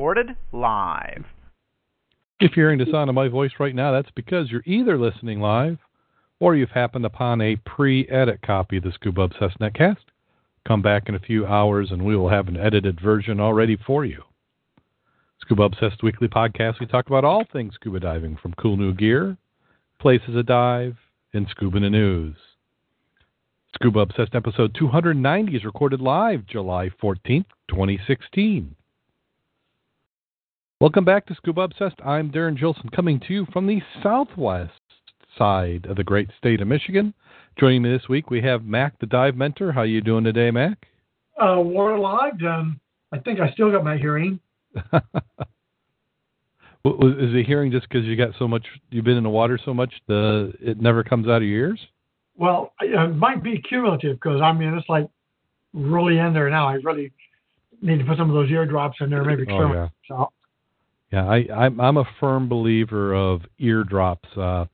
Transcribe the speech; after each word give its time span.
Recorded 0.00 0.34
live. 0.50 1.26
If 2.40 2.56
you're 2.56 2.70
hearing 2.70 2.78
the 2.78 2.90
sound 2.90 3.10
of 3.10 3.14
my 3.14 3.28
voice 3.28 3.50
right 3.60 3.74
now, 3.74 3.92
that's 3.92 4.10
because 4.16 4.50
you're 4.50 4.62
either 4.64 4.96
listening 4.96 5.40
live 5.40 5.76
or 6.38 6.56
you've 6.56 6.70
happened 6.70 7.04
upon 7.04 7.42
a 7.42 7.56
pre-edit 7.66 8.40
copy 8.40 8.78
of 8.78 8.84
the 8.84 8.92
Scuba 8.92 9.20
Obsessed 9.20 9.58
Netcast. 9.60 10.06
Come 10.66 10.80
back 10.80 11.10
in 11.10 11.16
a 11.16 11.20
few 11.20 11.44
hours 11.44 11.90
and 11.90 12.02
we 12.02 12.16
will 12.16 12.30
have 12.30 12.48
an 12.48 12.56
edited 12.56 12.98
version 12.98 13.40
already 13.40 13.76
for 13.76 14.06
you. 14.06 14.22
Scuba 15.42 15.64
Obsessed 15.64 16.02
Weekly 16.02 16.28
Podcast, 16.28 16.80
we 16.80 16.86
talk 16.86 17.08
about 17.08 17.26
all 17.26 17.44
things 17.52 17.74
scuba 17.74 18.00
diving, 18.00 18.38
from 18.40 18.54
cool 18.54 18.78
new 18.78 18.94
gear, 18.94 19.36
places 20.00 20.30
to 20.32 20.42
dive, 20.42 20.96
and 21.34 21.46
scuba 21.50 21.78
news. 21.78 22.36
Scuba 23.74 24.00
Obsessed 24.00 24.34
episode 24.34 24.74
290 24.78 25.54
is 25.54 25.64
recorded 25.66 26.00
live 26.00 26.46
July 26.46 26.88
14th, 27.02 27.44
2016. 27.68 28.76
Welcome 30.80 31.04
back 31.04 31.26
to 31.26 31.34
Scuba 31.34 31.60
Obsessed. 31.60 32.00
I'm 32.06 32.30
Darren 32.30 32.58
Gilson 32.58 32.88
coming 32.88 33.20
to 33.28 33.34
you 33.34 33.46
from 33.52 33.66
the 33.66 33.82
southwest 34.02 34.80
side 35.36 35.84
of 35.84 35.96
the 35.96 36.04
great 36.04 36.30
state 36.38 36.62
of 36.62 36.68
Michigan. 36.68 37.12
Joining 37.58 37.82
me 37.82 37.92
this 37.92 38.08
week 38.08 38.30
we 38.30 38.40
have 38.40 38.64
Mac 38.64 38.98
the 38.98 39.04
Dive 39.04 39.36
Mentor. 39.36 39.72
How 39.72 39.82
you 39.82 40.00
doing 40.00 40.24
today, 40.24 40.50
Mac? 40.50 40.86
Uh, 41.38 41.60
waterlogged. 41.60 42.42
Um, 42.42 42.80
I 43.12 43.18
think 43.18 43.40
I 43.40 43.50
still 43.50 43.70
got 43.70 43.84
my 43.84 43.98
hearing. 43.98 44.40
is 44.74 44.94
the 46.82 47.44
hearing 47.46 47.70
just 47.70 47.86
because 47.86 48.06
you 48.06 48.16
got 48.16 48.30
so 48.38 48.48
much? 48.48 48.64
You've 48.88 49.04
been 49.04 49.18
in 49.18 49.24
the 49.24 49.28
water 49.28 49.60
so 49.62 49.74
much, 49.74 49.92
the 50.08 50.54
it 50.62 50.80
never 50.80 51.04
comes 51.04 51.28
out 51.28 51.42
of 51.42 51.48
your 51.48 51.58
ears? 51.58 51.80
Well, 52.38 52.72
it 52.80 53.16
might 53.16 53.42
be 53.42 53.60
cumulative 53.68 54.16
because 54.16 54.40
I 54.40 54.54
mean 54.54 54.72
it's 54.72 54.88
like 54.88 55.10
really 55.74 56.16
in 56.16 56.32
there 56.32 56.48
now. 56.48 56.68
I 56.68 56.76
really 56.76 57.12
need 57.82 57.98
to 57.98 58.04
put 58.06 58.16
some 58.16 58.30
of 58.30 58.34
those 58.34 58.50
eardrops 58.50 58.96
in 59.02 59.10
there, 59.10 59.22
maybe. 59.24 59.44
Oh, 59.50 59.74
yeah. 59.74 59.88
So. 60.08 60.30
Yeah, 61.12 61.26
I, 61.26 61.46
I'm 61.54 61.80
I'm 61.80 61.96
a 61.96 62.04
firm 62.20 62.48
believer 62.48 63.14
of 63.14 63.42
eardrops. 63.58 64.28
Uh, 64.36 64.66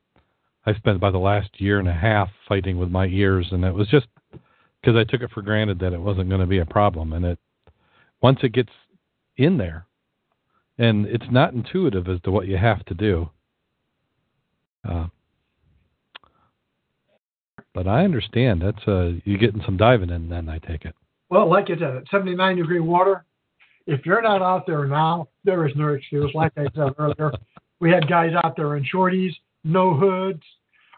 I 0.65 0.73
spent 0.75 0.97
about 0.97 1.13
the 1.13 1.19
last 1.19 1.49
year 1.59 1.79
and 1.79 1.87
a 1.87 1.93
half 1.93 2.29
fighting 2.47 2.77
with 2.77 2.89
my 2.89 3.07
ears, 3.07 3.47
and 3.51 3.63
it 3.63 3.73
was 3.73 3.87
just 3.87 4.07
because 4.81 4.95
I 4.95 5.03
took 5.03 5.21
it 5.21 5.31
for 5.31 5.41
granted 5.41 5.79
that 5.79 5.93
it 5.93 5.99
wasn't 6.01 6.29
going 6.29 6.41
to 6.41 6.47
be 6.47 6.59
a 6.59 6.65
problem. 6.65 7.13
And 7.13 7.25
it 7.25 7.39
once 8.21 8.39
it 8.43 8.53
gets 8.53 8.71
in 9.35 9.57
there, 9.57 9.87
and 10.77 11.07
it's 11.07 11.25
not 11.31 11.53
intuitive 11.53 12.07
as 12.07 12.21
to 12.21 12.31
what 12.31 12.47
you 12.47 12.57
have 12.57 12.85
to 12.85 12.93
do. 12.93 13.29
Uh, 14.87 15.07
but 17.73 17.87
I 17.87 18.03
understand 18.03 18.61
that's 18.61 18.87
uh 18.87 19.13
you 19.23 19.37
getting 19.37 19.61
some 19.65 19.77
diving 19.77 20.09
in 20.09 20.29
then 20.29 20.49
I 20.49 20.59
take 20.59 20.85
it. 20.85 20.95
Well, 21.29 21.49
like 21.49 21.69
you 21.69 21.75
said, 21.79 22.05
79 22.09 22.55
degree 22.55 22.79
water. 22.79 23.25
If 23.87 24.05
you're 24.05 24.21
not 24.21 24.41
out 24.41 24.67
there 24.67 24.85
now, 24.85 25.29
there 25.45 25.65
is 25.65 25.73
no 25.75 25.93
excuse. 25.93 26.29
Like 26.35 26.51
I 26.57 26.65
said 26.75 26.93
earlier, 26.99 27.31
we 27.79 27.89
had 27.89 28.07
guys 28.07 28.31
out 28.43 28.55
there 28.57 28.75
in 28.75 28.85
shorties, 28.93 29.31
no 29.63 29.95
hoods. 29.95 30.43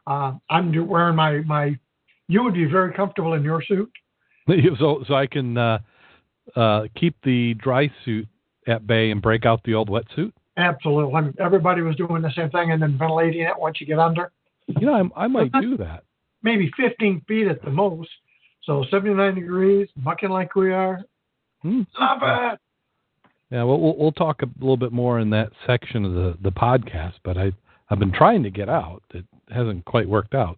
Uh, 0.08 0.34
I'm 0.50 0.88
wearing 0.88 1.16
my 1.16 1.42
my. 1.42 1.78
You 2.28 2.44
would 2.44 2.56
be 2.56 2.66
very 2.66 2.94
comfortable 2.94 3.34
in 3.34 3.44
your 3.44 3.64
suit. 3.64 3.92
so 4.80 5.04
so 5.08 5.14
I 5.14 5.28
can 5.28 5.56
uh, 5.58 5.80
uh, 6.56 6.84
keep 6.96 7.16
the 7.24 7.54
dry 7.56 7.92
suit 8.04 8.28
at 8.68 8.88
bay 8.88 9.12
and 9.12 9.22
break 9.22 9.46
out 9.46 9.64
the 9.64 9.76
old 9.76 9.90
wetsuit. 9.90 10.34
Absolutely. 10.58 11.14
I 11.14 11.22
mean, 11.22 11.34
everybody 11.40 11.82
was 11.82 11.96
doing 11.96 12.22
the 12.22 12.32
same 12.36 12.50
thing 12.50 12.72
and 12.72 12.82
then 12.82 12.98
ventilating 12.98 13.42
it 13.42 13.54
once 13.58 13.80
you 13.80 13.88
get 13.88 14.00
under. 14.00 14.32
You 14.68 14.88
know, 14.88 15.12
I, 15.16 15.24
I 15.24 15.28
might 15.28 15.52
do 15.54 15.78
that. 15.78 16.04
Maybe 16.44 16.72
15 16.78 17.24
feet 17.28 17.48
at 17.48 17.62
the 17.64 17.72
most. 17.72 18.10
So 18.64 18.84
79 18.92 19.36
degrees, 19.36 19.88
bucking 19.98 20.30
like 20.30 20.56
we 20.56 20.72
are. 20.72 21.02
Hmm. 21.62 21.84
Not 21.98 22.20
bad. 22.20 22.58
Yeah, 23.52 23.64
well, 23.64 23.80
we'll 23.80 23.96
we'll 23.98 24.12
talk 24.12 24.42
a 24.42 24.50
little 24.60 24.78
bit 24.78 24.92
more 24.92 25.20
in 25.20 25.32
that 25.32 25.52
section 25.66 26.06
of 26.06 26.14
the 26.14 26.38
the 26.42 26.52
podcast. 26.52 27.16
But 27.24 27.38
I 27.38 27.52
I've 27.90 28.00
been 28.00 28.12
trying 28.12 28.44
to 28.44 28.50
get 28.50 28.70
out. 28.70 29.02
It 29.14 29.26
hasn't 29.50 29.86
quite 29.86 30.08
worked 30.08 30.36
out. 30.36 30.58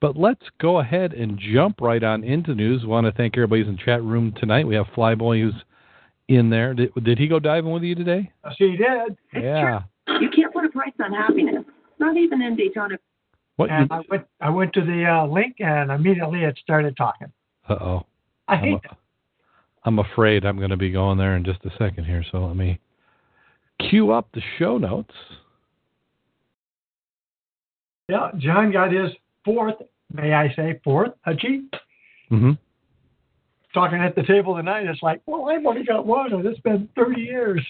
But 0.00 0.16
let's 0.16 0.44
go 0.60 0.78
ahead 0.78 1.12
and 1.12 1.38
jump 1.38 1.80
right 1.80 2.02
on 2.02 2.22
into 2.22 2.54
news. 2.54 2.86
want 2.86 3.06
to 3.06 3.12
thank 3.12 3.36
everybody 3.36 3.62
who's 3.62 3.68
in 3.68 3.76
the 3.76 3.82
chat 3.82 4.02
room 4.02 4.32
tonight. 4.38 4.66
We 4.66 4.76
have 4.76 4.86
Flyboy 4.96 5.40
who's 5.40 5.62
in 6.28 6.50
there. 6.50 6.72
Did, 6.72 6.92
did 7.02 7.18
he 7.18 7.26
go 7.26 7.40
diving 7.40 7.72
with 7.72 7.82
you 7.82 7.94
today? 7.94 8.30
Yes, 8.44 8.54
he 8.58 8.76
did. 8.76 9.16
Yeah. 9.34 9.82
You 10.20 10.30
can't 10.34 10.52
put 10.52 10.64
a 10.64 10.68
price 10.68 10.92
on 11.02 11.12
happiness. 11.12 11.64
Not 11.98 12.16
even 12.16 12.40
in 12.42 12.56
Daytona. 12.56 12.98
What? 13.56 13.70
And 13.70 13.90
I 13.92 14.00
went 14.08 14.24
I 14.40 14.50
went 14.50 14.72
to 14.74 14.80
the 14.82 15.04
uh, 15.04 15.26
link 15.26 15.56
and 15.58 15.90
immediately 15.90 16.44
it 16.44 16.56
started 16.62 16.96
talking. 16.96 17.32
Uh 17.68 17.74
oh. 17.74 18.06
I 18.46 18.56
hate 18.56 18.80
I'm, 18.88 18.96
I'm 19.84 19.98
afraid 19.98 20.44
I'm 20.44 20.58
going 20.58 20.70
to 20.70 20.76
be 20.76 20.90
going 20.90 21.18
there 21.18 21.36
in 21.36 21.44
just 21.44 21.64
a 21.64 21.70
second 21.78 22.04
here. 22.04 22.24
So 22.30 22.46
let 22.46 22.56
me 22.56 22.78
cue 23.90 24.12
up 24.12 24.28
the 24.34 24.42
show 24.58 24.78
notes. 24.78 25.14
Yeah, 28.08 28.30
John 28.38 28.72
got 28.72 28.92
his 28.92 29.10
fourth, 29.44 29.76
may 30.12 30.32
I 30.32 30.52
say, 30.54 30.80
fourth 30.82 31.12
Hutchie. 31.26 31.68
Mm-hmm. 32.30 32.52
Talking 33.74 33.98
at 33.98 34.14
the 34.14 34.22
table 34.22 34.56
tonight, 34.56 34.86
it's 34.86 35.02
like, 35.02 35.20
well, 35.26 35.48
I've 35.48 35.64
only 35.64 35.84
got 35.84 36.06
one, 36.06 36.32
and 36.32 36.44
it's 36.46 36.60
been 36.60 36.88
30 36.96 37.20
years. 37.20 37.66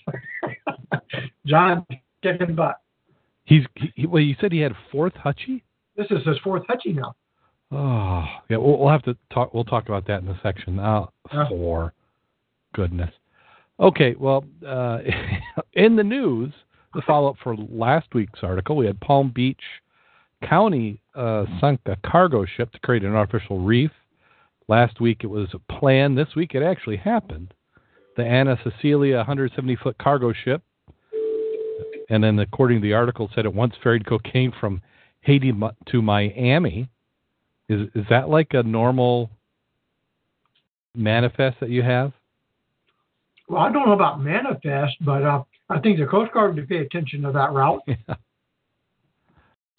John 1.46 1.84
kicking 2.22 2.54
butt. 2.54 2.80
He's 3.44 3.64
he, 3.96 4.06
well. 4.06 4.22
You 4.22 4.36
said 4.40 4.52
he 4.52 4.60
had 4.60 4.74
fourth 4.92 5.14
Hutchie. 5.14 5.62
This 5.96 6.06
is 6.10 6.24
his 6.26 6.36
fourth 6.44 6.64
Hutchie 6.68 6.94
now. 6.94 7.14
Oh, 7.72 8.24
yeah. 8.48 8.58
We'll, 8.58 8.78
we'll 8.78 8.90
have 8.90 9.02
to 9.04 9.16
talk. 9.32 9.54
We'll 9.54 9.64
talk 9.64 9.88
about 9.88 10.06
that 10.06 10.20
in 10.20 10.26
the 10.26 10.38
section. 10.42 10.76
Yeah. 10.76 11.06
four. 11.48 11.94
Goodness. 12.74 13.10
Okay. 13.80 14.14
Well, 14.18 14.44
uh, 14.66 14.98
in 15.72 15.96
the 15.96 16.04
news, 16.04 16.52
the 16.94 17.02
follow 17.06 17.30
up 17.30 17.36
for 17.42 17.56
last 17.56 18.14
week's 18.14 18.40
article, 18.42 18.76
we 18.76 18.86
had 18.86 19.00
Palm 19.00 19.30
Beach 19.34 19.62
County 20.44 21.00
uh, 21.14 21.46
sunk 21.60 21.80
a 21.86 21.96
cargo 22.08 22.44
ship 22.44 22.70
to 22.72 22.78
create 22.80 23.02
an 23.02 23.14
artificial 23.14 23.60
reef. 23.60 23.90
Last 24.68 25.00
week 25.00 25.18
it 25.22 25.26
was 25.28 25.48
a 25.52 25.72
planned. 25.72 26.16
This 26.16 26.34
week 26.36 26.54
it 26.54 26.62
actually 26.62 26.96
happened. 26.96 27.54
The 28.16 28.24
Anna 28.24 28.58
Cecilia 28.62 29.16
170 29.16 29.76
foot 29.76 29.96
cargo 29.98 30.32
ship, 30.32 30.62
and 32.10 32.22
then 32.22 32.38
according 32.38 32.80
to 32.80 32.82
the 32.86 32.94
article, 32.94 33.30
said 33.34 33.46
it 33.46 33.54
once 33.54 33.74
ferried 33.82 34.06
cocaine 34.06 34.52
from 34.60 34.82
Haiti 35.20 35.52
to 35.86 36.02
Miami. 36.02 36.88
Is 37.68 37.88
is 37.94 38.04
that 38.10 38.28
like 38.28 38.54
a 38.54 38.62
normal 38.62 39.30
manifest 40.94 41.60
that 41.60 41.70
you 41.70 41.82
have? 41.82 42.12
Well, 43.48 43.62
I 43.62 43.72
don't 43.72 43.86
know 43.86 43.94
about 43.94 44.20
manifest, 44.20 44.96
but 45.00 45.22
uh, 45.22 45.42
I 45.70 45.80
think 45.80 45.98
the 45.98 46.06
Coast 46.06 46.32
Guard 46.32 46.56
would 46.56 46.68
pay 46.68 46.78
attention 46.78 47.22
to 47.22 47.32
that 47.32 47.52
route. 47.52 47.82
Yeah. 48.08 48.14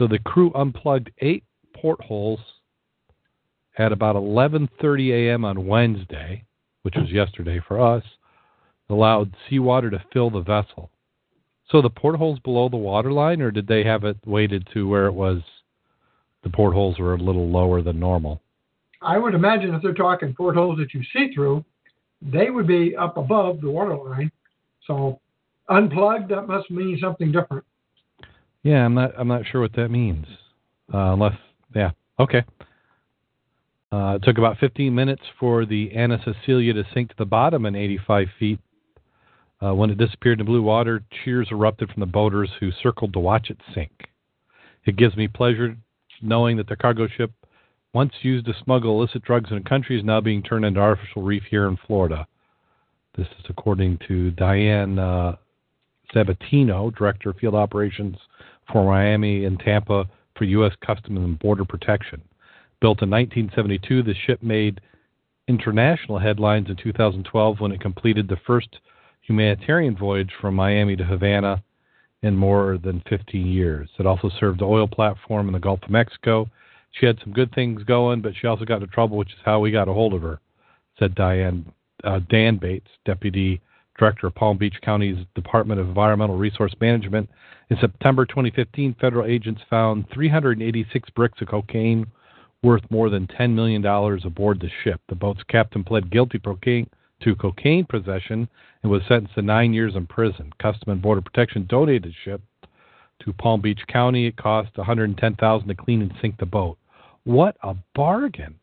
So 0.00 0.06
the 0.06 0.18
crew 0.18 0.50
unplugged 0.54 1.10
eight 1.18 1.44
portholes 1.74 2.40
at 3.76 3.92
about 3.92 4.16
11:30 4.16 5.10
a.m. 5.12 5.44
on 5.44 5.66
Wednesday, 5.66 6.42
which 6.84 6.94
was 6.96 7.10
yesterday 7.10 7.60
for 7.68 7.78
us, 7.78 8.02
allowed 8.88 9.34
seawater 9.48 9.90
to 9.90 10.02
fill 10.10 10.30
the 10.30 10.40
vessel. 10.40 10.90
So 11.70 11.82
the 11.82 11.90
portholes 11.90 12.38
below 12.38 12.70
the 12.70 12.78
waterline, 12.78 13.42
or 13.42 13.50
did 13.50 13.66
they 13.66 13.84
have 13.84 14.04
it 14.04 14.16
weighted 14.24 14.66
to 14.72 14.88
where 14.88 15.04
it 15.04 15.12
was? 15.12 15.42
The 16.44 16.50
portholes 16.50 16.98
were 16.98 17.12
a 17.12 17.18
little 17.18 17.50
lower 17.50 17.82
than 17.82 18.00
normal. 18.00 18.40
I 19.02 19.18
would 19.18 19.34
imagine 19.34 19.74
if 19.74 19.82
they're 19.82 19.92
talking 19.92 20.34
portholes 20.34 20.78
that 20.78 20.94
you 20.94 21.02
see 21.12 21.32
through, 21.34 21.62
they 22.22 22.50
would 22.50 22.66
be 22.66 22.96
up 22.96 23.16
above 23.16 23.60
the 23.60 23.70
water 23.70 23.96
line. 23.96 24.30
So 24.86 25.20
unplugged, 25.68 26.30
that 26.30 26.46
must 26.46 26.70
mean 26.70 26.98
something 27.00 27.32
different. 27.32 27.64
Yeah, 28.62 28.84
I'm 28.84 28.94
not. 28.94 29.12
I'm 29.18 29.28
not 29.28 29.42
sure 29.50 29.60
what 29.60 29.74
that 29.74 29.88
means. 29.88 30.26
Uh, 30.92 31.12
unless, 31.14 31.34
yeah, 31.74 31.92
okay. 32.18 32.44
Uh, 33.92 34.16
it 34.16 34.22
took 34.22 34.38
about 34.38 34.58
15 34.58 34.94
minutes 34.94 35.22
for 35.38 35.64
the 35.64 35.90
Anna 35.92 36.20
Cecilia 36.24 36.72
to 36.74 36.84
sink 36.94 37.10
to 37.10 37.14
the 37.18 37.24
bottom 37.24 37.66
in 37.66 37.74
85 37.74 38.28
feet. 38.38 38.60
Uh, 39.62 39.74
when 39.74 39.90
it 39.90 39.98
disappeared 39.98 40.40
in 40.40 40.46
the 40.46 40.50
blue 40.50 40.62
water, 40.62 41.02
cheers 41.24 41.48
erupted 41.50 41.90
from 41.90 42.00
the 42.00 42.06
boaters 42.06 42.50
who 42.60 42.70
circled 42.82 43.12
to 43.12 43.18
watch 43.18 43.50
it 43.50 43.58
sink. 43.74 44.08
It 44.84 44.96
gives 44.96 45.16
me 45.16 45.28
pleasure 45.28 45.76
knowing 46.22 46.56
that 46.56 46.68
the 46.68 46.76
cargo 46.76 47.08
ship 47.08 47.32
once 47.92 48.12
used 48.22 48.46
to 48.46 48.54
smuggle 48.64 48.98
illicit 48.98 49.22
drugs 49.22 49.50
in 49.50 49.58
the 49.58 49.68
country, 49.68 49.98
is 49.98 50.04
now 50.04 50.20
being 50.20 50.42
turned 50.42 50.64
into 50.64 50.80
artificial 50.80 51.22
reef 51.22 51.42
here 51.50 51.66
in 51.66 51.76
Florida. 51.86 52.26
This 53.16 53.26
is 53.38 53.44
according 53.48 53.98
to 54.06 54.30
Diane 54.32 54.98
uh, 54.98 55.36
Sabatino, 56.14 56.94
Director 56.94 57.30
of 57.30 57.36
Field 57.36 57.54
Operations 57.54 58.16
for 58.72 58.84
Miami 58.84 59.44
and 59.44 59.58
Tampa 59.58 60.08
for 60.36 60.44
U.S. 60.44 60.72
Customs 60.84 61.18
and 61.18 61.38
Border 61.38 61.64
Protection. 61.64 62.22
Built 62.80 63.02
in 63.02 63.10
1972, 63.10 64.02
the 64.02 64.14
ship 64.26 64.42
made 64.42 64.80
international 65.48 66.18
headlines 66.18 66.68
in 66.70 66.76
2012 66.76 67.60
when 67.60 67.72
it 67.72 67.80
completed 67.80 68.28
the 68.28 68.38
first 68.46 68.68
humanitarian 69.22 69.96
voyage 69.96 70.30
from 70.40 70.54
Miami 70.54 70.96
to 70.96 71.04
Havana 71.04 71.62
in 72.22 72.36
more 72.36 72.78
than 72.82 73.02
15 73.08 73.46
years. 73.46 73.88
It 73.98 74.06
also 74.06 74.30
served 74.38 74.60
the 74.60 74.64
oil 74.64 74.86
platform 74.86 75.48
in 75.48 75.52
the 75.52 75.58
Gulf 75.58 75.82
of 75.82 75.90
Mexico. 75.90 76.48
She 76.92 77.06
had 77.06 77.18
some 77.22 77.32
good 77.32 77.54
things 77.54 77.82
going, 77.84 78.20
but 78.20 78.32
she 78.38 78.46
also 78.46 78.64
got 78.64 78.82
into 78.82 78.88
trouble, 78.88 79.16
which 79.16 79.32
is 79.32 79.38
how 79.44 79.60
we 79.60 79.70
got 79.70 79.88
a 79.88 79.92
hold 79.92 80.14
of 80.14 80.22
her, 80.22 80.40
said 80.98 81.14
Diane 81.14 81.72
uh, 82.04 82.20
Dan 82.28 82.56
Bates, 82.56 82.90
Deputy 83.04 83.60
Director 83.98 84.28
of 84.28 84.34
Palm 84.34 84.58
Beach 84.58 84.76
County's 84.82 85.24
Department 85.34 85.80
of 85.80 85.88
Environmental 85.88 86.36
Resource 86.36 86.74
Management. 86.80 87.28
In 87.68 87.76
September 87.80 88.24
2015, 88.24 88.96
federal 89.00 89.26
agents 89.26 89.60
found 89.68 90.06
386 90.12 91.10
bricks 91.10 91.40
of 91.40 91.48
cocaine 91.48 92.06
worth 92.62 92.82
more 92.90 93.10
than 93.10 93.26
$10 93.26 93.54
million 93.54 93.84
aboard 94.24 94.60
the 94.60 94.70
ship. 94.82 95.00
The 95.08 95.14
boat's 95.14 95.42
captain 95.48 95.84
pled 95.84 96.10
guilty 96.10 96.38
to 96.38 97.34
cocaine 97.36 97.86
possession 97.86 98.48
and 98.82 98.90
was 98.90 99.02
sentenced 99.06 99.34
to 99.34 99.42
nine 99.42 99.72
years 99.72 99.94
in 99.94 100.06
prison. 100.06 100.52
Customs 100.60 100.88
and 100.88 101.02
Border 101.02 101.20
Protection 101.20 101.66
donated 101.68 102.04
the 102.04 102.14
ship 102.24 102.40
to 103.20 103.32
Palm 103.34 103.60
Beach 103.60 103.80
County. 103.88 104.26
It 104.26 104.36
cost 104.36 104.74
$110,000 104.74 105.66
to 105.66 105.74
clean 105.74 106.02
and 106.02 106.12
sink 106.20 106.38
the 106.38 106.46
boat. 106.46 106.78
What 107.24 107.56
a 107.62 107.76
bargain! 107.94 108.58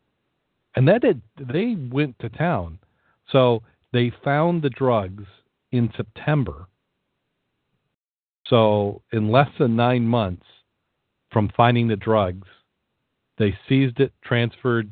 And 0.74 0.86
that 0.88 1.02
did, 1.02 1.22
they 1.36 1.76
went 1.90 2.18
to 2.20 2.28
town. 2.28 2.78
So 3.30 3.62
they 3.92 4.12
found 4.24 4.62
the 4.62 4.70
drugs 4.70 5.24
in 5.72 5.90
September. 5.96 6.66
So 8.46 9.02
in 9.12 9.30
less 9.30 9.50
than 9.58 9.76
nine 9.76 10.04
months 10.04 10.46
from 11.30 11.50
finding 11.56 11.88
the 11.88 11.96
drugs, 11.96 12.48
they 13.38 13.56
seized 13.68 14.00
it, 14.00 14.12
transferred 14.24 14.90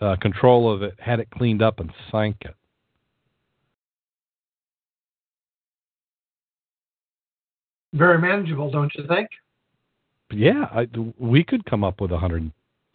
uh, 0.00 0.16
control 0.20 0.72
of 0.72 0.82
it, 0.82 0.94
had 0.98 1.20
it 1.20 1.30
cleaned 1.30 1.62
up, 1.62 1.80
and 1.80 1.90
sank 2.10 2.36
it. 2.42 2.54
Very 7.92 8.18
manageable, 8.18 8.70
don't 8.70 8.92
you 8.96 9.06
think? 9.06 9.28
Yeah, 10.34 10.66
I, 10.72 10.88
we 11.18 11.44
could 11.44 11.64
come 11.64 11.84
up 11.84 12.00
with 12.00 12.10
one 12.10 12.20
hundred 12.20 12.50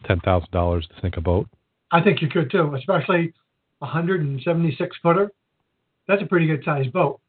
ten 0.06 0.20
thousand 0.20 0.50
dollars 0.50 0.86
to 0.88 1.00
sink 1.00 1.16
a 1.16 1.20
boat. 1.20 1.48
I 1.92 2.00
think 2.02 2.22
you 2.22 2.28
could 2.28 2.50
too, 2.50 2.74
especially 2.74 3.32
a 3.82 3.86
hundred 3.86 4.20
and 4.20 4.40
seventy-six 4.42 4.96
footer. 5.02 5.30
That's 6.06 6.22
a 6.22 6.26
pretty 6.26 6.46
good 6.46 6.62
sized 6.64 6.92
boat. 6.92 7.20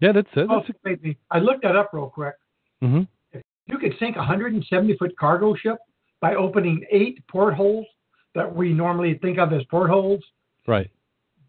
Yeah, 0.00 0.12
that's 0.12 0.28
it. 0.36 0.46
Oh, 0.50 0.62
that's 0.84 1.00
a... 1.04 1.16
I 1.30 1.38
looked 1.38 1.62
that 1.62 1.76
up 1.76 1.90
real 1.92 2.08
quick. 2.08 2.34
Mm-hmm. 2.82 3.40
You 3.66 3.78
could 3.78 3.94
sink 3.98 4.16
a 4.16 4.20
170 4.20 4.96
foot 4.96 5.18
cargo 5.18 5.54
ship 5.54 5.78
by 6.20 6.34
opening 6.34 6.84
eight 6.90 7.22
portholes 7.28 7.86
that 8.34 8.54
we 8.54 8.72
normally 8.72 9.18
think 9.20 9.38
of 9.38 9.52
as 9.52 9.62
portholes. 9.70 10.20
Right. 10.66 10.90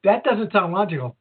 That 0.03 0.23
doesn't 0.23 0.51
sound 0.51 0.73
logical. 0.73 1.15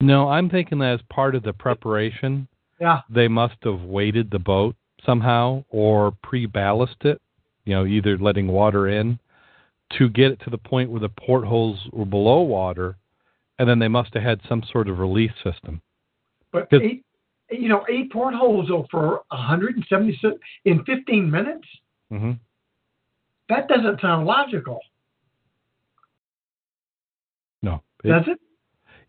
No, 0.00 0.28
I'm 0.28 0.48
thinking 0.48 0.78
that 0.78 0.94
as 0.94 1.00
part 1.10 1.34
of 1.34 1.42
the 1.42 1.52
preparation. 1.52 2.48
Yeah. 2.80 3.00
They 3.08 3.28
must 3.28 3.56
have 3.64 3.82
weighted 3.82 4.30
the 4.30 4.38
boat 4.38 4.76
somehow 5.04 5.64
or 5.70 6.12
pre-ballast 6.22 6.96
it, 7.02 7.20
you 7.64 7.74
know, 7.74 7.86
either 7.86 8.18
letting 8.18 8.48
water 8.48 8.88
in 8.88 9.18
to 9.98 10.08
get 10.08 10.32
it 10.32 10.40
to 10.44 10.50
the 10.50 10.58
point 10.58 10.90
where 10.90 11.00
the 11.00 11.08
portholes 11.08 11.78
were 11.92 12.06
below 12.06 12.40
water, 12.40 12.96
and 13.58 13.68
then 13.68 13.78
they 13.78 13.88
must 13.88 14.14
have 14.14 14.22
had 14.22 14.40
some 14.48 14.62
sort 14.72 14.88
of 14.88 14.98
release 14.98 15.32
system. 15.44 15.80
But 16.52 16.68
eight, 16.72 17.04
you 17.50 17.68
know, 17.68 17.84
eight 17.90 18.10
portholes 18.10 18.68
for 18.90 19.22
176 19.28 20.34
in 20.64 20.84
15 20.84 21.30
minutes. 21.30 21.68
Mm-hmm. 22.12 22.32
That 23.48 23.68
doesn't 23.68 24.00
sound 24.00 24.26
logical. 24.26 24.80
No, 27.62 27.82
it, 28.02 28.08
does 28.08 28.24
it? 28.26 28.40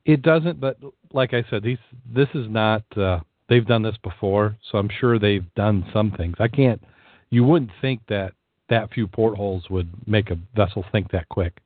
It 0.06 0.22
doesn't. 0.22 0.60
But 0.60 0.78
like 1.12 1.34
I 1.34 1.44
said, 1.50 1.63
these 1.63 1.78
this 2.06 2.28
is 2.34 2.48
not. 2.50 2.84
Uh, 2.95 3.22
they've 3.50 3.66
done 3.66 3.84
this 3.84 3.98
before, 4.04 4.57
so 4.72 4.78
I'm 4.78 4.90
sure 5.00 5.19
they've 5.19 5.54
done 5.56 5.86
some 5.94 6.12
things. 6.12 6.36
I 6.40 6.48
can't. 6.48 6.81
You 7.30 7.44
wouldn't 7.44 7.72
think 7.81 8.01
that 8.10 8.34
that 8.69 8.92
few 8.94 9.07
portholes 9.07 9.69
would 9.69 9.90
make 10.07 10.30
a 10.30 10.38
vessel 10.56 10.86
sink 10.92 11.12
that 11.12 11.30
quick. 11.30 11.60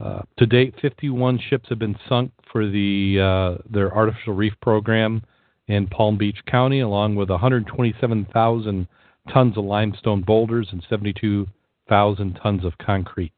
Uh, 0.00 0.22
to 0.36 0.46
date, 0.46 0.74
51 0.82 1.38
ships 1.48 1.68
have 1.68 1.78
been 1.78 1.96
sunk 2.08 2.32
for 2.50 2.68
the 2.68 3.18
uh, 3.20 3.62
their 3.70 3.94
artificial 3.94 4.34
reef 4.34 4.52
program 4.60 5.22
in 5.68 5.86
Palm 5.86 6.18
Beach 6.18 6.38
County, 6.46 6.80
along 6.80 7.14
with 7.14 7.30
127,000 7.30 8.88
tons 9.32 9.56
of 9.56 9.64
limestone 9.64 10.22
boulders 10.22 10.68
and 10.72 10.84
72,000 10.88 12.40
tons 12.42 12.64
of 12.64 12.76
concrete. 12.78 13.32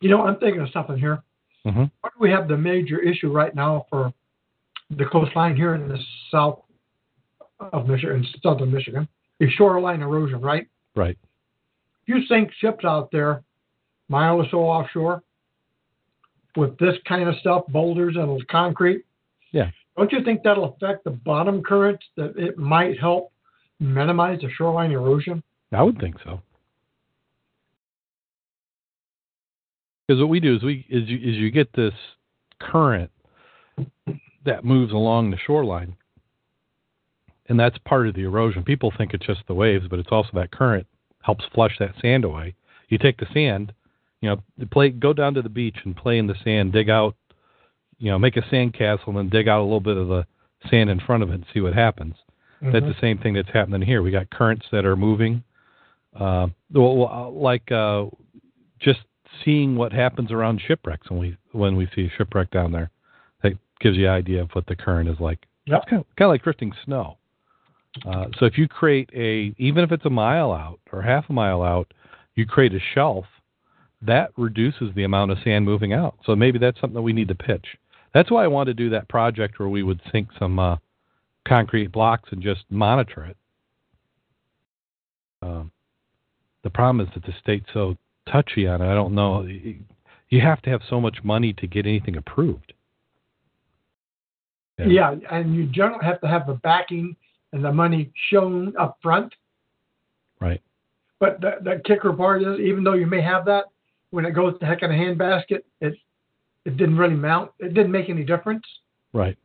You 0.00 0.10
know, 0.10 0.22
I'm 0.22 0.36
thinking 0.38 0.60
of 0.60 0.70
something 0.70 0.96
here. 0.96 1.22
Mm-hmm. 1.66 1.84
What 2.00 2.12
do 2.12 2.20
we 2.20 2.30
have 2.30 2.46
the 2.46 2.56
major 2.56 3.00
issue 3.00 3.32
right 3.32 3.54
now 3.54 3.86
for 3.90 4.12
the 4.90 5.04
coastline 5.06 5.56
here 5.56 5.74
in 5.74 5.88
the 5.88 5.98
south 6.30 6.60
of 7.72 7.86
Michigan, 7.86 8.26
southern 8.42 8.70
Michigan, 8.72 9.08
is 9.40 9.50
shoreline 9.52 10.02
erosion, 10.02 10.40
right? 10.40 10.66
Right. 10.94 11.18
If 12.06 12.14
you 12.14 12.26
sink 12.26 12.50
ships 12.58 12.84
out 12.84 13.10
there, 13.10 13.42
mile 14.08 14.36
or 14.36 14.46
so 14.50 14.58
offshore, 14.58 15.22
with 16.56 16.78
this 16.78 16.94
kind 17.06 17.28
of 17.28 17.34
stuff, 17.36 17.64
boulders 17.68 18.16
and 18.16 18.46
concrete, 18.48 19.04
yeah, 19.52 19.70
don't 19.96 20.12
you 20.12 20.22
think 20.24 20.42
that'll 20.42 20.76
affect 20.76 21.04
the 21.04 21.10
bottom 21.10 21.62
currents? 21.62 22.04
That 22.16 22.34
it 22.36 22.58
might 22.58 22.98
help 22.98 23.32
minimize 23.80 24.40
the 24.40 24.48
shoreline 24.56 24.92
erosion? 24.92 25.42
I 25.72 25.82
would 25.82 25.98
think 25.98 26.16
so. 26.24 26.40
Because 30.06 30.20
what 30.20 30.28
we 30.28 30.40
do 30.40 30.54
is 30.54 30.62
we 30.62 30.86
is 30.88 31.08
you, 31.08 31.16
is 31.16 31.36
you 31.36 31.50
get 31.50 31.72
this 31.74 31.94
current 32.60 33.10
that 34.46 34.64
moves 34.64 34.92
along 34.92 35.30
the 35.30 35.38
shoreline, 35.38 35.96
and 37.48 37.58
that's 37.58 37.78
part 37.78 38.08
of 38.08 38.14
the 38.14 38.22
erosion. 38.22 38.64
People 38.64 38.92
think 38.96 39.14
it's 39.14 39.26
just 39.26 39.42
the 39.46 39.54
waves, 39.54 39.86
but 39.88 39.98
it's 39.98 40.10
also 40.10 40.30
that 40.34 40.50
current 40.50 40.86
helps 41.22 41.44
flush 41.54 41.76
that 41.78 41.94
sand 42.00 42.24
away. 42.24 42.54
You 42.88 42.98
take 42.98 43.18
the 43.18 43.26
sand, 43.34 43.72
you 44.20 44.28
know, 44.28 44.66
play 44.70 44.90
go 44.90 45.12
down 45.12 45.34
to 45.34 45.42
the 45.42 45.48
beach 45.48 45.76
and 45.84 45.96
play 45.96 46.18
in 46.18 46.26
the 46.26 46.36
sand, 46.42 46.72
dig 46.72 46.88
out, 46.88 47.16
you 47.98 48.10
know, 48.10 48.18
make 48.18 48.36
a 48.36 48.48
sand 48.48 48.74
castle, 48.74 49.08
and 49.08 49.16
then 49.16 49.28
dig 49.28 49.48
out 49.48 49.60
a 49.60 49.64
little 49.64 49.80
bit 49.80 49.96
of 49.96 50.08
the 50.08 50.26
sand 50.70 50.90
in 50.90 51.00
front 51.00 51.22
of 51.22 51.30
it 51.30 51.34
and 51.34 51.46
see 51.52 51.60
what 51.60 51.74
happens. 51.74 52.14
Mm-hmm. 52.62 52.72
That's 52.72 52.86
the 52.86 53.00
same 53.00 53.18
thing 53.18 53.34
that's 53.34 53.50
happening 53.52 53.82
here. 53.82 54.02
We 54.02 54.10
got 54.10 54.30
currents 54.30 54.66
that 54.72 54.84
are 54.86 54.96
moving. 54.96 55.42
Uh, 56.18 56.48
well, 56.72 57.32
like 57.34 57.70
uh, 57.70 58.06
just 58.80 59.00
seeing 59.44 59.76
what 59.76 59.92
happens 59.92 60.32
around 60.32 60.62
shipwrecks 60.66 61.10
when 61.10 61.20
we 61.20 61.36
when 61.52 61.76
we 61.76 61.88
see 61.94 62.06
a 62.06 62.10
shipwreck 62.16 62.50
down 62.50 62.72
there, 62.72 62.90
gives 63.80 63.96
you 63.96 64.06
an 64.06 64.12
idea 64.12 64.42
of 64.42 64.50
what 64.52 64.66
the 64.66 64.76
current 64.76 65.08
is 65.08 65.20
like. 65.20 65.46
Yep. 65.66 65.80
It's 65.82 65.90
kind 65.90 66.00
of, 66.00 66.06
kind 66.16 66.26
of 66.26 66.30
like 66.30 66.42
drifting 66.42 66.72
snow. 66.84 67.18
Uh, 68.06 68.26
so 68.38 68.46
if 68.46 68.58
you 68.58 68.68
create 68.68 69.10
a, 69.14 69.54
even 69.58 69.82
if 69.82 69.92
it's 69.92 70.04
a 70.04 70.10
mile 70.10 70.52
out 70.52 70.80
or 70.92 71.02
half 71.02 71.24
a 71.28 71.32
mile 71.32 71.62
out, 71.62 71.92
you 72.34 72.46
create 72.46 72.74
a 72.74 72.80
shelf, 72.94 73.24
that 74.02 74.30
reduces 74.36 74.94
the 74.94 75.04
amount 75.04 75.30
of 75.30 75.38
sand 75.42 75.64
moving 75.64 75.92
out. 75.92 76.16
So 76.24 76.36
maybe 76.36 76.58
that's 76.58 76.78
something 76.80 76.94
that 76.94 77.02
we 77.02 77.14
need 77.14 77.28
to 77.28 77.34
pitch. 77.34 77.64
That's 78.12 78.30
why 78.30 78.44
I 78.44 78.48
wanted 78.48 78.76
to 78.76 78.84
do 78.84 78.90
that 78.90 79.08
project 79.08 79.58
where 79.58 79.68
we 79.68 79.82
would 79.82 80.00
sink 80.12 80.28
some 80.38 80.58
uh, 80.58 80.76
concrete 81.46 81.92
blocks 81.92 82.28
and 82.32 82.42
just 82.42 82.64
monitor 82.70 83.24
it. 83.24 83.36
Um, 85.42 85.70
the 86.62 86.70
problem 86.70 87.06
is 87.06 87.12
that 87.14 87.24
the 87.24 87.34
state's 87.40 87.66
so 87.72 87.96
touchy 88.30 88.66
on 88.66 88.82
it. 88.82 88.90
I 88.90 88.94
don't 88.94 89.14
know. 89.14 89.46
You 90.28 90.40
have 90.40 90.60
to 90.62 90.70
have 90.70 90.82
so 90.88 91.00
much 91.00 91.18
money 91.22 91.52
to 91.54 91.66
get 91.66 91.86
anything 91.86 92.16
approved. 92.16 92.72
Yeah, 94.78 94.86
yeah 94.86 95.14
and 95.30 95.54
you 95.54 95.66
generally 95.66 96.04
have 96.04 96.20
to 96.20 96.28
have 96.28 96.46
the 96.46 96.54
backing 96.54 97.16
and 97.52 97.64
the 97.64 97.72
money 97.72 98.12
shown 98.30 98.74
up 98.76 98.98
front. 99.02 99.34
Right. 100.40 100.60
But 101.18 101.40
the, 101.40 101.52
the 101.62 101.80
kicker 101.84 102.12
part 102.12 102.42
is, 102.42 102.60
even 102.60 102.84
though 102.84 102.92
you 102.92 103.06
may 103.06 103.22
have 103.22 103.44
that, 103.46 103.64
when 104.10 104.24
it 104.26 104.32
goes 104.32 104.58
to 104.60 104.66
heck 104.66 104.82
in 104.82 104.90
a 104.90 104.94
handbasket, 104.94 105.60
it 105.80 105.94
it 106.64 106.76
didn't 106.76 106.96
really 106.96 107.14
mount. 107.14 107.52
It 107.58 107.74
didn't 107.74 107.92
make 107.92 108.10
any 108.10 108.24
difference. 108.24 108.64
Right. 109.12 109.36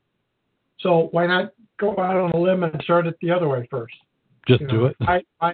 So 0.80 1.10
why 1.12 1.28
not 1.28 1.54
go 1.80 1.92
out 1.92 2.18
on 2.18 2.32
a 2.32 2.38
limb 2.38 2.64
and 2.64 2.82
start 2.84 3.08
it 3.08 3.16
the 3.22 3.32
other 3.32 3.48
way 3.48 3.68
first? 3.70 3.94
Just 4.48 4.62
you 4.62 4.68
do 4.68 4.78
know, 4.78 4.86
it. 4.88 4.96
I, 5.02 5.22
I, 5.40 5.54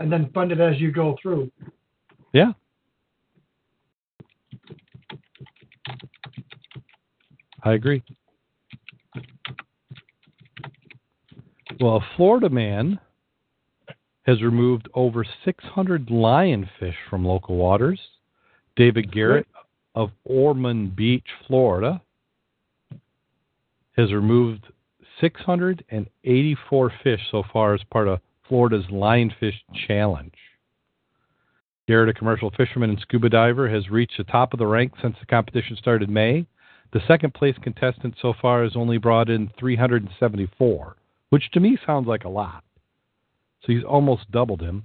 and 0.00 0.12
then 0.12 0.30
fund 0.34 0.50
it 0.50 0.60
as 0.60 0.80
you 0.80 0.90
go 0.90 1.16
through. 1.22 1.50
Yeah. 2.32 2.52
I 7.62 7.72
agree. 7.74 8.02
Well, 11.80 11.96
a 11.96 12.16
Florida 12.16 12.48
man 12.48 13.00
has 14.26 14.42
removed 14.42 14.88
over 14.94 15.24
600 15.44 16.06
lionfish 16.06 16.94
from 17.10 17.24
local 17.24 17.56
waters. 17.56 18.00
David 18.76 19.12
Garrett 19.12 19.46
of 19.94 20.10
Ormond 20.24 20.96
Beach, 20.96 21.26
Florida, 21.46 22.00
has 23.96 24.12
removed 24.12 24.66
684 25.20 26.92
fish 27.02 27.20
so 27.30 27.42
far 27.52 27.74
as 27.74 27.80
part 27.90 28.08
of 28.08 28.20
Florida's 28.48 28.86
Lionfish 28.90 29.60
Challenge. 29.86 30.34
Garrett, 31.86 32.08
a 32.08 32.14
commercial 32.14 32.50
fisherman 32.56 32.90
and 32.90 33.00
scuba 33.00 33.28
diver, 33.28 33.68
has 33.68 33.90
reached 33.90 34.16
the 34.16 34.24
top 34.24 34.52
of 34.52 34.58
the 34.58 34.66
rank 34.66 34.92
since 35.02 35.16
the 35.20 35.26
competition 35.26 35.76
started 35.76 36.08
in 36.08 36.14
May. 36.14 36.46
The 36.92 37.02
second 37.06 37.34
place 37.34 37.56
contestant 37.62 38.14
so 38.20 38.32
far 38.40 38.62
has 38.62 38.72
only 38.74 38.98
brought 38.98 39.28
in 39.28 39.50
374, 39.58 40.96
which 41.34 41.50
to 41.50 41.58
me 41.58 41.76
sounds 41.84 42.06
like 42.06 42.22
a 42.22 42.28
lot. 42.28 42.62
So 43.62 43.72
he's 43.72 43.82
almost 43.82 44.30
doubled 44.30 44.60
him 44.60 44.84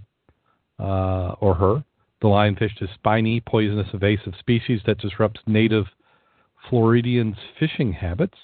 uh, 0.80 1.36
or 1.40 1.54
her. 1.54 1.84
The 2.24 2.28
lionfish 2.28 2.82
is 2.82 2.90
spiny, 2.96 3.40
poisonous, 3.40 3.86
invasive 3.94 4.34
species 4.40 4.82
that 4.88 4.98
disrupts 4.98 5.42
native 5.46 5.86
Floridians' 6.68 7.38
fishing 7.60 7.94
habits. 7.94 8.40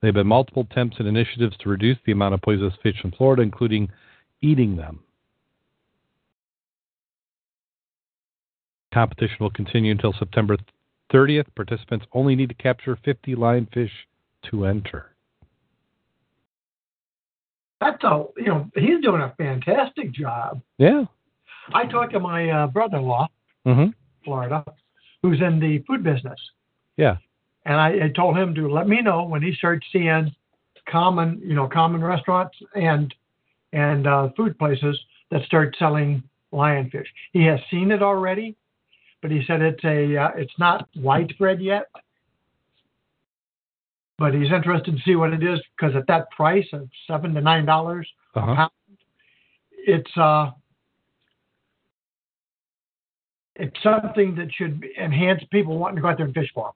There 0.00 0.08
have 0.08 0.16
been 0.16 0.26
multiple 0.26 0.66
attempts 0.68 0.96
and 0.98 1.06
initiatives 1.06 1.56
to 1.58 1.68
reduce 1.68 1.98
the 2.04 2.10
amount 2.10 2.34
of 2.34 2.42
poisonous 2.42 2.74
fish 2.82 2.96
in 3.04 3.12
Florida, 3.12 3.42
including 3.42 3.90
eating 4.40 4.74
them. 4.74 5.04
Competition 8.92 9.36
will 9.38 9.50
continue 9.50 9.92
until 9.92 10.12
September 10.18 10.56
30th. 11.12 11.46
Participants 11.54 12.06
only 12.12 12.34
need 12.34 12.48
to 12.48 12.56
capture 12.56 12.98
50 13.04 13.36
lionfish 13.36 13.92
to 14.50 14.66
enter. 14.66 15.12
That's 17.80 18.02
a 18.04 18.24
you 18.36 18.46
know 18.46 18.70
he's 18.74 19.00
doing 19.02 19.20
a 19.22 19.34
fantastic 19.36 20.12
job. 20.12 20.60
Yeah. 20.78 21.04
I 21.74 21.84
talked 21.86 22.12
to 22.12 22.20
my 22.20 22.48
uh, 22.48 22.66
brother-in-law, 22.68 23.26
Mm-hmm. 23.66 23.90
Florida, 24.24 24.64
who's 25.22 25.40
in 25.40 25.58
the 25.58 25.78
food 25.88 26.04
business, 26.04 26.38
Yeah. 26.96 27.16
and 27.64 27.74
I, 27.80 28.04
I 28.04 28.08
told 28.14 28.36
him 28.38 28.54
to 28.54 28.68
let 28.68 28.86
me 28.88 29.02
know 29.02 29.24
when 29.24 29.42
he 29.42 29.52
starts 29.54 29.84
seeing 29.92 30.32
common 30.88 31.40
you 31.44 31.54
know 31.54 31.66
common 31.66 32.02
restaurants 32.02 32.56
and 32.76 33.12
and 33.72 34.06
uh, 34.06 34.28
food 34.36 34.56
places 34.58 34.96
that 35.32 35.42
start 35.46 35.74
selling 35.78 36.22
lionfish. 36.52 37.06
He 37.32 37.42
has 37.46 37.58
seen 37.70 37.90
it 37.90 38.02
already, 38.02 38.54
but 39.20 39.32
he 39.32 39.42
said 39.46 39.60
it's 39.62 39.82
a 39.84 40.16
uh, 40.16 40.28
it's 40.36 40.56
not 40.58 40.88
widespread 40.96 41.60
yet. 41.60 41.86
But 44.18 44.32
he's 44.34 44.50
interested 44.50 44.96
to 44.96 45.02
see 45.02 45.14
what 45.14 45.32
it 45.34 45.42
is 45.42 45.60
because 45.76 45.94
at 45.94 46.06
that 46.06 46.30
price 46.30 46.66
of 46.72 46.88
seven 47.06 47.34
to 47.34 47.40
nine 47.40 47.66
dollars 47.66 48.08
Uh-huh. 48.34 48.54
pound, 48.54 48.70
it's 49.86 50.16
uh 50.16 50.50
it's 53.56 53.76
something 53.82 54.34
that 54.36 54.48
should 54.54 54.84
enhance 55.00 55.42
people 55.50 55.78
wanting 55.78 55.96
to 55.96 56.02
go 56.02 56.08
out 56.08 56.16
there 56.18 56.26
and 56.26 56.34
fish 56.34 56.50
for 56.54 56.64
them. 56.66 56.72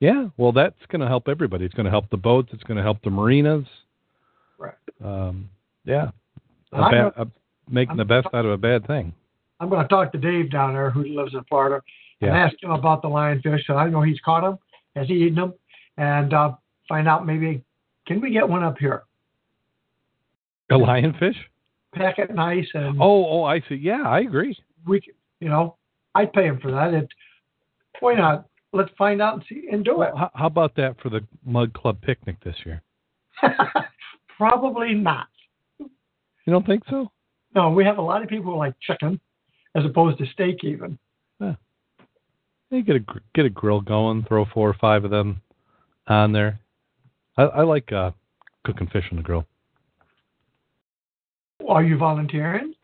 Yeah. 0.00 0.28
Well, 0.36 0.52
that's 0.52 0.74
going 0.88 1.00
to 1.00 1.06
help 1.08 1.28
everybody. 1.28 1.64
It's 1.64 1.74
going 1.74 1.84
to 1.84 1.90
help 1.90 2.08
the 2.10 2.16
boats. 2.16 2.50
It's 2.52 2.62
going 2.64 2.76
to 2.78 2.82
help 2.82 3.02
the 3.02 3.10
marinas. 3.10 3.66
Right. 4.58 4.74
Um, 5.04 5.50
yeah. 5.84 6.10
A 6.72 6.76
I'm 6.76 6.90
ba- 6.90 7.12
gonna- 7.16 7.28
a- 7.30 7.72
making 7.72 7.96
the 7.96 8.04
best 8.04 8.28
out 8.32 8.44
of 8.46 8.50
a 8.50 8.56
bad 8.56 8.86
thing. 8.86 9.12
I'm 9.60 9.68
going 9.68 9.82
to 9.82 9.88
talk 9.88 10.12
to 10.12 10.18
Dave 10.18 10.50
down 10.50 10.72
there 10.74 10.90
who 10.90 11.04
lives 11.04 11.34
in 11.34 11.42
Florida 11.44 11.82
and 12.20 12.30
ask 12.30 12.54
him 12.62 12.70
about 12.70 13.02
the 13.02 13.08
lionfish. 13.08 13.64
So 13.66 13.74
I 13.76 13.88
know 13.88 14.02
he's 14.02 14.20
caught 14.20 14.42
them. 14.42 14.58
Has 14.94 15.08
he 15.08 15.14
eaten 15.14 15.34
them? 15.34 15.54
And 15.98 16.32
uh, 16.34 16.52
find 16.88 17.08
out 17.08 17.26
maybe 17.26 17.62
can 18.06 18.20
we 18.20 18.30
get 18.30 18.48
one 18.48 18.62
up 18.62 18.78
here? 18.78 19.02
A 20.70 20.74
lionfish? 20.74 21.36
Pack 21.94 22.18
it 22.18 22.34
nice 22.34 22.66
and 22.74 23.00
Oh, 23.00 23.26
oh, 23.40 23.44
I 23.44 23.60
see. 23.68 23.76
Yeah, 23.76 24.02
I 24.04 24.20
agree. 24.20 24.56
we, 24.86 25.00
you 25.40 25.48
know, 25.48 25.76
I'd 26.14 26.32
pay 26.32 26.44
him 26.44 26.58
for 26.60 26.70
that. 26.70 26.94
It, 26.94 27.08
why 28.00 28.14
not? 28.14 28.46
Let's 28.72 28.90
find 28.98 29.22
out 29.22 29.34
and 29.34 29.44
see 29.48 29.68
and 29.70 29.84
do 29.84 30.02
it. 30.02 30.10
Well, 30.12 30.16
how, 30.16 30.30
how 30.34 30.46
about 30.46 30.74
that 30.76 30.96
for 31.00 31.08
the 31.08 31.20
Mud 31.44 31.72
Club 31.72 32.00
picnic 32.02 32.36
this 32.44 32.56
year? 32.64 32.82
Probably 34.36 34.94
not. 34.94 35.28
You 35.78 36.52
don't 36.52 36.66
think 36.66 36.82
so? 36.90 37.10
No, 37.54 37.70
we 37.70 37.84
have 37.84 37.98
a 37.98 38.02
lot 38.02 38.22
of 38.22 38.28
people 38.28 38.52
who 38.52 38.58
like 38.58 38.74
chicken 38.80 39.18
as 39.74 39.84
opposed 39.84 40.18
to 40.18 40.26
steak 40.32 40.62
even. 40.62 40.98
Yeah. 41.40 41.54
You 42.70 42.82
get 42.82 42.96
a 42.96 43.04
get 43.34 43.46
a 43.46 43.50
grill 43.50 43.80
going, 43.80 44.24
throw 44.24 44.44
four 44.44 44.68
or 44.68 44.74
five 44.74 45.04
of 45.04 45.10
them 45.10 45.40
on 46.06 46.32
there. 46.32 46.60
I, 47.36 47.42
I 47.42 47.62
like 47.62 47.92
uh, 47.92 48.10
cooking 48.64 48.88
fish 48.88 49.04
on 49.10 49.16
the 49.16 49.22
grill. 49.22 49.44
Are 51.68 51.82
you 51.82 51.96
volunteering? 51.96 52.74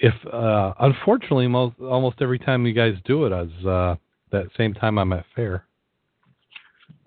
If 0.00 0.14
uh, 0.32 0.74
unfortunately, 0.78 1.48
most 1.48 1.76
almost 1.80 2.22
every 2.22 2.38
time 2.38 2.66
you 2.66 2.72
guys 2.72 2.94
do 3.04 3.26
it, 3.26 3.32
it, 3.32 3.48
is 3.48 3.66
uh, 3.66 3.96
that 4.30 4.46
same 4.56 4.72
time 4.72 4.98
I'm 4.98 5.12
at 5.12 5.24
fair. 5.34 5.64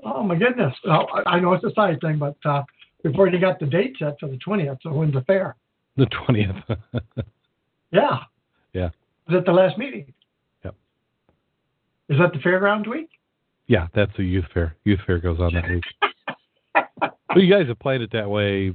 Oh 0.04 0.24
my 0.24 0.36
goodness! 0.36 0.74
Well, 0.86 1.08
I 1.26 1.38
I 1.38 1.40
know 1.40 1.54
it's 1.54 1.64
a 1.64 1.72
side 1.74 2.00
thing, 2.02 2.20
but 2.20 2.36
uh, 2.44 2.64
we've 3.04 3.16
already 3.16 3.40
got 3.40 3.60
the 3.60 3.66
date 3.66 3.96
set 3.98 4.20
for 4.20 4.28
the 4.28 4.38
twentieth. 4.38 4.80
So 4.84 4.92
when's 4.92 5.14
the 5.14 5.22
fair? 5.22 5.56
The 5.96 6.08
twentieth. 6.08 6.56
Yeah. 7.94 8.20
Yeah. 8.74 8.88
Is 8.88 9.34
that 9.34 9.46
the 9.46 9.52
last 9.52 9.78
meeting? 9.78 10.14
Yep. 10.64 10.76
Is 12.10 12.18
that 12.20 12.32
the 12.34 12.40
fairgrounds 12.40 12.88
week? 12.88 13.10
yeah, 13.68 13.88
that's 13.96 14.12
a 14.20 14.24
youth 14.24 14.46
fair. 14.54 14.76
Youth 14.84 15.00
fair 15.06 15.20
goes 15.20 15.40
on 15.40 15.54
that 15.54 15.70
week. 15.70 15.84
But 17.34 17.44
you 17.44 17.54
guys 17.54 17.68
have 17.68 17.80
played 17.80 18.02
it 18.02 18.12
that 18.14 18.30
way. 18.30 18.74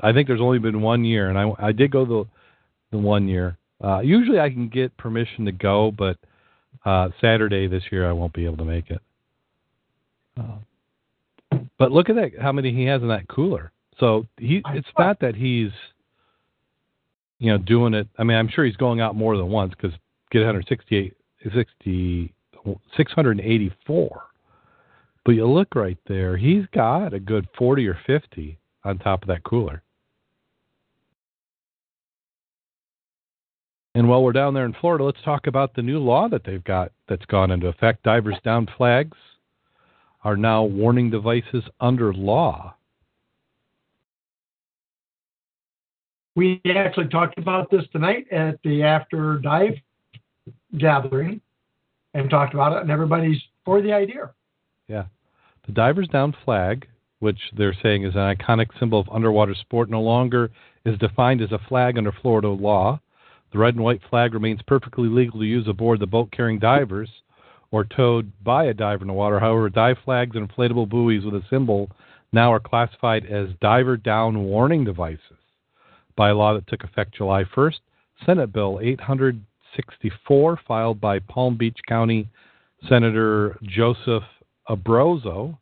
I 0.00 0.12
think 0.12 0.28
there's 0.28 0.40
only 0.40 0.58
been 0.58 0.82
one 0.82 1.04
year, 1.04 1.28
and 1.28 1.38
I 1.38 1.50
I 1.58 1.72
did 1.72 1.90
go 1.90 2.04
the 2.04 2.24
the 2.90 2.98
one 2.98 3.28
year. 3.28 3.56
Uh, 3.82 4.00
usually 4.00 4.40
I 4.40 4.50
can 4.50 4.68
get 4.68 4.96
permission 4.96 5.44
to 5.46 5.52
go, 5.52 5.90
but 5.90 6.16
uh, 6.84 7.08
Saturday 7.20 7.66
this 7.66 7.82
year 7.90 8.08
I 8.08 8.12
won't 8.12 8.32
be 8.32 8.44
able 8.44 8.56
to 8.58 8.64
make 8.64 8.90
it. 8.90 9.00
Uh, 10.38 11.58
but 11.78 11.92
look 11.92 12.08
at 12.08 12.16
that, 12.16 12.30
how 12.40 12.52
many 12.52 12.72
he 12.72 12.84
has 12.84 13.02
in 13.02 13.08
that 13.08 13.28
cooler. 13.28 13.72
So 13.98 14.26
he, 14.38 14.62
it's 14.70 14.88
not 14.98 15.20
that 15.20 15.34
he's, 15.34 15.70
you 17.38 17.50
know, 17.50 17.58
doing 17.58 17.94
it. 17.94 18.08
I 18.18 18.24
mean, 18.24 18.36
I'm 18.36 18.48
sure 18.48 18.64
he's 18.64 18.76
going 18.76 19.00
out 19.00 19.14
more 19.14 19.36
than 19.36 19.48
once 19.48 19.72
because 19.74 19.96
get 20.30 20.40
168, 20.40 21.14
60, 21.54 22.34
684. 22.96 24.22
But 25.24 25.32
you 25.32 25.46
look 25.46 25.74
right 25.74 25.98
there, 26.06 26.36
he's 26.36 26.66
got 26.74 27.14
a 27.14 27.20
good 27.20 27.48
40 27.56 27.88
or 27.88 27.98
50 28.06 28.58
on 28.84 28.98
top 28.98 29.22
of 29.22 29.28
that 29.28 29.42
cooler. 29.42 29.82
And 33.94 34.08
while 34.08 34.22
we're 34.22 34.32
down 34.32 34.54
there 34.54 34.66
in 34.66 34.74
Florida, 34.80 35.04
let's 35.04 35.22
talk 35.24 35.46
about 35.46 35.74
the 35.74 35.82
new 35.82 36.00
law 36.00 36.28
that 36.28 36.42
they've 36.44 36.64
got 36.64 36.92
that's 37.08 37.24
gone 37.26 37.52
into 37.52 37.68
effect. 37.68 38.02
Divers 38.02 38.36
down 38.44 38.68
flags 38.76 39.16
are 40.24 40.36
now 40.36 40.64
warning 40.64 41.10
devices 41.10 41.62
under 41.80 42.12
law. 42.12 42.74
We 46.34 46.60
actually 46.74 47.08
talked 47.08 47.38
about 47.38 47.70
this 47.70 47.84
tonight 47.92 48.26
at 48.32 48.58
the 48.64 48.82
after 48.82 49.38
dive 49.38 49.74
gathering 50.76 51.40
and 52.14 52.28
talked 52.28 52.54
about 52.54 52.72
it, 52.72 52.82
and 52.82 52.90
everybody's 52.90 53.40
for 53.64 53.80
the 53.80 53.92
idea. 53.92 54.30
Yeah. 54.88 55.04
The 55.66 55.72
divers 55.72 56.08
down 56.08 56.34
flag, 56.44 56.86
which 57.20 57.38
they're 57.56 57.76
saying 57.82 58.04
is 58.04 58.14
an 58.14 58.36
iconic 58.36 58.68
symbol 58.78 59.00
of 59.00 59.08
underwater 59.10 59.54
sport, 59.54 59.88
no 59.88 60.02
longer 60.02 60.50
is 60.84 60.98
defined 60.98 61.40
as 61.40 61.52
a 61.52 61.60
flag 61.68 61.96
under 61.96 62.12
Florida 62.12 62.48
law. 62.48 63.00
The 63.52 63.58
red 63.58 63.74
and 63.74 63.84
white 63.84 64.02
flag 64.10 64.34
remains 64.34 64.60
perfectly 64.66 65.08
legal 65.08 65.40
to 65.40 65.46
use 65.46 65.68
aboard 65.68 66.00
the 66.00 66.06
boat 66.06 66.30
carrying 66.32 66.58
divers 66.58 67.08
or 67.70 67.84
towed 67.84 68.30
by 68.42 68.64
a 68.64 68.74
diver 68.74 69.02
in 69.02 69.08
the 69.08 69.14
water. 69.14 69.40
However, 69.40 69.70
dive 69.70 69.96
flags 70.04 70.36
and 70.36 70.48
inflatable 70.48 70.88
buoys 70.88 71.24
with 71.24 71.34
a 71.34 71.42
symbol 71.48 71.90
now 72.32 72.52
are 72.52 72.60
classified 72.60 73.24
as 73.26 73.48
diver 73.60 73.96
down 73.96 74.44
warning 74.44 74.84
devices 74.84 75.38
by 76.16 76.30
a 76.30 76.34
law 76.34 76.52
that 76.54 76.66
took 76.66 76.84
effect 76.84 77.14
July 77.14 77.44
1st. 77.44 77.80
Senate 78.26 78.52
Bill 78.52 78.80
864, 78.82 80.60
filed 80.66 81.00
by 81.00 81.18
Palm 81.20 81.56
Beach 81.56 81.78
County 81.88 82.28
Senator 82.88 83.58
Joseph 83.62 84.22
Abruzzo, 84.68 85.58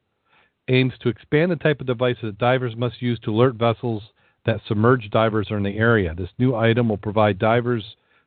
aims 0.69 0.93
to 1.01 1.09
expand 1.09 1.51
the 1.51 1.57
type 1.57 1.81
of 1.81 1.87
devices 1.87 2.23
that 2.23 2.39
divers 2.39 2.77
must 2.77 3.03
use 3.03 3.19
to 3.21 3.31
alert 3.31 3.55
vessels 3.55 4.03
that 4.47 4.61
submerged 4.67 5.11
divers 5.11 5.51
are 5.51 5.57
in 5.57 5.63
the 5.63 5.77
area. 5.77 6.15
This 6.15 6.31
new 6.39 6.55
item 6.55 6.89
will 6.89 6.97
provide 6.97 7.39
divers 7.39 7.85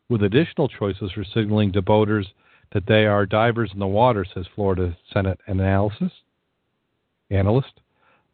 with 0.09 0.23
additional 0.23 0.67
choices 0.67 1.11
for 1.11 1.23
signaling 1.23 1.71
to 1.73 1.81
boaters 1.81 2.27
that 2.73 2.85
they 2.87 3.05
are 3.05 3.25
divers 3.25 3.71
in 3.73 3.79
the 3.79 3.87
water, 3.87 4.25
says 4.33 4.45
Florida 4.55 4.95
Senate 5.13 5.39
analysis 5.47 6.11
analyst. 7.31 7.81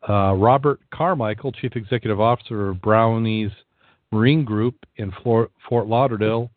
Uh, 0.07 0.33
Robert 0.33 0.79
Carmichael, 0.91 1.51
Chief 1.51 1.75
Executive 1.75 2.19
Officer 2.19 2.69
of 2.69 2.81
Brownies 2.81 3.51
Marine 4.12 4.43
Group 4.43 4.75
in 4.98 5.12
Flor- 5.24 5.50
Fort 5.69 5.88
Lauderdale, 5.88 6.50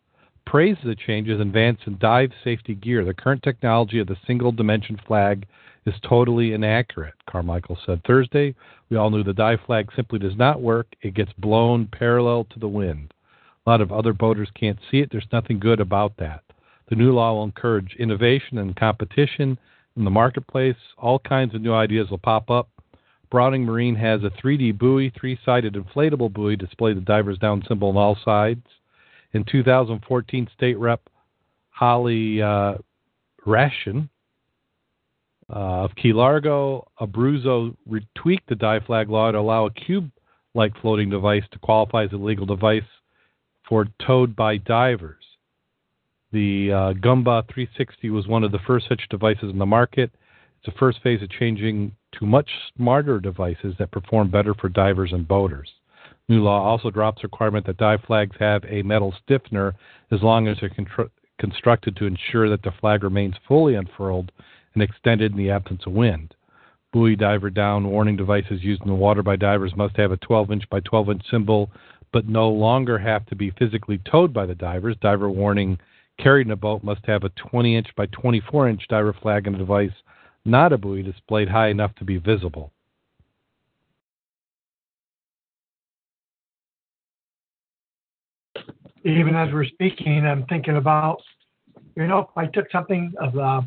praised 0.45 0.79
the 0.83 0.95
changes 0.95 1.39
and 1.39 1.49
advance 1.49 1.79
in 1.85 1.97
dive 1.99 2.31
safety 2.43 2.75
gear. 2.75 3.05
The 3.05 3.13
current 3.13 3.43
technology 3.43 3.99
of 3.99 4.07
the 4.07 4.17
single 4.27 4.51
dimension 4.51 4.99
flag 5.07 5.45
is 5.85 5.93
totally 6.07 6.53
inaccurate, 6.53 7.13
Carmichael 7.29 7.77
said 7.85 8.01
Thursday. 8.05 8.55
We 8.89 8.97
all 8.97 9.09
knew 9.09 9.23
the 9.23 9.33
dive 9.33 9.59
flag 9.65 9.89
simply 9.95 10.19
does 10.19 10.35
not 10.35 10.61
work. 10.61 10.87
It 11.01 11.13
gets 11.13 11.31
blown 11.37 11.87
parallel 11.87 12.45
to 12.51 12.59
the 12.59 12.67
wind. 12.67 13.13
A 13.65 13.69
lot 13.69 13.81
of 13.81 13.91
other 13.91 14.13
boaters 14.13 14.49
can't 14.59 14.79
see 14.89 14.99
it. 14.99 15.09
There's 15.11 15.27
nothing 15.31 15.59
good 15.59 15.79
about 15.79 16.17
that. 16.17 16.41
The 16.89 16.95
new 16.95 17.13
law 17.13 17.33
will 17.33 17.43
encourage 17.43 17.95
innovation 17.99 18.57
and 18.57 18.75
competition 18.75 19.57
in 19.95 20.03
the 20.03 20.11
marketplace. 20.11 20.75
All 20.97 21.19
kinds 21.19 21.55
of 21.55 21.61
new 21.61 21.73
ideas 21.73 22.09
will 22.09 22.19
pop 22.19 22.49
up. 22.49 22.69
Brownie's 23.31 23.65
Marine 23.65 23.95
has 23.95 24.23
a 24.23 24.29
3D 24.29 24.77
buoy, 24.77 25.09
three 25.09 25.37
sided 25.43 25.73
inflatable 25.73 26.31
buoy, 26.31 26.55
display 26.55 26.93
the 26.93 27.01
diver's 27.01 27.39
down 27.39 27.63
symbol 27.67 27.89
on 27.89 27.97
all 27.97 28.17
sides. 28.23 28.65
In 29.33 29.43
2014, 29.43 30.47
State 30.55 30.77
Rep 30.77 31.01
Holly 31.69 32.41
uh, 32.41 32.75
Raschein 33.45 34.09
uh, 35.49 35.83
of 35.83 35.95
Key 35.95 36.13
Largo, 36.13 36.87
Abruzzo 36.99 37.75
retweaked 37.87 38.47
the 38.47 38.55
dive 38.55 38.83
flag 38.85 39.09
law 39.09 39.31
to 39.31 39.37
allow 39.37 39.65
a 39.65 39.71
cube 39.71 40.09
like 40.53 40.73
floating 40.81 41.09
device 41.09 41.43
to 41.51 41.59
qualify 41.59 42.05
as 42.05 42.13
a 42.13 42.17
legal 42.17 42.45
device 42.45 42.83
for 43.67 43.87
towed 44.05 44.35
by 44.35 44.57
divers. 44.57 45.23
The 46.31 46.71
uh, 46.71 46.93
Gumba 46.93 47.45
360 47.53 48.09
was 48.09 48.27
one 48.27 48.43
of 48.43 48.51
the 48.51 48.59
first 48.65 48.87
such 48.89 49.07
devices 49.09 49.51
in 49.51 49.59
the 49.59 49.65
market. 49.65 50.11
It's 50.57 50.73
the 50.73 50.79
first 50.79 51.01
phase 51.03 51.21
of 51.21 51.29
changing 51.29 51.91
to 52.19 52.25
much 52.25 52.49
smarter 52.75 53.19
devices 53.19 53.75
that 53.77 53.91
perform 53.91 54.31
better 54.31 54.53
for 54.53 54.69
divers 54.69 55.13
and 55.13 55.27
boaters. 55.27 55.69
New 56.27 56.41
law 56.41 56.63
also 56.63 56.89
drops 56.89 57.23
requirement 57.23 57.65
that 57.67 57.77
dive 57.77 58.01
flags 58.07 58.35
have 58.39 58.63
a 58.67 58.81
metal 58.81 59.13
stiffener 59.23 59.75
as 60.11 60.23
long 60.23 60.47
as 60.47 60.57
they're 60.59 60.69
contr- 60.69 61.09
constructed 61.39 61.95
to 61.97 62.05
ensure 62.05 62.49
that 62.49 62.63
the 62.63 62.71
flag 62.81 63.03
remains 63.03 63.35
fully 63.47 63.75
unfurled 63.75 64.31
and 64.75 64.83
extended 64.83 65.31
in 65.31 65.37
the 65.37 65.49
absence 65.49 65.81
of 65.87 65.93
wind. 65.93 66.35
Buoy 66.93 67.15
diver 67.15 67.49
down 67.49 67.89
warning 67.89 68.15
devices 68.15 68.63
used 68.63 68.81
in 68.83 68.87
the 68.87 68.93
water 68.93 69.23
by 69.23 69.35
divers 69.35 69.75
must 69.75 69.97
have 69.97 70.11
a 70.11 70.17
12 70.17 70.51
inch 70.51 70.69
by 70.69 70.79
12 70.81 71.09
inch 71.09 71.23
symbol, 71.29 71.71
but 72.13 72.27
no 72.27 72.49
longer 72.49 72.97
have 72.97 73.25
to 73.25 73.35
be 73.35 73.51
physically 73.51 73.99
towed 74.09 74.33
by 74.33 74.45
the 74.45 74.55
divers. 74.55 74.95
Diver 75.01 75.29
warning 75.29 75.77
carried 76.17 76.47
in 76.47 76.51
a 76.51 76.55
boat 76.55 76.83
must 76.83 77.05
have 77.05 77.23
a 77.23 77.29
20 77.29 77.75
inch 77.75 77.87
by 77.97 78.05
24 78.07 78.69
inch 78.69 78.87
diver 78.87 79.13
flag 79.21 79.47
and 79.47 79.55
a 79.55 79.59
device, 79.59 79.91
not 80.45 80.71
a 80.71 80.77
buoy, 80.77 81.03
displayed 81.03 81.49
high 81.49 81.69
enough 81.69 81.93
to 81.95 82.05
be 82.05 82.17
visible. 82.17 82.71
Even 89.03 89.35
as 89.35 89.53
we're 89.53 89.65
speaking, 89.65 90.25
I'm 90.25 90.45
thinking 90.45 90.77
about, 90.77 91.21
you 91.95 92.07
know, 92.07 92.31
I 92.35 92.47
took 92.47 92.71
something 92.71 93.13
of 93.21 93.37
uh, 93.37 93.61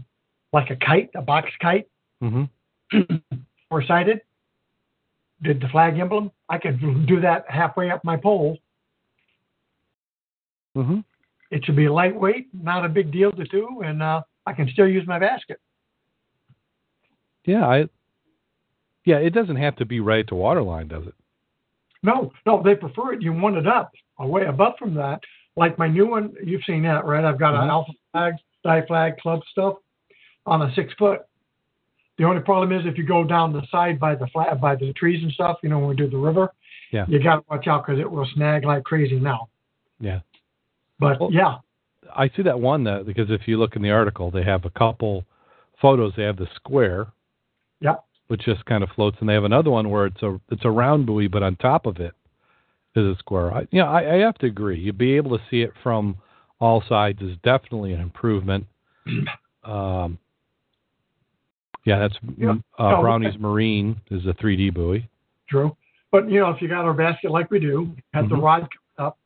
like 0.52 0.70
a 0.70 0.76
kite, 0.76 1.10
a 1.14 1.22
box 1.22 1.50
kite, 1.60 1.86
Mm-hmm. 2.22 2.44
four 3.68 3.84
sided, 3.84 4.20
did 5.42 5.60
the 5.60 5.68
flag 5.68 5.98
emblem, 5.98 6.32
I 6.48 6.58
could 6.58 6.80
do 7.06 7.20
that 7.20 7.44
halfway 7.48 7.90
up 7.92 8.02
my 8.04 8.16
pole. 8.16 8.58
Mm-hmm. 10.76 10.98
It 11.50 11.64
should 11.64 11.76
be 11.76 11.88
lightweight, 11.88 12.48
not 12.52 12.84
a 12.84 12.88
big 12.88 13.12
deal 13.12 13.30
to 13.32 13.44
do, 13.44 13.82
and 13.84 14.02
uh, 14.02 14.22
I 14.46 14.52
can 14.52 14.68
still 14.68 14.88
use 14.88 15.06
my 15.06 15.18
basket. 15.18 15.60
Yeah, 17.44 17.66
I. 17.66 17.88
Yeah, 19.04 19.18
it 19.18 19.30
doesn't 19.30 19.56
have 19.56 19.76
to 19.76 19.86
be 19.86 20.00
right 20.00 20.26
to 20.26 20.34
the 20.34 20.40
waterline, 20.40 20.88
does 20.88 21.06
it? 21.06 21.14
No, 22.02 22.32
no, 22.44 22.62
they 22.62 22.74
prefer 22.74 23.14
it. 23.14 23.22
You 23.22 23.32
want 23.32 23.56
it 23.56 23.66
up, 23.66 23.90
away 24.18 24.44
above 24.44 24.74
from 24.78 24.92
that. 24.94 25.20
Like 25.56 25.78
my 25.78 25.88
new 25.88 26.06
one, 26.06 26.34
you've 26.44 26.64
seen 26.66 26.82
that, 26.82 27.06
right? 27.06 27.24
I've 27.24 27.38
got 27.38 27.54
Mhm. 27.54 27.62
an 27.62 27.70
alpha 27.70 27.92
flag, 28.12 28.34
dive 28.64 28.86
flag, 28.86 29.16
club 29.18 29.40
stuff 29.50 29.76
on 30.48 30.62
a 30.62 30.74
six 30.74 30.92
foot. 30.98 31.20
The 32.16 32.24
only 32.24 32.42
problem 32.42 32.72
is 32.72 32.84
if 32.84 32.98
you 32.98 33.04
go 33.06 33.22
down 33.22 33.52
the 33.52 33.62
side 33.70 34.00
by 34.00 34.14
the 34.16 34.26
flat, 34.28 34.60
by 34.60 34.74
the 34.74 34.92
trees 34.94 35.22
and 35.22 35.30
stuff, 35.32 35.58
you 35.62 35.68
know, 35.68 35.78
when 35.78 35.88
we 35.90 35.94
do 35.96 36.08
the 36.10 36.16
river, 36.16 36.52
Yeah. 36.90 37.04
you 37.08 37.22
got 37.22 37.36
to 37.36 37.44
watch 37.48 37.66
out 37.68 37.86
because 37.86 38.00
it 38.00 38.10
will 38.10 38.26
snag 38.34 38.64
like 38.64 38.82
crazy 38.84 39.20
now. 39.20 39.48
Yeah. 40.00 40.20
But 40.98 41.20
Well- 41.20 41.32
yeah, 41.32 41.58
I 42.16 42.28
see 42.30 42.42
that 42.42 42.58
one 42.58 42.84
that 42.84 43.06
because 43.06 43.30
if 43.30 43.46
you 43.46 43.58
look 43.58 43.76
in 43.76 43.82
the 43.82 43.90
article, 43.90 44.30
they 44.30 44.42
have 44.42 44.64
a 44.64 44.70
couple 44.70 45.24
photos. 45.80 46.14
They 46.16 46.24
have 46.24 46.38
the 46.38 46.48
square, 46.56 47.08
yeah, 47.80 47.96
which 48.28 48.42
just 48.42 48.64
kind 48.64 48.82
of 48.82 48.90
floats, 48.90 49.18
and 49.20 49.28
they 49.28 49.34
have 49.34 49.44
another 49.44 49.70
one 49.70 49.90
where 49.90 50.06
it's 50.06 50.22
a 50.22 50.40
it's 50.50 50.64
a 50.64 50.70
round 50.70 51.06
buoy, 51.06 51.28
but 51.28 51.42
on 51.44 51.54
top 51.56 51.86
of 51.86 52.00
it 52.00 52.14
is 52.96 53.04
a 53.06 53.16
square. 53.18 53.52
I, 53.54 53.68
you 53.70 53.80
know, 53.80 53.86
I, 53.86 54.14
I 54.14 54.16
have 54.18 54.38
to 54.38 54.46
agree. 54.46 54.80
You'd 54.80 54.98
be 54.98 55.14
able 55.16 55.36
to 55.38 55.44
see 55.50 55.60
it 55.62 55.72
from 55.82 56.16
all 56.58 56.82
sides 56.88 57.20
is 57.22 57.36
definitely 57.44 57.92
an 57.92 58.00
improvement. 58.00 58.66
Um, 59.64 60.18
yeah, 61.84 61.98
that's 61.98 62.18
Yeah. 62.36 62.56
uh, 62.78 62.90
No, 62.90 63.00
Brownie's 63.02 63.38
Marine 63.38 64.00
is 64.10 64.26
a 64.26 64.34
3D 64.34 64.70
buoy. 64.70 65.08
true. 65.48 65.76
But 66.10 66.30
you 66.30 66.40
know, 66.40 66.50
if 66.50 66.60
you 66.62 66.68
got 66.68 66.84
our 66.84 66.94
basket 66.94 67.30
like 67.30 67.50
we 67.50 67.58
do, 67.60 67.94
had 68.14 68.28
the 68.28 68.36
Mhm. 68.36 68.42
rod 68.42 68.68
up, 68.98 69.18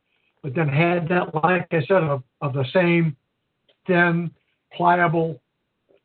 but 0.43 0.55
then 0.55 0.69
had 0.69 1.09
that, 1.09 1.33
like 1.35 1.73
I 1.73 1.81
said, 1.83 2.03
of, 2.03 2.23
of 2.41 2.53
the 2.55 2.65
same 2.67 3.17
thin, 3.87 4.31
pliable 4.73 5.41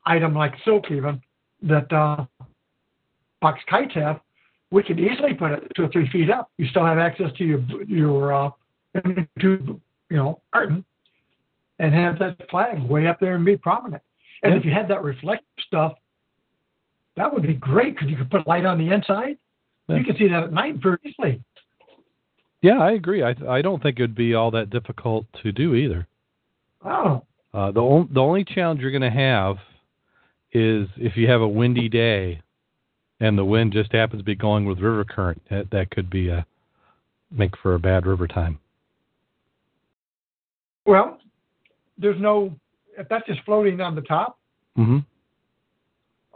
item 0.05 0.33
like 0.35 0.53
silk, 0.63 0.89
even 0.91 1.21
that 1.63 1.91
uh, 1.91 2.25
box 3.41 3.59
kites 3.67 3.93
have, 3.95 4.19
we 4.71 4.83
could 4.83 4.99
easily 4.99 5.33
put 5.33 5.51
it 5.51 5.71
two 5.75 5.85
or 5.85 5.87
three 5.89 6.07
feet 6.09 6.29
up. 6.29 6.51
You 6.57 6.67
still 6.67 6.85
have 6.85 6.97
access 6.97 7.31
to 7.37 7.43
your 7.45 7.59
your 7.87 8.33
uh, 8.33 8.49
tube, 9.39 9.79
you 10.09 10.17
know, 10.17 10.41
curtain, 10.53 10.83
and 11.79 11.93
have 11.93 12.19
that 12.19 12.49
flag 12.49 12.81
way 12.83 13.07
up 13.07 13.19
there 13.19 13.35
and 13.35 13.45
be 13.45 13.57
prominent. 13.57 14.01
And 14.43 14.53
Yeah. 14.53 14.59
if 14.59 14.65
you 14.65 14.71
had 14.71 14.87
that 14.89 15.03
reflective 15.03 15.47
stuff, 15.65 15.97
that 17.17 17.33
would 17.33 17.43
be 17.43 17.55
great 17.55 17.95
because 17.95 18.09
you 18.09 18.15
could 18.15 18.31
put 18.31 18.47
light 18.47 18.65
on 18.65 18.77
the 18.77 18.93
inside. 18.93 19.37
Yeah. 19.89 19.97
You 19.97 20.03
can 20.05 20.17
see 20.17 20.27
that 20.29 20.43
at 20.43 20.53
night 20.53 20.75
very 20.81 20.97
easily. 21.03 21.43
Yeah, 22.61 22.79
I 22.79 22.91
agree. 22.93 23.23
I 23.23 23.35
I 23.49 23.61
don't 23.61 23.81
think 23.83 23.99
it 23.99 24.03
would 24.03 24.15
be 24.15 24.33
all 24.33 24.51
that 24.51 24.69
difficult 24.69 25.25
to 25.43 25.51
do 25.51 25.75
either. 25.75 26.07
Oh, 26.85 27.23
Uh, 27.53 27.71
the 27.71 27.81
on, 27.81 28.09
the 28.13 28.21
only 28.21 28.43
challenge 28.43 28.81
you're 28.81 28.91
going 28.91 29.01
to 29.01 29.09
have 29.09 29.57
is 30.53 30.87
if 30.97 31.17
you 31.17 31.27
have 31.27 31.41
a 31.41 31.47
windy 31.47 31.89
day, 31.89 32.41
and 33.19 33.37
the 33.37 33.45
wind 33.45 33.73
just 33.73 33.91
happens 33.91 34.21
to 34.21 34.25
be 34.25 34.35
going 34.35 34.65
with 34.65 34.79
river 34.79 35.03
current. 35.03 35.41
That 35.49 35.69
that 35.71 35.91
could 35.91 36.09
be 36.09 36.29
a 36.29 36.45
make 37.31 37.57
for 37.57 37.73
a 37.75 37.79
bad 37.79 38.05
river 38.05 38.27
time. 38.27 38.59
well, 40.85 41.17
there's 41.97 42.19
no, 42.21 42.55
if 42.97 43.09
that's 43.09 43.25
just 43.27 43.41
floating 43.43 43.81
on 43.81 43.95
the 43.95 44.01
top, 44.01 44.37
Mm-hmm. 44.77 44.99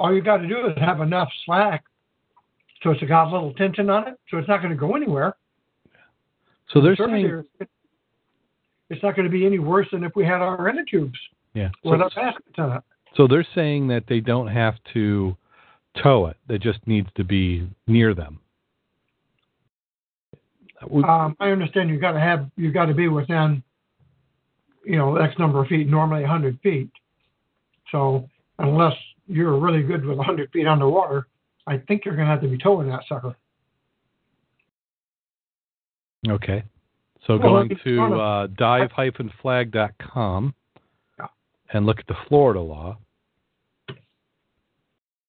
All 0.02 0.14
you 0.14 0.22
got 0.22 0.38
to 0.38 0.48
do 0.48 0.68
is 0.68 0.74
have 0.78 1.00
enough 1.02 1.30
slack 1.46 1.84
so 2.84 2.90
it's 2.90 3.04
got 3.04 3.28
a 3.28 3.32
little 3.32 3.54
tension 3.54 3.90
on 3.90 4.08
it, 4.08 4.20
so 4.30 4.38
it's 4.38 4.48
not 4.48 4.62
going 4.62 4.72
to 4.72 4.80
go 4.80 4.96
anywhere. 4.96 5.36
So 6.74 6.82
they're 6.82 6.96
Surface 6.96 7.46
saying, 7.60 7.68
it's 8.90 9.04
not 9.04 9.16
going 9.16 9.26
to 9.26 9.32
be 9.32 9.46
any 9.46 9.60
worse 9.60 9.88
than 9.92 10.04
if 10.04 10.16
we 10.16 10.26
had 10.26 10.42
our 10.42 10.68
inner 10.68 10.84
tubes 10.90 11.20
yeah. 11.54 11.70
with 11.84 12.00
So, 12.00 12.04
our 12.04 12.10
baskets 12.10 12.56
on 12.58 12.78
it. 12.78 12.84
so 13.16 13.28
they're 13.28 13.48
saying 13.54 13.88
that 13.90 14.06
they 14.08 14.20
don't 14.20 14.48
have 14.48 14.76
to 14.94 15.36
tow 16.02 16.28
it. 16.28 16.38
It 16.50 16.62
just 16.62 16.80
needs 16.88 17.10
to 17.18 17.24
be 17.24 17.70
near 17.88 18.16
them. 18.16 18.40
Um, 20.82 21.36
I 21.40 21.50
understand 21.50 21.90
you 21.92 22.00
got 22.00 22.14
to 22.14 22.20
have, 22.20 22.50
you 22.56 22.72
got 22.72 22.86
to 22.88 22.96
be 22.96 23.08
within, 23.08 23.62
you 24.84 24.98
know, 24.98 25.18
X 25.18 25.36
number 25.38 25.62
of 25.62 25.68
feet, 25.68 25.88
normally 25.88 26.22
100 26.22 26.60
feet. 26.62 26.90
So 27.92 28.28
unless 28.58 28.96
you're 29.32 29.58
really 29.58 29.84
good 29.84 30.06
with 30.06 30.18
100 30.18 30.52
feet 30.52 30.68
underwater, 30.68 31.28
I 31.68 31.78
think 31.78 32.06
you're 32.06 32.16
going 32.16 32.28
to 32.28 32.32
have 32.32 32.42
to 32.42 32.48
be 32.48 32.58
towing 32.58 32.90
that 32.90 33.04
sucker. 33.08 33.36
Okay. 36.28 36.64
So 37.26 37.38
Well, 37.38 37.68
going 37.68 37.78
to 37.84 38.14
uh, 38.20 38.48
dive-flag.com 38.48 40.54
Yeah. 41.20 41.28
and 41.74 41.86
look 41.86 42.00
at 42.00 42.08
the 42.08 42.16
Florida 42.28 42.62
law. 42.62 42.98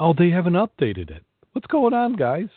Oh, 0.01 0.15
they 0.17 0.31
haven't 0.31 0.55
updated 0.55 1.11
it. 1.11 1.23
What's 1.53 1.67
going 1.67 1.93
on, 1.95 2.17
guys? 2.17 2.49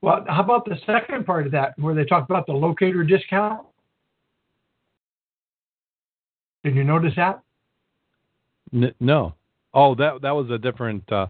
Well, 0.00 0.24
how 0.28 0.44
about 0.44 0.64
the 0.64 0.76
second 0.86 1.26
part 1.26 1.46
of 1.46 1.52
that, 1.52 1.76
where 1.78 1.94
they 1.94 2.04
talk 2.04 2.24
about 2.24 2.46
the 2.46 2.52
locator 2.52 3.02
discount? 3.02 3.66
Did 6.62 6.76
you 6.76 6.84
notice 6.84 7.14
that? 7.16 7.42
N- 8.72 8.94
no. 9.00 9.34
Oh, 9.74 9.94
that 9.96 10.22
that 10.22 10.30
was 10.32 10.50
a 10.50 10.58
different. 10.58 11.10
Uh, 11.12 11.26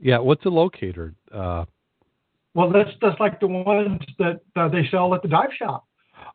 yeah, 0.00 0.18
what's 0.18 0.44
a 0.46 0.48
locator? 0.50 1.14
Uh, 1.32 1.64
Well, 2.54 2.70
that's 2.70 2.90
that's 3.00 3.18
like 3.20 3.40
the 3.40 3.46
ones 3.46 4.00
that 4.18 4.40
uh, 4.56 4.68
they 4.68 4.86
sell 4.90 5.14
at 5.14 5.22
the 5.22 5.28
dive 5.28 5.50
shop. 5.58 5.84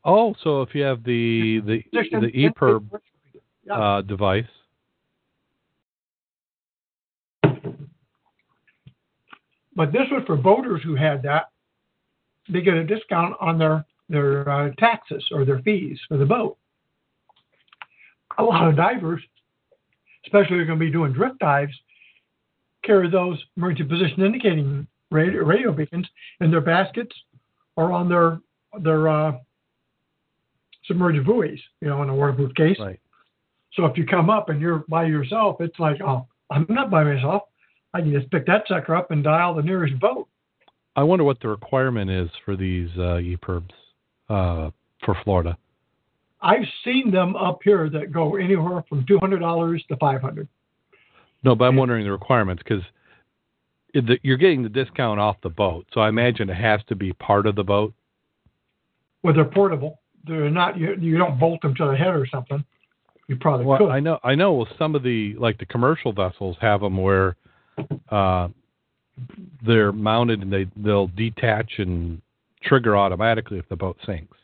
oh, 0.05 0.35
so 0.43 0.61
if 0.61 0.73
you 0.73 0.83
have 0.83 1.03
the 1.03 1.59
the 1.65 1.83
the 1.93 2.31
EPIRB 2.33 2.89
Yeah. 3.65 3.73
uh, 3.73 4.01
device, 4.01 4.45
But 9.75 9.91
this 9.91 10.07
was 10.11 10.23
for 10.25 10.35
boaters 10.35 10.81
who 10.83 10.95
had 10.95 11.21
that. 11.23 11.49
They 12.49 12.61
get 12.61 12.73
a 12.73 12.83
discount 12.83 13.35
on 13.39 13.59
their 13.59 13.85
their 14.09 14.49
uh, 14.49 14.71
taxes 14.79 15.23
or 15.31 15.45
their 15.45 15.59
fees 15.59 15.99
for 16.07 16.17
the 16.17 16.25
boat. 16.25 16.57
A 18.39 18.43
lot 18.43 18.67
of 18.67 18.75
divers, 18.75 19.21
especially 20.27 20.55
if 20.55 20.57
you're 20.57 20.65
going 20.65 20.79
to 20.79 20.85
be 20.85 20.91
doing 20.91 21.13
drift 21.13 21.39
dives, 21.39 21.73
carry 22.83 23.09
those 23.09 23.41
emergency 23.55 23.89
position 23.89 24.23
indicating 24.23 24.85
radio, 25.09 25.43
radio 25.43 25.71
beacons 25.71 26.07
in 26.41 26.51
their 26.51 26.61
baskets 26.61 27.15
or 27.75 27.91
on 27.91 28.09
their 28.09 28.39
their 28.83 29.07
uh, 29.07 29.31
submerged 30.85 31.25
buoys, 31.25 31.59
you 31.81 31.87
know, 31.87 32.03
in 32.03 32.09
a 32.09 32.15
waterproof 32.15 32.53
case. 32.55 32.77
Right. 32.79 32.99
So 33.73 33.85
if 33.85 33.97
you 33.97 34.05
come 34.05 34.29
up 34.29 34.49
and 34.49 34.61
you're 34.61 34.83
by 34.89 35.05
yourself, 35.05 35.57
it's 35.59 35.79
like, 35.79 36.01
oh, 36.01 36.27
I'm 36.49 36.65
not 36.69 36.91
by 36.91 37.03
myself. 37.03 37.43
I 37.93 38.01
can 38.01 38.11
just 38.11 38.29
pick 38.31 38.45
that 38.47 38.63
sucker 38.67 38.95
up 38.95 39.11
and 39.11 39.23
dial 39.23 39.55
the 39.55 39.61
nearest 39.61 39.99
boat. 39.99 40.27
I 40.95 41.03
wonder 41.03 41.23
what 41.23 41.39
the 41.41 41.47
requirement 41.47 42.09
is 42.09 42.29
for 42.43 42.55
these 42.55 42.89
uh, 42.97 43.21
EPIRBs 43.21 43.71
uh, 44.29 44.71
for 45.05 45.15
Florida. 45.23 45.57
I've 46.41 46.67
seen 46.83 47.11
them 47.11 47.35
up 47.35 47.59
here 47.63 47.89
that 47.89 48.11
go 48.11 48.35
anywhere 48.35 48.83
from 48.87 49.05
two 49.07 49.19
hundred 49.19 49.39
dollars 49.39 49.83
to 49.89 49.97
five 49.97 50.21
hundred. 50.21 50.47
No, 51.43 51.55
but 51.55 51.65
I'm 51.65 51.75
wondering 51.75 52.03
the 52.03 52.11
requirements 52.11 52.63
because 52.63 52.83
you're 53.93 54.37
getting 54.37 54.63
the 54.63 54.69
discount 54.69 55.19
off 55.19 55.37
the 55.41 55.49
boat, 55.49 55.85
so 55.93 56.01
I 56.01 56.09
imagine 56.09 56.49
it 56.49 56.55
has 56.55 56.81
to 56.87 56.95
be 56.95 57.13
part 57.13 57.47
of 57.47 57.55
the 57.55 57.63
boat. 57.63 57.93
Well, 59.23 59.33
they're 59.33 59.45
portable. 59.45 59.99
They're 60.25 60.49
not. 60.49 60.77
You, 60.77 60.95
you 60.99 61.17
don't 61.17 61.39
bolt 61.39 61.61
them 61.61 61.73
to 61.75 61.85
the 61.87 61.95
head 61.95 62.13
or 62.15 62.27
something. 62.27 62.63
You 63.27 63.35
probably 63.37 63.65
Well, 63.65 63.79
could. 63.79 63.89
I 63.89 63.99
know, 63.99 64.19
I 64.23 64.35
know. 64.35 64.53
Well, 64.53 64.67
some 64.77 64.95
of 64.95 65.03
the 65.03 65.35
like 65.37 65.57
the 65.57 65.65
commercial 65.65 66.13
vessels 66.13 66.57
have 66.61 66.81
them 66.81 66.97
where 66.97 67.35
uh, 68.09 68.49
they're 69.65 69.91
mounted 69.91 70.41
and 70.41 70.51
they 70.51 70.67
they'll 70.75 71.07
detach 71.07 71.73
and 71.79 72.21
trigger 72.63 72.95
automatically 72.97 73.57
if 73.57 73.67
the 73.69 73.75
boat 73.75 73.97
sinks. 74.05 74.37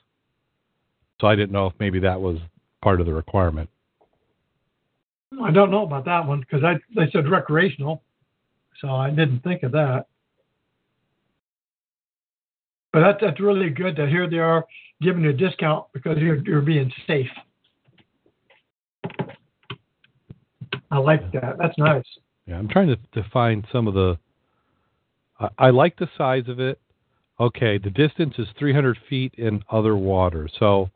So 1.21 1.27
I 1.27 1.35
didn't 1.35 1.51
know 1.51 1.67
if 1.67 1.73
maybe 1.79 1.99
that 1.99 2.19
was 2.19 2.37
part 2.81 2.99
of 2.99 3.05
the 3.05 3.13
requirement. 3.13 3.69
I 5.41 5.51
don't 5.51 5.71
know 5.71 5.83
about 5.83 6.05
that 6.05 6.27
one 6.27 6.41
because 6.41 6.63
I 6.63 6.75
they 6.95 7.09
said 7.11 7.29
recreational, 7.29 8.03
so 8.79 8.89
I 8.89 9.09
didn't 9.09 9.39
think 9.39 9.63
of 9.63 9.71
that. 9.71 10.05
But 12.91 13.01
that's 13.01 13.17
that's 13.21 13.39
really 13.39 13.69
good 13.69 13.95
that 13.97 14.09
here 14.09 14.29
they 14.29 14.37
are 14.37 14.65
giving 15.01 15.23
you 15.23 15.31
a 15.31 15.33
discount 15.33 15.85
because 15.93 16.17
you're 16.19 16.37
you're 16.45 16.61
being 16.61 16.91
safe. 17.07 17.29
I 20.91 20.99
like 20.99 21.31
that. 21.31 21.57
That's 21.57 21.77
nice. 21.77 22.03
Yeah, 22.45 22.57
I'm 22.59 22.67
trying 22.67 22.87
to, 22.87 22.97
to 23.13 23.27
find 23.31 23.65
some 23.71 23.87
of 23.87 23.95
the. 23.95 24.17
I, 25.39 25.49
I 25.57 25.69
like 25.71 25.97
the 25.97 26.07
size 26.17 26.47
of 26.47 26.59
it. 26.59 26.79
Okay, 27.39 27.79
the 27.79 27.89
distance 27.89 28.35
is 28.37 28.47
300 28.59 28.97
feet 29.09 29.33
in 29.37 29.63
other 29.71 29.95
water. 29.95 30.47
So 30.59 30.91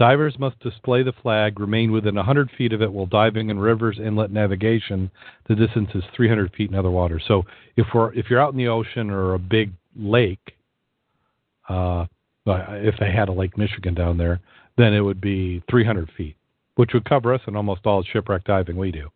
divers 0.00 0.38
must 0.38 0.58
display 0.60 1.02
the 1.02 1.12
flag, 1.12 1.60
remain 1.60 1.92
within 1.92 2.14
100 2.14 2.50
feet 2.56 2.72
of 2.72 2.80
it 2.80 2.90
while 2.90 3.04
diving 3.04 3.50
in 3.50 3.58
rivers, 3.58 3.98
inlet 4.02 4.32
navigation. 4.32 5.10
The 5.46 5.54
distance 5.54 5.90
is 5.94 6.02
300 6.16 6.52
feet 6.54 6.70
in 6.70 6.76
other 6.76 6.90
waters. 6.90 7.22
So 7.28 7.44
if 7.76 7.86
we're 7.94 8.12
if 8.14 8.30
you're 8.30 8.40
out 8.40 8.52
in 8.52 8.58
the 8.58 8.68
ocean 8.68 9.10
or 9.10 9.34
a 9.34 9.38
big 9.38 9.72
lake, 9.94 10.54
uh, 11.68 12.06
if 12.46 12.94
they 12.98 13.12
had 13.12 13.28
a 13.28 13.32
Lake 13.32 13.56
Michigan 13.58 13.94
down 13.94 14.16
there, 14.16 14.40
then 14.78 14.94
it 14.94 15.00
would 15.00 15.20
be 15.20 15.62
300 15.70 16.10
feet, 16.16 16.34
which 16.76 16.92
would 16.94 17.04
cover 17.04 17.34
us 17.34 17.42
in 17.46 17.54
almost 17.54 17.82
all 17.84 18.02
shipwreck 18.02 18.44
diving 18.44 18.76
we 18.78 18.90
do 18.90 19.10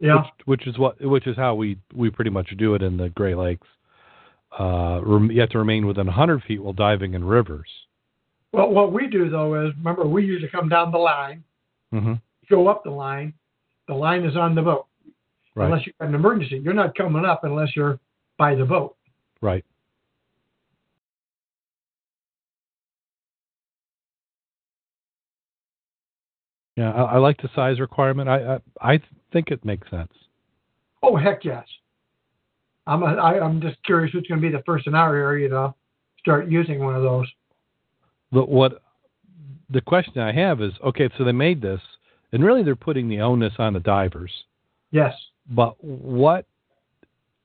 Yeah. 0.00 0.22
which, 0.22 0.46
which 0.46 0.66
is 0.66 0.78
what 0.78 0.98
which 1.00 1.26
is 1.26 1.36
how 1.36 1.54
we 1.54 1.76
we 1.94 2.08
pretty 2.08 2.30
much 2.30 2.56
do 2.56 2.74
it 2.74 2.82
in 2.82 2.96
the 2.96 3.10
Great 3.10 3.36
Lakes. 3.36 3.68
Uh, 4.58 5.00
you 5.30 5.40
have 5.40 5.50
to 5.50 5.58
remain 5.58 5.86
within 5.86 6.06
100 6.06 6.42
feet 6.44 6.62
while 6.62 6.72
diving 6.72 7.12
in 7.12 7.22
rivers. 7.22 7.68
Well, 8.54 8.70
what 8.70 8.92
we 8.92 9.08
do 9.08 9.28
though 9.28 9.66
is 9.66 9.74
remember 9.76 10.06
we 10.06 10.24
usually 10.24 10.50
come 10.50 10.68
down 10.68 10.92
the 10.92 10.98
line, 10.98 11.42
hmm 11.90 12.14
go 12.48 12.68
up 12.68 12.84
the 12.84 12.90
line. 12.90 13.32
The 13.88 13.94
line 13.94 14.24
is 14.24 14.36
on 14.36 14.54
the 14.54 14.62
boat. 14.62 14.86
Right, 15.54 15.66
Unless 15.66 15.86
you've 15.86 15.98
got 15.98 16.08
an 16.08 16.14
emergency, 16.14 16.60
you're 16.62 16.74
not 16.74 16.94
coming 16.94 17.24
up 17.24 17.44
unless 17.44 17.74
you're 17.74 17.98
by 18.38 18.54
the 18.54 18.64
boat. 18.64 18.96
right. 19.40 19.64
Yeah, 26.76 26.90
I, 26.92 27.02
I 27.14 27.18
like 27.18 27.40
the 27.40 27.48
size 27.54 27.78
requirement. 27.80 28.28
I, 28.28 28.56
I 28.80 28.94
I 28.94 29.00
think 29.32 29.50
it 29.50 29.64
makes 29.64 29.88
sense. 29.90 30.12
Oh 31.02 31.16
heck 31.16 31.44
yes. 31.44 31.66
I'm 32.86 33.02
a, 33.02 33.06
I, 33.06 33.40
I'm 33.44 33.60
just 33.60 33.82
curious 33.84 34.12
who's 34.12 34.26
going 34.28 34.40
to 34.40 34.46
be 34.46 34.54
the 34.54 34.62
first 34.64 34.86
in 34.86 34.94
our 34.94 35.16
area 35.16 35.48
to 35.48 35.74
start 36.18 36.50
using 36.50 36.80
one 36.80 36.94
of 36.94 37.02
those. 37.02 37.26
But 38.34 38.48
what 38.48 38.82
the 39.70 39.80
question 39.80 40.20
I 40.20 40.32
have 40.32 40.60
is, 40.60 40.72
okay, 40.84 41.08
so 41.16 41.22
they 41.22 41.32
made 41.32 41.62
this, 41.62 41.80
and 42.32 42.44
really 42.44 42.64
they're 42.64 42.74
putting 42.74 43.08
the 43.08 43.20
onus 43.20 43.52
on 43.58 43.74
the 43.74 43.80
divers. 43.80 44.32
Yes. 44.90 45.14
But 45.48 45.82
what 45.82 46.44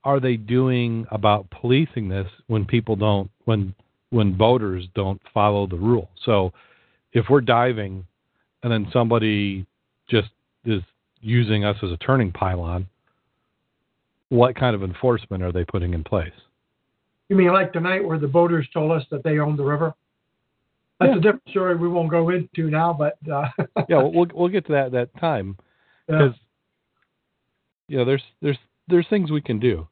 are 0.02 0.18
they 0.18 0.36
doing 0.36 1.06
about 1.12 1.48
policing 1.50 2.08
this 2.08 2.26
when 2.48 2.64
people 2.64 2.96
don't 2.96 3.30
when 3.44 3.72
when 4.10 4.36
boaters 4.36 4.86
don't 4.96 5.20
follow 5.32 5.68
the 5.68 5.76
rule? 5.76 6.10
So 6.24 6.52
if 7.12 7.26
we're 7.30 7.40
diving 7.40 8.04
and 8.64 8.72
then 8.72 8.88
somebody 8.92 9.66
just 10.08 10.30
is 10.64 10.82
using 11.20 11.64
us 11.64 11.76
as 11.84 11.92
a 11.92 11.96
turning 11.98 12.32
pylon, 12.32 12.88
what 14.28 14.56
kind 14.56 14.74
of 14.74 14.82
enforcement 14.82 15.42
are 15.44 15.52
they 15.52 15.64
putting 15.64 15.94
in 15.94 16.02
place? 16.02 16.32
You 17.28 17.36
mean 17.36 17.52
like 17.52 17.72
tonight 17.72 18.04
where 18.04 18.18
the 18.18 18.26
boaters 18.26 18.66
told 18.74 18.90
us 18.90 19.04
that 19.12 19.22
they 19.22 19.38
own 19.38 19.56
the 19.56 19.62
river? 19.62 19.94
That's 21.00 21.10
Yeah. 21.12 21.16
a 21.16 21.20
different 21.20 21.48
story 21.48 21.76
we 21.76 21.88
won't 21.88 22.10
go 22.10 22.28
into 22.30 22.70
now, 22.70 22.92
but 22.92 23.16
uh, 23.30 23.48
Yeah, 23.88 23.96
we'll 23.98 24.12
we'll, 24.12 24.26
we'll 24.34 24.48
get 24.48 24.66
to 24.66 24.72
that 24.72 24.92
that 24.92 25.18
time 25.18 25.56
yeah. 26.08 26.18
because 26.18 26.38
you 27.88 27.98
know 27.98 28.04
there's 28.04 28.22
there's 28.42 28.58
there's 28.88 29.06
things 29.08 29.30
we 29.30 29.40
can 29.40 29.58
do. 29.58 29.86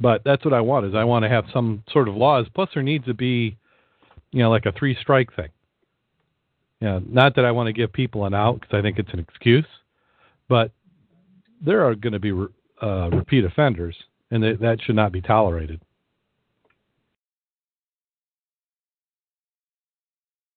But 0.00 0.22
that's 0.24 0.44
what 0.44 0.54
I 0.54 0.60
want 0.60 0.86
is 0.86 0.94
I 0.94 1.04
want 1.04 1.24
to 1.24 1.28
have 1.28 1.44
some 1.52 1.84
sort 1.92 2.08
of 2.08 2.14
laws. 2.16 2.46
Plus, 2.54 2.70
there 2.72 2.82
needs 2.82 3.04
to 3.04 3.12
be, 3.14 3.56
you 4.32 4.42
know, 4.42 4.48
like 4.50 4.64
a 4.64 4.72
three 4.72 4.96
strike 5.00 5.34
thing. 5.36 5.50
You 6.80 6.88
know, 6.88 7.02
not 7.06 7.36
that 7.36 7.44
I 7.44 7.50
want 7.50 7.66
to 7.66 7.74
give 7.74 7.92
people 7.92 8.24
an 8.24 8.32
out 8.32 8.60
because 8.60 8.74
I 8.78 8.80
think 8.80 8.98
it's 8.98 9.12
an 9.12 9.18
excuse, 9.18 9.66
but 10.48 10.70
there 11.60 11.84
are 11.86 11.94
going 11.94 12.14
to 12.14 12.18
be 12.18 12.32
re- 12.32 12.48
uh, 12.82 13.10
repeat 13.10 13.44
offenders, 13.44 13.94
and 14.30 14.42
that 14.42 14.58
that 14.60 14.78
should 14.82 14.96
not 14.96 15.12
be 15.12 15.20
tolerated. 15.20 15.82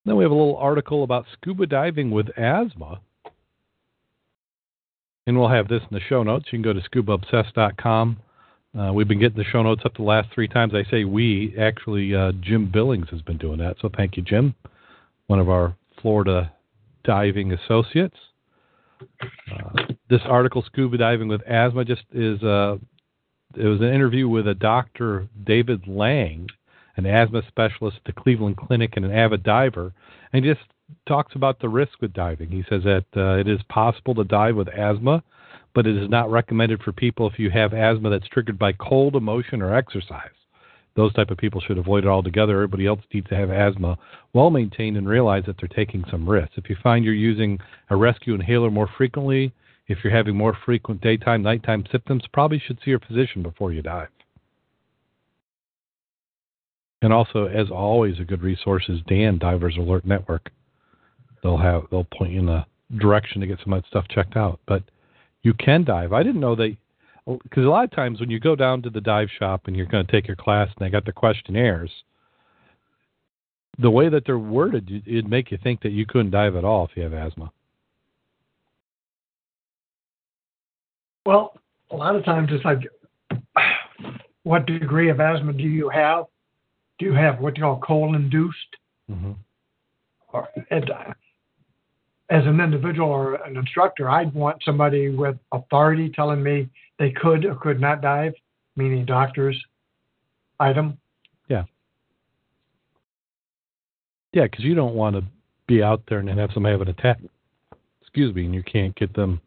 Then 0.05 0.15
we 0.17 0.23
have 0.23 0.31
a 0.31 0.35
little 0.35 0.57
article 0.57 1.03
about 1.03 1.25
scuba 1.33 1.65
diving 1.65 2.11
with 2.11 2.27
asthma. 2.37 2.99
And 5.25 5.39
we'll 5.39 5.49
have 5.49 5.69
this 5.69 5.81
in 5.89 5.95
the 5.95 6.01
show 6.01 6.23
notes. 6.23 6.47
You 6.51 6.61
can 6.61 6.63
go 6.63 6.73
to 6.73 6.81
scubaobsessed.com. 6.81 8.17
Uh, 8.77 8.91
we've 8.91 9.07
been 9.07 9.19
getting 9.19 9.37
the 9.37 9.45
show 9.45 9.63
notes 9.63 9.83
up 9.85 9.95
the 9.95 10.03
last 10.03 10.29
three 10.33 10.47
times. 10.47 10.73
I 10.73 10.83
say 10.89 11.05
we. 11.05 11.55
Actually, 11.57 12.13
uh, 12.13 12.33
Jim 12.41 12.69
Billings 12.69 13.07
has 13.11 13.21
been 13.21 13.37
doing 13.37 13.59
that. 13.59 13.77
So 13.81 13.89
thank 13.95 14.17
you, 14.17 14.23
Jim, 14.23 14.55
one 15.27 15.39
of 15.39 15.49
our 15.49 15.75
Florida 16.01 16.51
diving 17.03 17.53
associates. 17.53 18.17
Uh, 19.01 19.83
this 20.09 20.21
article, 20.25 20.63
Scuba 20.65 20.97
Diving 20.97 21.27
with 21.27 21.41
Asthma, 21.47 21.85
just 21.85 22.03
is 22.13 22.41
uh, 22.41 22.77
it 23.55 23.65
was 23.65 23.81
an 23.81 23.93
interview 23.93 24.27
with 24.27 24.47
a 24.47 24.53
Dr. 24.53 25.27
David 25.45 25.87
Lang, 25.87 26.47
an 26.95 27.05
asthma 27.05 27.41
specialist 27.47 27.97
at 27.97 28.15
the 28.15 28.21
Cleveland 28.21 28.57
Clinic 28.57 28.93
and 28.95 29.05
an 29.05 29.11
avid 29.11 29.43
diver. 29.43 29.93
And 30.31 30.45
he 30.45 30.51
just 30.51 30.65
talks 31.07 31.35
about 31.35 31.59
the 31.59 31.69
risk 31.69 32.01
with 32.01 32.13
diving. 32.13 32.49
He 32.49 32.63
says 32.69 32.83
that 32.83 33.05
uh, 33.15 33.39
it 33.39 33.47
is 33.47 33.61
possible 33.69 34.15
to 34.15 34.23
dive 34.23 34.55
with 34.55 34.67
asthma, 34.69 35.23
but 35.73 35.87
it 35.87 35.97
is 35.97 36.09
not 36.09 36.31
recommended 36.31 36.81
for 36.81 36.91
people 36.91 37.27
if 37.27 37.39
you 37.39 37.49
have 37.49 37.73
asthma 37.73 38.09
that's 38.09 38.27
triggered 38.27 38.59
by 38.59 38.73
cold, 38.73 39.15
emotion, 39.15 39.61
or 39.61 39.75
exercise. 39.75 40.29
Those 40.95 41.13
type 41.13 41.31
of 41.31 41.37
people 41.37 41.59
should 41.59 41.79
avoid 41.79 42.03
it 42.03 42.09
altogether. 42.09 42.53
Everybody 42.53 42.85
else 42.85 43.01
needs 43.11 43.27
to 43.29 43.35
have 43.35 43.49
asthma 43.49 43.97
well 44.33 44.51
maintained 44.51 44.95
and 44.95 45.09
realize 45.09 45.43
that 45.47 45.55
they're 45.59 45.67
taking 45.67 46.03
some 46.11 46.29
risks. 46.29 46.53
If 46.57 46.69
you 46.69 46.75
find 46.83 47.03
you're 47.03 47.15
using 47.15 47.57
a 47.89 47.95
rescue 47.95 48.35
inhaler 48.35 48.69
more 48.69 48.89
frequently, 48.95 49.51
if 49.87 49.97
you're 50.03 50.15
having 50.15 50.35
more 50.35 50.55
frequent 50.65 51.01
daytime, 51.01 51.41
nighttime 51.41 51.85
symptoms, 51.91 52.23
probably 52.31 52.59
should 52.59 52.77
see 52.77 52.91
your 52.91 52.99
physician 52.99 53.41
before 53.41 53.73
you 53.73 53.81
dive. 53.81 54.09
And 57.03 57.11
also, 57.11 57.47
as 57.47 57.69
always, 57.69 58.17
a 58.21 58.23
good 58.23 58.41
resource 58.41 58.85
is 58.87 59.01
Dan 59.07 59.37
Divers 59.37 59.75
Alert 59.75 60.05
Network. 60.05 60.49
They'll 61.43 61.57
have 61.57 61.83
they'll 61.91 62.05
point 62.05 62.31
you 62.31 62.39
in 62.39 62.45
the 62.45 62.65
direction 62.97 63.41
to 63.41 63.47
get 63.47 63.59
some 63.61 63.73
of 63.73 63.81
that 63.81 63.89
stuff 63.89 64.05
checked 64.07 64.37
out. 64.37 64.61
But 64.65 64.83
you 65.41 65.53
can 65.53 65.83
dive. 65.83 66.13
I 66.13 66.23
didn't 66.23 66.39
know 66.39 66.55
they 66.55 66.77
because 67.25 67.65
oh, 67.65 67.67
a 67.67 67.69
lot 67.69 67.83
of 67.83 67.91
times 67.91 68.21
when 68.21 68.29
you 68.29 68.39
go 68.39 68.55
down 68.55 68.81
to 68.83 68.89
the 68.89 69.01
dive 69.01 69.27
shop 69.37 69.63
and 69.67 69.75
you're 69.75 69.85
going 69.85 70.05
to 70.05 70.11
take 70.11 70.27
your 70.27 70.37
class 70.37 70.69
and 70.69 70.85
they 70.85 70.89
got 70.89 71.03
the 71.03 71.11
questionnaires, 71.11 71.91
the 73.77 73.91
way 73.91 74.07
that 74.07 74.25
they're 74.25 74.39
worded, 74.39 75.03
it'd 75.05 75.29
make 75.29 75.51
you 75.51 75.57
think 75.61 75.81
that 75.81 75.91
you 75.91 76.05
couldn't 76.05 76.31
dive 76.31 76.55
at 76.55 76.63
all 76.63 76.85
if 76.85 76.91
you 76.95 77.03
have 77.03 77.13
asthma. 77.13 77.51
Well, 81.25 81.53
a 81.91 81.97
lot 81.97 82.15
of 82.15 82.23
times 82.23 82.47
it's 82.51 82.63
like, 82.63 82.79
what 84.43 84.65
degree 84.65 85.09
of 85.09 85.19
asthma 85.19 85.51
do 85.51 85.63
you 85.63 85.89
have? 85.89 86.27
Do 86.99 87.05
you 87.05 87.13
have 87.13 87.39
what 87.39 87.57
you 87.57 87.63
call 87.63 87.79
cold 87.79 88.15
induced? 88.15 88.57
Mm-hmm. 89.09 89.31
Or, 90.31 90.49
and, 90.69 90.89
uh, 90.89 91.13
as 92.29 92.45
an 92.45 92.59
individual 92.61 93.09
or 93.09 93.35
an 93.35 93.57
instructor, 93.57 94.09
I'd 94.09 94.33
want 94.33 94.61
somebody 94.63 95.09
with 95.09 95.35
authority 95.51 96.09
telling 96.09 96.41
me 96.41 96.69
they 96.97 97.11
could 97.11 97.45
or 97.45 97.55
could 97.55 97.79
not 97.79 98.01
dive, 98.01 98.33
meaning 98.75 99.05
doctors 99.05 99.61
item. 100.59 100.97
Yeah. 101.49 101.63
Yeah, 104.31 104.43
because 104.43 104.63
you 104.63 104.73
don't 104.73 104.95
want 104.95 105.15
to 105.15 105.23
be 105.67 105.83
out 105.83 106.01
there 106.07 106.19
and 106.19 106.29
have 106.29 106.49
somebody 106.53 106.73
have 106.73 106.81
an 106.81 106.89
attack. 106.89 107.19
Excuse 108.01 108.33
me, 108.33 108.45
and 108.45 108.53
you 108.53 108.63
can't 108.63 108.95
get 108.95 109.13
them 109.13 109.41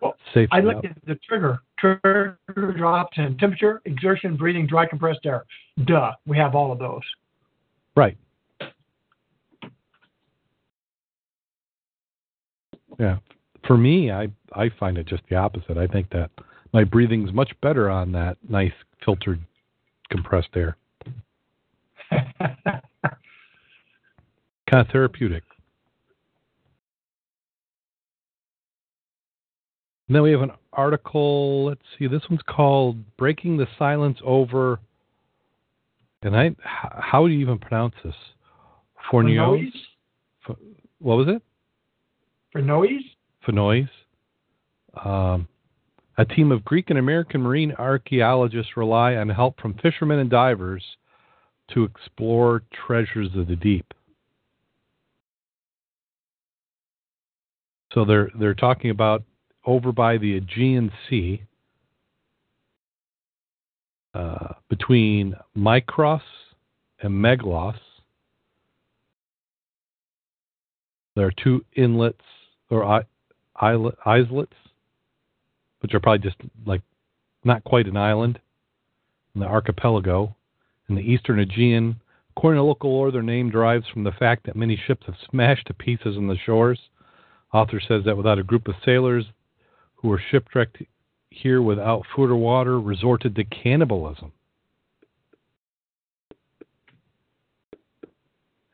Well, 0.00 0.14
I 0.50 0.60
looked 0.60 0.84
out. 0.84 0.84
at 0.84 1.06
the 1.06 1.14
trigger. 1.26 1.60
Trigger 1.82 2.38
drops 2.76 3.18
in 3.18 3.36
temperature, 3.38 3.82
exertion, 3.86 4.36
breathing, 4.36 4.68
dry 4.68 4.86
compressed 4.86 5.26
air. 5.26 5.44
Duh, 5.84 6.12
we 6.26 6.36
have 6.36 6.54
all 6.54 6.70
of 6.70 6.78
those. 6.78 7.02
Right. 7.96 8.16
Yeah. 13.00 13.16
For 13.66 13.76
me, 13.76 14.12
I 14.12 14.28
I 14.52 14.70
find 14.78 14.96
it 14.96 15.06
just 15.06 15.24
the 15.28 15.34
opposite. 15.34 15.76
I 15.76 15.88
think 15.88 16.08
that 16.10 16.30
my 16.72 16.84
breathing's 16.84 17.32
much 17.32 17.50
better 17.60 17.90
on 17.90 18.12
that 18.12 18.36
nice 18.48 18.72
filtered 19.04 19.40
compressed 20.08 20.50
air. 20.54 20.76
Kind 22.12 22.80
of 24.70 24.86
therapeutic. 24.92 25.42
And 30.06 30.14
then 30.14 30.22
we 30.22 30.30
have 30.30 30.42
an 30.42 30.52
article. 30.72 31.66
Let's 31.66 31.82
see. 31.98 32.06
This 32.06 32.22
one's 32.28 32.42
called 32.48 32.96
"Breaking 33.16 33.56
the 33.56 33.66
Silence 33.78 34.18
Over." 34.24 34.80
And 36.22 36.36
I, 36.36 36.54
how 36.62 37.26
do 37.26 37.32
you 37.32 37.40
even 37.40 37.58
pronounce 37.58 37.94
this? 38.04 38.14
Fornois? 39.10 39.70
What 40.98 41.16
was 41.16 41.28
it? 41.28 41.42
Fenoise? 42.54 43.00
Fenois. 43.46 43.88
Um, 45.04 45.48
a 46.18 46.24
team 46.24 46.52
of 46.52 46.64
Greek 46.64 46.90
and 46.90 46.98
American 46.98 47.40
marine 47.40 47.72
archaeologists 47.72 48.76
rely 48.76 49.16
on 49.16 49.28
help 49.28 49.60
from 49.60 49.74
fishermen 49.82 50.18
and 50.18 50.30
divers 50.30 50.84
to 51.72 51.84
explore 51.84 52.62
treasures 52.86 53.30
of 53.34 53.48
the 53.48 53.56
deep. 53.56 53.94
So 57.92 58.04
they're 58.04 58.30
they're 58.38 58.54
talking 58.54 58.90
about 58.90 59.22
over 59.64 59.92
by 59.92 60.18
the 60.18 60.36
Aegean 60.36 60.90
Sea, 61.08 61.42
uh, 64.14 64.54
between 64.68 65.34
Mykros 65.56 66.20
and 67.00 67.12
Meglos. 67.12 67.78
There 71.16 71.26
are 71.26 71.32
two 71.32 71.64
inlets 71.74 72.20
or 72.70 73.04
islets, 73.54 74.52
which 75.80 75.94
are 75.94 76.00
probably 76.00 76.18
just 76.18 76.36
like 76.66 76.82
not 77.44 77.64
quite 77.64 77.86
an 77.86 77.96
island 77.96 78.38
in 79.34 79.40
the 79.40 79.46
archipelago 79.46 80.34
in 80.88 80.94
the 80.94 81.02
eastern 81.02 81.38
Aegean. 81.38 82.00
According 82.36 82.58
to 82.58 82.62
local 82.62 82.92
lore, 82.92 83.10
their 83.10 83.22
name 83.22 83.50
derives 83.50 83.86
from 83.92 84.04
the 84.04 84.12
fact 84.12 84.46
that 84.46 84.56
many 84.56 84.76
ships 84.86 85.04
have 85.06 85.16
smashed 85.30 85.66
to 85.66 85.74
pieces 85.74 86.16
on 86.16 86.28
the 86.28 86.38
shores. 86.46 86.80
Author 87.52 87.80
says 87.80 88.04
that 88.04 88.16
without 88.16 88.38
a 88.38 88.42
group 88.42 88.68
of 88.68 88.74
sailors 88.84 89.26
who 90.02 90.08
were 90.08 90.22
shipwrecked 90.30 90.78
here 91.30 91.62
without 91.62 92.02
food 92.14 92.30
or 92.30 92.36
water 92.36 92.78
resorted 92.80 93.34
to 93.36 93.44
cannibalism. 93.44 94.32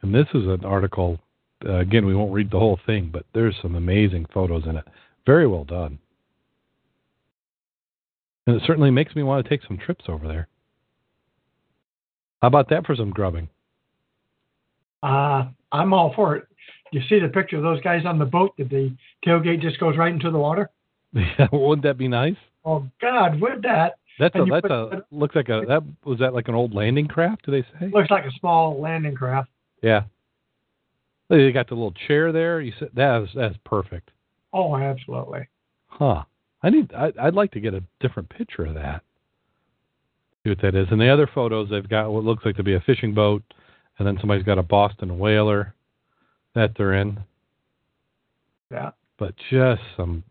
And 0.02 0.14
this 0.14 0.26
is 0.34 0.46
an 0.46 0.64
article, 0.64 1.18
uh, 1.66 1.76
again, 1.76 2.06
we 2.06 2.14
won't 2.14 2.32
read 2.32 2.50
the 2.50 2.58
whole 2.58 2.80
thing, 2.86 3.10
but 3.12 3.26
there's 3.34 3.56
some 3.60 3.74
amazing 3.74 4.26
photos 4.32 4.64
in 4.66 4.76
it. 4.76 4.84
Very 5.26 5.46
well 5.46 5.64
done. 5.64 5.98
And 8.46 8.56
it 8.56 8.62
certainly 8.66 8.90
makes 8.90 9.14
me 9.14 9.22
want 9.22 9.44
to 9.44 9.50
take 9.50 9.66
some 9.66 9.76
trips 9.76 10.06
over 10.08 10.26
there. 10.26 10.48
How 12.40 12.48
about 12.48 12.70
that 12.70 12.86
for 12.86 12.96
some 12.96 13.10
grubbing? 13.10 13.48
Uh, 15.02 15.48
I'm 15.70 15.92
all 15.92 16.12
for 16.14 16.36
it. 16.36 16.46
You 16.92 17.02
see 17.08 17.18
the 17.20 17.28
picture 17.28 17.56
of 17.56 17.62
those 17.62 17.80
guys 17.82 18.06
on 18.06 18.18
the 18.18 18.24
boat 18.24 18.54
that 18.56 18.70
the 18.70 18.96
tailgate 19.26 19.60
just 19.60 19.78
goes 19.78 19.96
right 19.96 20.12
into 20.12 20.30
the 20.30 20.38
water? 20.38 20.70
Wouldn't 21.52 21.82
that 21.84 21.96
be 21.98 22.08
nice? 22.08 22.36
Oh 22.64 22.86
God, 23.00 23.40
would 23.40 23.62
that? 23.62 23.98
That's 24.18 24.34
a 24.34 24.42
And 24.42 24.52
that's 24.52 24.64
a 24.66 24.88
that- 24.92 25.04
looks 25.10 25.34
like 25.36 25.48
a 25.48 25.62
that 25.68 25.82
was 26.04 26.18
that 26.18 26.34
like 26.34 26.48
an 26.48 26.54
old 26.54 26.74
landing 26.74 27.06
craft? 27.08 27.46
Do 27.46 27.52
they 27.52 27.62
say? 27.78 27.90
Looks 27.92 28.10
like 28.10 28.24
a 28.24 28.30
small 28.40 28.80
landing 28.80 29.14
craft. 29.14 29.48
Yeah. 29.82 30.02
They 31.30 31.52
got 31.52 31.68
the 31.68 31.74
little 31.74 31.94
chair 32.06 32.32
there. 32.32 32.60
You 32.60 32.72
said 32.78 32.90
that 32.94 33.22
is 33.22 33.28
that's 33.34 33.56
perfect. 33.64 34.10
Oh, 34.52 34.76
absolutely. 34.76 35.46
Huh. 35.86 36.24
I 36.62 36.70
need. 36.70 36.92
I, 36.92 37.12
I'd 37.20 37.34
like 37.34 37.52
to 37.52 37.60
get 37.60 37.74
a 37.74 37.82
different 38.00 38.28
picture 38.30 38.64
of 38.66 38.74
that. 38.74 39.02
See 40.42 40.50
what 40.50 40.60
that 40.62 40.74
is. 40.74 40.88
And 40.90 41.00
the 41.00 41.08
other 41.12 41.28
photos, 41.32 41.68
they've 41.70 41.88
got 41.88 42.10
what 42.10 42.24
looks 42.24 42.44
like 42.44 42.56
to 42.56 42.62
be 42.62 42.74
a 42.74 42.80
fishing 42.80 43.14
boat, 43.14 43.42
and 43.98 44.06
then 44.08 44.16
somebody's 44.20 44.44
got 44.44 44.58
a 44.58 44.62
Boston 44.62 45.18
whaler 45.18 45.74
that 46.54 46.72
they're 46.76 46.94
in. 46.94 47.20
Yeah. 48.72 48.90
But 49.18 49.34
just 49.50 49.82
some 49.96 50.24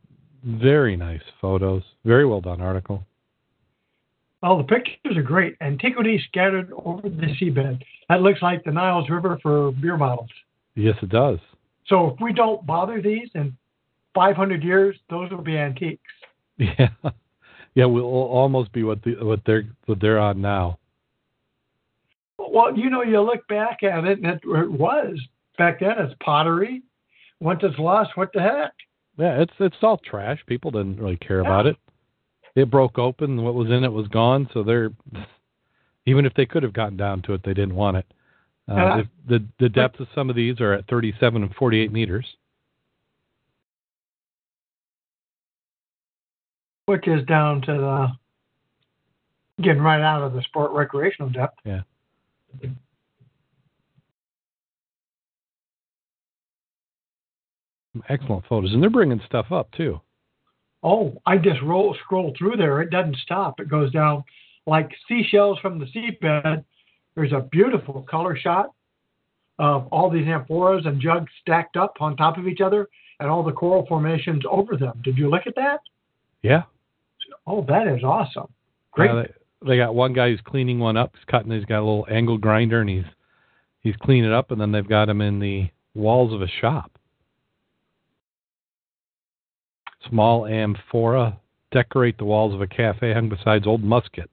very 0.45 0.95
nice 0.95 1.21
photos. 1.41 1.83
Very 2.05 2.25
well 2.25 2.41
done 2.41 2.61
article. 2.61 3.03
Well, 4.41 4.57
the 4.57 4.63
pictures 4.63 5.17
are 5.17 5.23
great. 5.23 5.55
Antiquities 5.61 6.21
scattered 6.27 6.71
over 6.73 7.09
the 7.09 7.35
seabed. 7.41 7.81
That 8.09 8.21
looks 8.21 8.41
like 8.41 8.63
the 8.63 8.71
Niles 8.71 9.09
River 9.09 9.39
for 9.41 9.71
beer 9.71 9.97
bottles. 9.97 10.29
Yes, 10.75 10.95
it 11.01 11.09
does. 11.09 11.39
So 11.87 12.09
if 12.09 12.21
we 12.21 12.33
don't 12.33 12.65
bother 12.65 13.01
these 13.01 13.29
in 13.33 13.57
500 14.13 14.63
years, 14.63 14.95
those 15.09 15.31
will 15.31 15.43
be 15.43 15.57
antiques. 15.57 16.01
Yeah. 16.59 16.89
Yeah, 17.75 17.85
we'll 17.85 18.05
almost 18.05 18.71
be 18.73 18.81
what 18.81 19.03
the 19.03 19.23
what 19.23 19.41
they're 19.45 19.65
what 19.85 20.01
they're 20.01 20.17
on 20.17 20.41
now. 20.41 20.79
Well, 22.39 22.75
you 22.75 22.89
know, 22.89 23.03
you 23.03 23.21
look 23.21 23.47
back 23.47 23.83
at 23.83 24.03
it, 24.03 24.17
and 24.17 24.25
it, 24.25 24.41
it 24.43 24.71
was 24.71 25.19
back 25.59 25.81
then. 25.81 25.91
It's 25.99 26.15
pottery. 26.19 26.81
Once 27.39 27.59
it's 27.61 27.77
lost, 27.77 28.17
what 28.17 28.29
the 28.33 28.41
heck? 28.41 28.73
Yeah, 29.17 29.41
it's 29.41 29.53
it's 29.59 29.75
all 29.81 29.97
trash. 29.97 30.39
People 30.45 30.71
didn't 30.71 30.97
really 30.97 31.17
care 31.17 31.39
about 31.39 31.65
it. 31.65 31.75
It 32.55 32.69
broke 32.69 32.97
open. 32.99 33.43
What 33.43 33.55
was 33.55 33.69
in 33.69 33.83
it 33.83 33.91
was 33.91 34.07
gone. 34.07 34.49
So 34.53 34.63
they're 34.63 34.91
even 36.05 36.25
if 36.25 36.33
they 36.35 36.45
could 36.45 36.63
have 36.63 36.73
gotten 36.73 36.97
down 36.97 37.21
to 37.23 37.33
it, 37.33 37.41
they 37.43 37.53
didn't 37.53 37.75
want 37.75 37.97
it. 37.97 38.05
Uh, 38.69 38.97
the, 38.97 39.07
the 39.27 39.45
the 39.59 39.69
depths 39.69 39.99
of 39.99 40.07
some 40.13 40.29
of 40.29 40.35
these 40.35 40.59
are 40.59 40.73
at 40.73 40.87
37 40.87 41.41
and 41.41 41.55
48 41.55 41.91
meters. 41.91 42.25
Which 46.85 47.07
is 47.07 47.25
down 47.25 47.61
to 47.61 47.73
the 47.73 48.07
getting 49.63 49.81
right 49.81 50.01
out 50.01 50.21
of 50.21 50.33
the 50.33 50.41
sport 50.43 50.71
recreational 50.71 51.29
depth. 51.29 51.59
Yeah. 51.65 51.81
Excellent 58.09 58.45
photos, 58.47 58.73
and 58.73 58.81
they're 58.81 58.89
bringing 58.89 59.21
stuff 59.25 59.51
up 59.51 59.71
too. 59.71 60.01
Oh, 60.83 61.21
I 61.25 61.37
just 61.37 61.61
roll 61.61 61.95
scroll 62.03 62.33
through 62.37 62.57
there. 62.57 62.81
It 62.81 62.91
doesn't 62.91 63.17
stop. 63.17 63.59
It 63.59 63.69
goes 63.69 63.91
down 63.91 64.23
like 64.65 64.91
seashells 65.07 65.59
from 65.59 65.79
the 65.79 65.85
seabed. 65.85 66.63
There's 67.15 67.33
a 67.33 67.47
beautiful 67.51 68.03
color 68.03 68.37
shot 68.37 68.71
of 69.59 69.87
all 69.87 70.09
these 70.09 70.25
amphoras 70.25 70.87
and 70.87 71.01
jugs 71.01 71.31
stacked 71.41 71.77
up 71.77 71.95
on 71.99 72.15
top 72.15 72.37
of 72.37 72.47
each 72.47 72.61
other 72.61 72.87
and 73.19 73.29
all 73.29 73.43
the 73.43 73.51
coral 73.51 73.87
formations 73.87 74.43
over 74.49 74.77
them. 74.77 75.01
Did 75.03 75.17
you 75.17 75.29
look 75.29 75.47
at 75.47 75.55
that? 75.55 75.79
Yeah, 76.43 76.63
Oh, 77.45 77.65
that 77.67 77.87
is 77.87 78.03
awesome. 78.03 78.47
Great. 78.91 79.09
Uh, 79.09 79.23
they, 79.23 79.69
they 79.69 79.77
got 79.77 79.95
one 79.95 80.13
guy 80.13 80.29
who's 80.29 80.41
cleaning 80.45 80.79
one 80.79 80.97
up. 80.97 81.13
He's 81.15 81.25
cutting. 81.25 81.51
He's 81.51 81.65
got 81.65 81.79
a 81.79 81.85
little 81.85 82.07
angle 82.09 82.37
grinder, 82.37 82.81
and 82.81 82.89
he's 82.89 83.05
he's 83.81 83.95
cleaning 83.97 84.25
it 84.25 84.33
up. 84.33 84.51
And 84.51 84.59
then 84.59 84.71
they've 84.71 84.87
got 84.87 85.09
him 85.09 85.21
in 85.21 85.39
the 85.39 85.69
walls 85.93 86.33
of 86.33 86.41
a 86.41 86.47
shop. 86.47 86.96
Small 90.09 90.45
amphora 90.45 91.39
decorate 91.71 92.17
the 92.17 92.25
walls 92.25 92.53
of 92.53 92.61
a 92.61 92.67
cafe 92.67 93.13
hung 93.13 93.29
beside 93.29 93.67
old 93.67 93.83
musket. 93.83 94.29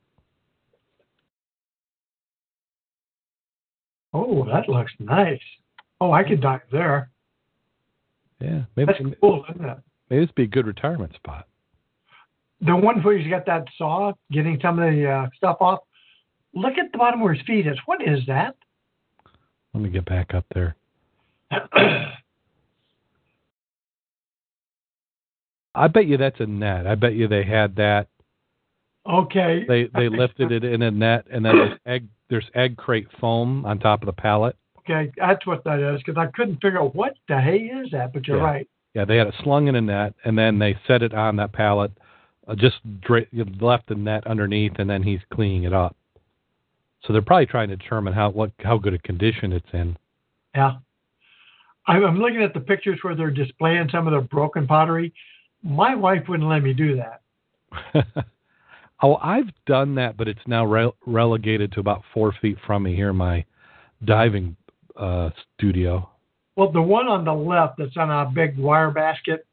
oh, 4.14 4.44
that 4.46 4.68
looks 4.68 4.92
nice. 4.98 5.40
Oh, 6.00 6.12
I 6.12 6.22
could 6.22 6.40
dive 6.40 6.60
there. 6.72 7.10
Yeah, 8.40 8.62
maybe 8.76 8.92
That's 8.98 9.14
cool, 9.20 9.44
isn't 9.50 9.64
it? 9.64 9.78
maybe 10.08 10.22
this 10.22 10.28
would 10.28 10.34
be 10.34 10.42
a 10.44 10.46
good 10.46 10.66
retirement 10.66 11.14
spot. 11.14 11.46
The 12.60 12.76
one 12.76 13.02
where 13.02 13.18
he's 13.18 13.30
got 13.30 13.46
that 13.46 13.66
saw, 13.76 14.12
getting 14.30 14.58
some 14.62 14.78
of 14.78 14.92
the 14.92 15.10
uh, 15.10 15.26
stuff 15.36 15.56
off. 15.60 15.80
Look 16.54 16.78
at 16.78 16.92
the 16.92 16.98
bottom 16.98 17.20
where 17.20 17.34
his 17.34 17.44
feet 17.46 17.66
is. 17.66 17.76
What 17.86 18.00
is 18.00 18.20
that? 18.28 18.54
Let 19.72 19.82
me 19.82 19.90
get 19.90 20.04
back 20.04 20.34
up 20.34 20.46
there. 20.54 20.76
I 25.74 25.88
bet 25.88 26.06
you 26.06 26.16
that's 26.16 26.40
a 26.40 26.46
net. 26.46 26.86
I 26.86 26.94
bet 26.94 27.14
you 27.14 27.28
they 27.28 27.44
had 27.44 27.76
that. 27.76 28.08
okay. 29.06 29.64
They 29.66 29.88
they 29.94 30.08
lifted 30.08 30.52
it 30.52 30.64
in 30.64 30.82
a 30.82 30.90
net, 30.90 31.26
and 31.30 31.44
then 31.44 31.56
there's 31.56 31.78
egg 31.86 32.08
there's 32.30 32.50
egg 32.54 32.76
crate 32.76 33.08
foam 33.20 33.64
on 33.66 33.78
top 33.78 34.02
of 34.02 34.06
the 34.06 34.12
pallet. 34.12 34.56
Okay, 34.78 35.10
that's 35.16 35.46
what 35.46 35.64
that 35.64 35.78
is 35.80 36.00
because 36.04 36.18
I 36.18 36.26
couldn't 36.34 36.56
figure 36.56 36.80
out 36.80 36.94
what 36.94 37.14
the 37.28 37.40
hay 37.40 37.56
is 37.58 37.90
that. 37.92 38.12
But 38.12 38.26
you're 38.26 38.38
Yeah. 38.38 38.44
right. 38.44 38.68
Yeah, 38.94 39.04
they 39.04 39.16
had 39.16 39.26
it 39.26 39.34
slung 39.42 39.66
in 39.66 39.74
a 39.74 39.80
net, 39.80 40.14
and 40.24 40.38
then 40.38 40.58
they 40.60 40.78
set 40.86 41.02
it 41.02 41.12
on 41.14 41.36
that 41.36 41.52
pallet. 41.52 41.90
Uh, 42.46 42.54
just 42.54 42.76
dra- 43.00 43.26
left 43.60 43.88
the 43.88 43.94
net 43.96 44.24
underneath, 44.26 44.72
and 44.78 44.88
then 44.88 45.02
he's 45.02 45.20
cleaning 45.32 45.64
it 45.64 45.72
up. 45.72 45.96
So 47.02 47.12
they're 47.12 47.22
probably 47.22 47.46
trying 47.46 47.70
to 47.70 47.76
determine 47.76 48.12
how 48.12 48.30
what 48.30 48.52
how 48.62 48.78
good 48.78 48.94
a 48.94 48.98
condition 48.98 49.52
it's 49.52 49.66
in. 49.72 49.96
Yeah. 50.54 50.74
I'm 51.86 52.04
I'm 52.04 52.18
looking 52.18 52.42
at 52.42 52.54
the 52.54 52.60
pictures 52.60 52.98
where 53.02 53.14
they're 53.14 53.30
displaying 53.30 53.88
some 53.90 54.06
of 54.06 54.12
the 54.14 54.20
broken 54.20 54.66
pottery. 54.66 55.12
My 55.64 55.94
wife 55.94 56.24
wouldn't 56.28 56.48
let 56.48 56.62
me 56.62 56.74
do 56.74 56.96
that. 56.96 58.04
oh, 59.02 59.16
I've 59.16 59.50
done 59.66 59.94
that, 59.96 60.16
but 60.16 60.28
it's 60.28 60.46
now 60.46 60.64
re- 60.66 60.92
relegated 61.06 61.72
to 61.72 61.80
about 61.80 62.02
four 62.12 62.32
feet 62.40 62.58
from 62.66 62.82
me 62.82 62.94
here 62.94 63.10
in 63.10 63.16
my 63.16 63.44
diving 64.04 64.56
uh, 64.96 65.30
studio. 65.56 66.08
Well, 66.56 66.70
the 66.70 66.82
one 66.82 67.08
on 67.08 67.24
the 67.24 67.32
left 67.32 67.78
that's 67.78 67.96
on 67.96 68.10
a 68.10 68.30
big 68.30 68.56
wire 68.58 68.90
basket 68.90 69.46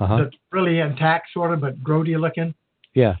Uh-huh. 0.00 0.24
that's 0.24 0.36
really 0.50 0.80
intact, 0.80 1.28
sort 1.32 1.52
of, 1.54 1.60
but 1.60 1.82
grody 1.82 2.20
looking. 2.20 2.52
Yeah. 2.94 3.14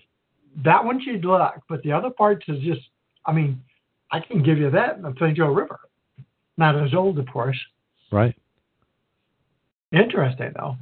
That 0.64 0.84
one 0.84 1.00
she'd 1.02 1.24
like, 1.24 1.60
but 1.68 1.82
the 1.82 1.92
other 1.92 2.10
parts 2.10 2.44
is 2.48 2.60
just. 2.62 2.82
I 3.26 3.32
mean, 3.32 3.62
I 4.12 4.20
can 4.20 4.42
give 4.42 4.58
you 4.58 4.70
that 4.70 4.96
in 4.96 5.02
the 5.02 5.14
St. 5.18 5.36
Joe 5.36 5.46
River. 5.46 5.80
Not 6.58 6.76
as 6.76 6.92
old, 6.94 7.18
of 7.18 7.26
course. 7.26 7.58
Right. 8.12 8.36
Interesting 9.92 10.52
though. 10.54 10.76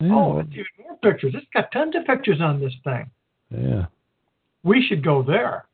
Yeah. 0.00 0.14
Oh, 0.14 0.38
it's 0.38 0.50
even 0.52 0.64
more 0.78 0.96
pictures. 0.96 1.34
It's 1.36 1.46
got 1.52 1.70
tons 1.72 1.94
of 1.94 2.04
pictures 2.06 2.40
on 2.40 2.60
this 2.60 2.72
thing. 2.84 3.10
yeah. 3.50 3.86
We 4.62 4.84
should 4.86 5.02
go 5.04 5.22
there. 5.22 5.66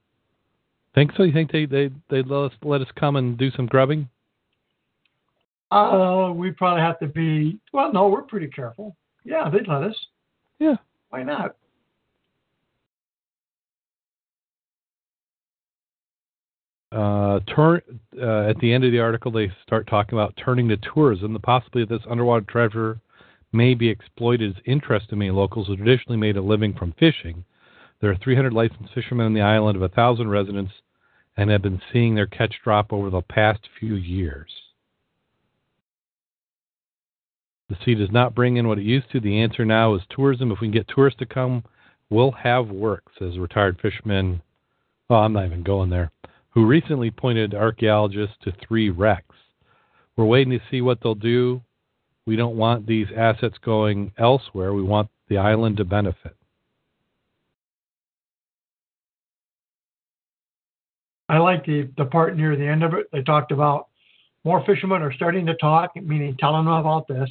Think 0.94 1.12
so? 1.16 1.24
You 1.24 1.32
think 1.32 1.50
they 1.52 1.66
they 1.66 1.90
they 2.08 2.22
let 2.22 2.46
us 2.46 2.52
let 2.62 2.80
us 2.80 2.88
come 2.96 3.16
and 3.16 3.36
do 3.36 3.50
some 3.50 3.66
grubbing? 3.66 4.08
Uh, 5.70 6.32
we 6.34 6.52
probably 6.52 6.80
have 6.82 6.98
to 7.00 7.06
be. 7.06 7.58
Well, 7.72 7.92
no, 7.92 8.08
we're 8.08 8.22
pretty 8.22 8.46
careful. 8.46 8.96
Yeah, 9.24 9.50
they'd 9.50 9.68
let 9.68 9.82
us. 9.82 9.96
Yeah. 10.58 10.76
Why 11.10 11.22
not? 11.22 11.56
uh, 16.92 17.40
turn 17.54 17.82
uh, 18.20 18.48
at 18.48 18.58
the 18.58 18.72
end 18.72 18.84
of 18.84 18.92
the 18.92 19.00
article, 19.00 19.30
they 19.30 19.50
start 19.66 19.86
talking 19.86 20.18
about 20.18 20.34
turning 20.42 20.68
to 20.68 20.78
tourism. 20.78 21.32
The 21.32 21.38
possibility 21.38 21.82
of 21.82 22.00
this 22.00 22.06
underwater 22.10 22.46
treasure 22.48 23.00
may 23.56 23.74
be 23.74 23.88
exploited 23.88 24.50
is 24.50 24.62
interest 24.64 25.08
to 25.08 25.16
many 25.16 25.30
locals 25.30 25.66
who 25.66 25.76
traditionally 25.76 26.18
made 26.18 26.36
a 26.36 26.42
living 26.42 26.74
from 26.74 26.94
fishing. 26.98 27.44
There 28.00 28.10
are 28.10 28.16
300 28.16 28.52
licensed 28.52 28.94
fishermen 28.94 29.26
on 29.26 29.34
the 29.34 29.40
island 29.40 29.76
of 29.76 29.82
a 29.82 29.88
thousand 29.88 30.28
residents, 30.28 30.72
and 31.36 31.50
have 31.50 31.62
been 31.62 31.82
seeing 31.92 32.14
their 32.14 32.26
catch 32.26 32.54
drop 32.64 32.92
over 32.92 33.10
the 33.10 33.20
past 33.20 33.60
few 33.78 33.94
years. 33.94 34.50
The 37.68 37.76
sea 37.84 37.94
does 37.94 38.12
not 38.12 38.34
bring 38.34 38.56
in 38.56 38.68
what 38.68 38.78
it 38.78 38.84
used 38.84 39.10
to. 39.10 39.20
The 39.20 39.40
answer 39.40 39.64
now 39.64 39.94
is 39.94 40.02
tourism. 40.08 40.52
If 40.52 40.60
we 40.60 40.68
can 40.68 40.72
get 40.72 40.88
tourists 40.88 41.18
to 41.18 41.26
come, 41.26 41.64
we'll 42.08 42.30
have 42.30 42.68
work, 42.68 43.02
says 43.18 43.38
retired 43.38 43.78
fisherman. 43.82 44.40
Oh, 45.10 45.16
I'm 45.16 45.32
not 45.32 45.46
even 45.46 45.62
going 45.62 45.90
there 45.90 46.10
who 46.56 46.64
recently 46.64 47.10
pointed 47.10 47.54
archaeologists 47.54 48.34
to 48.40 48.50
three 48.66 48.88
wrecks. 48.88 49.36
We're 50.16 50.24
waiting 50.24 50.58
to 50.58 50.64
see 50.70 50.80
what 50.80 51.02
they'll 51.02 51.14
do. 51.14 51.60
We 52.26 52.36
don't 52.36 52.56
want 52.56 52.86
these 52.86 53.06
assets 53.16 53.56
going 53.64 54.12
elsewhere. 54.18 54.72
We 54.72 54.82
want 54.82 55.08
the 55.28 55.38
island 55.38 55.76
to 55.78 55.84
benefit. 55.84 56.36
I 61.28 61.38
like 61.38 61.64
the 61.64 61.88
the 61.96 62.04
part 62.04 62.36
near 62.36 62.56
the 62.56 62.66
end 62.66 62.82
of 62.82 62.94
it. 62.94 63.06
They 63.12 63.22
talked 63.22 63.52
about 63.52 63.88
more 64.44 64.64
fishermen 64.64 65.02
are 65.02 65.12
starting 65.12 65.46
to 65.46 65.54
talk, 65.54 65.96
meaning 65.96 66.36
telling 66.38 66.64
them 66.64 66.74
about 66.74 67.08
this. 67.08 67.28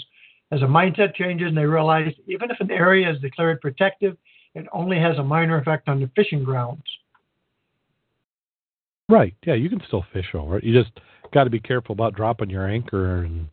As 0.51 0.61
a 0.61 0.65
mindset 0.65 1.15
changes 1.15 1.47
and 1.47 1.57
they 1.57 1.65
realize 1.65 2.13
even 2.27 2.51
if 2.51 2.59
an 2.59 2.71
area 2.71 3.09
is 3.09 3.19
declared 3.21 3.61
protective, 3.61 4.17
it 4.53 4.65
only 4.73 4.99
has 4.99 5.17
a 5.17 5.23
minor 5.23 5.57
effect 5.57 5.87
on 5.87 5.99
the 6.01 6.09
fishing 6.15 6.43
grounds. 6.43 6.83
Right. 9.07 9.33
Yeah, 9.45 9.53
you 9.53 9.69
can 9.69 9.81
still 9.87 10.05
fish 10.11 10.27
over 10.33 10.57
it. 10.57 10.63
You 10.63 10.73
just 10.73 10.91
got 11.33 11.45
to 11.45 11.49
be 11.49 11.59
careful 11.59 11.93
about 11.93 12.15
dropping 12.15 12.49
your 12.49 12.67
anchor 12.67 13.23
and 13.23 13.47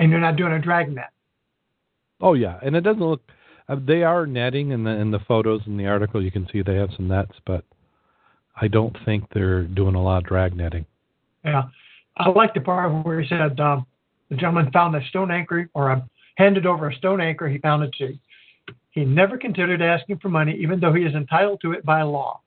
And 0.00 0.10
you're 0.10 0.20
not 0.20 0.36
doing 0.36 0.52
a 0.52 0.58
drag 0.58 0.92
net. 0.92 1.10
Oh 2.20 2.34
yeah, 2.34 2.58
and 2.62 2.74
it 2.74 2.80
doesn't 2.80 3.02
look 3.02 3.22
uh, 3.68 3.76
they 3.86 4.02
are 4.02 4.26
netting 4.26 4.72
in 4.72 4.82
the 4.82 4.90
in 4.90 5.10
the 5.10 5.20
photos 5.20 5.60
in 5.66 5.76
the 5.76 5.86
article 5.86 6.22
you 6.22 6.32
can 6.32 6.48
see 6.52 6.62
they 6.62 6.74
have 6.74 6.90
some 6.96 7.06
nets, 7.06 7.36
but 7.46 7.64
I 8.60 8.66
don't 8.66 8.96
think 9.04 9.24
they're 9.32 9.62
doing 9.62 9.94
a 9.94 10.02
lot 10.02 10.18
of 10.18 10.24
drag 10.24 10.56
netting. 10.56 10.86
Yeah. 11.44 11.64
I 12.16 12.28
like 12.30 12.52
the 12.52 12.60
part 12.60 12.92
where 13.04 13.20
he 13.20 13.28
said 13.28 13.58
um, 13.60 13.86
the 14.28 14.36
gentleman 14.36 14.70
found 14.72 14.96
a 14.96 15.06
stone 15.08 15.30
anchor 15.30 15.70
or 15.72 15.90
uh, 15.90 16.00
handed 16.34 16.66
over 16.66 16.90
a 16.90 16.94
stone 16.96 17.20
anchor 17.20 17.48
he 17.48 17.58
found 17.58 17.84
at 17.84 17.90
sea. 17.96 18.20
He 18.90 19.04
never 19.04 19.38
considered 19.38 19.80
asking 19.80 20.18
for 20.18 20.28
money, 20.28 20.56
even 20.60 20.80
though 20.80 20.92
he 20.92 21.02
is 21.02 21.14
entitled 21.14 21.60
to 21.62 21.72
it 21.72 21.84
by 21.84 22.02
law. 22.02 22.40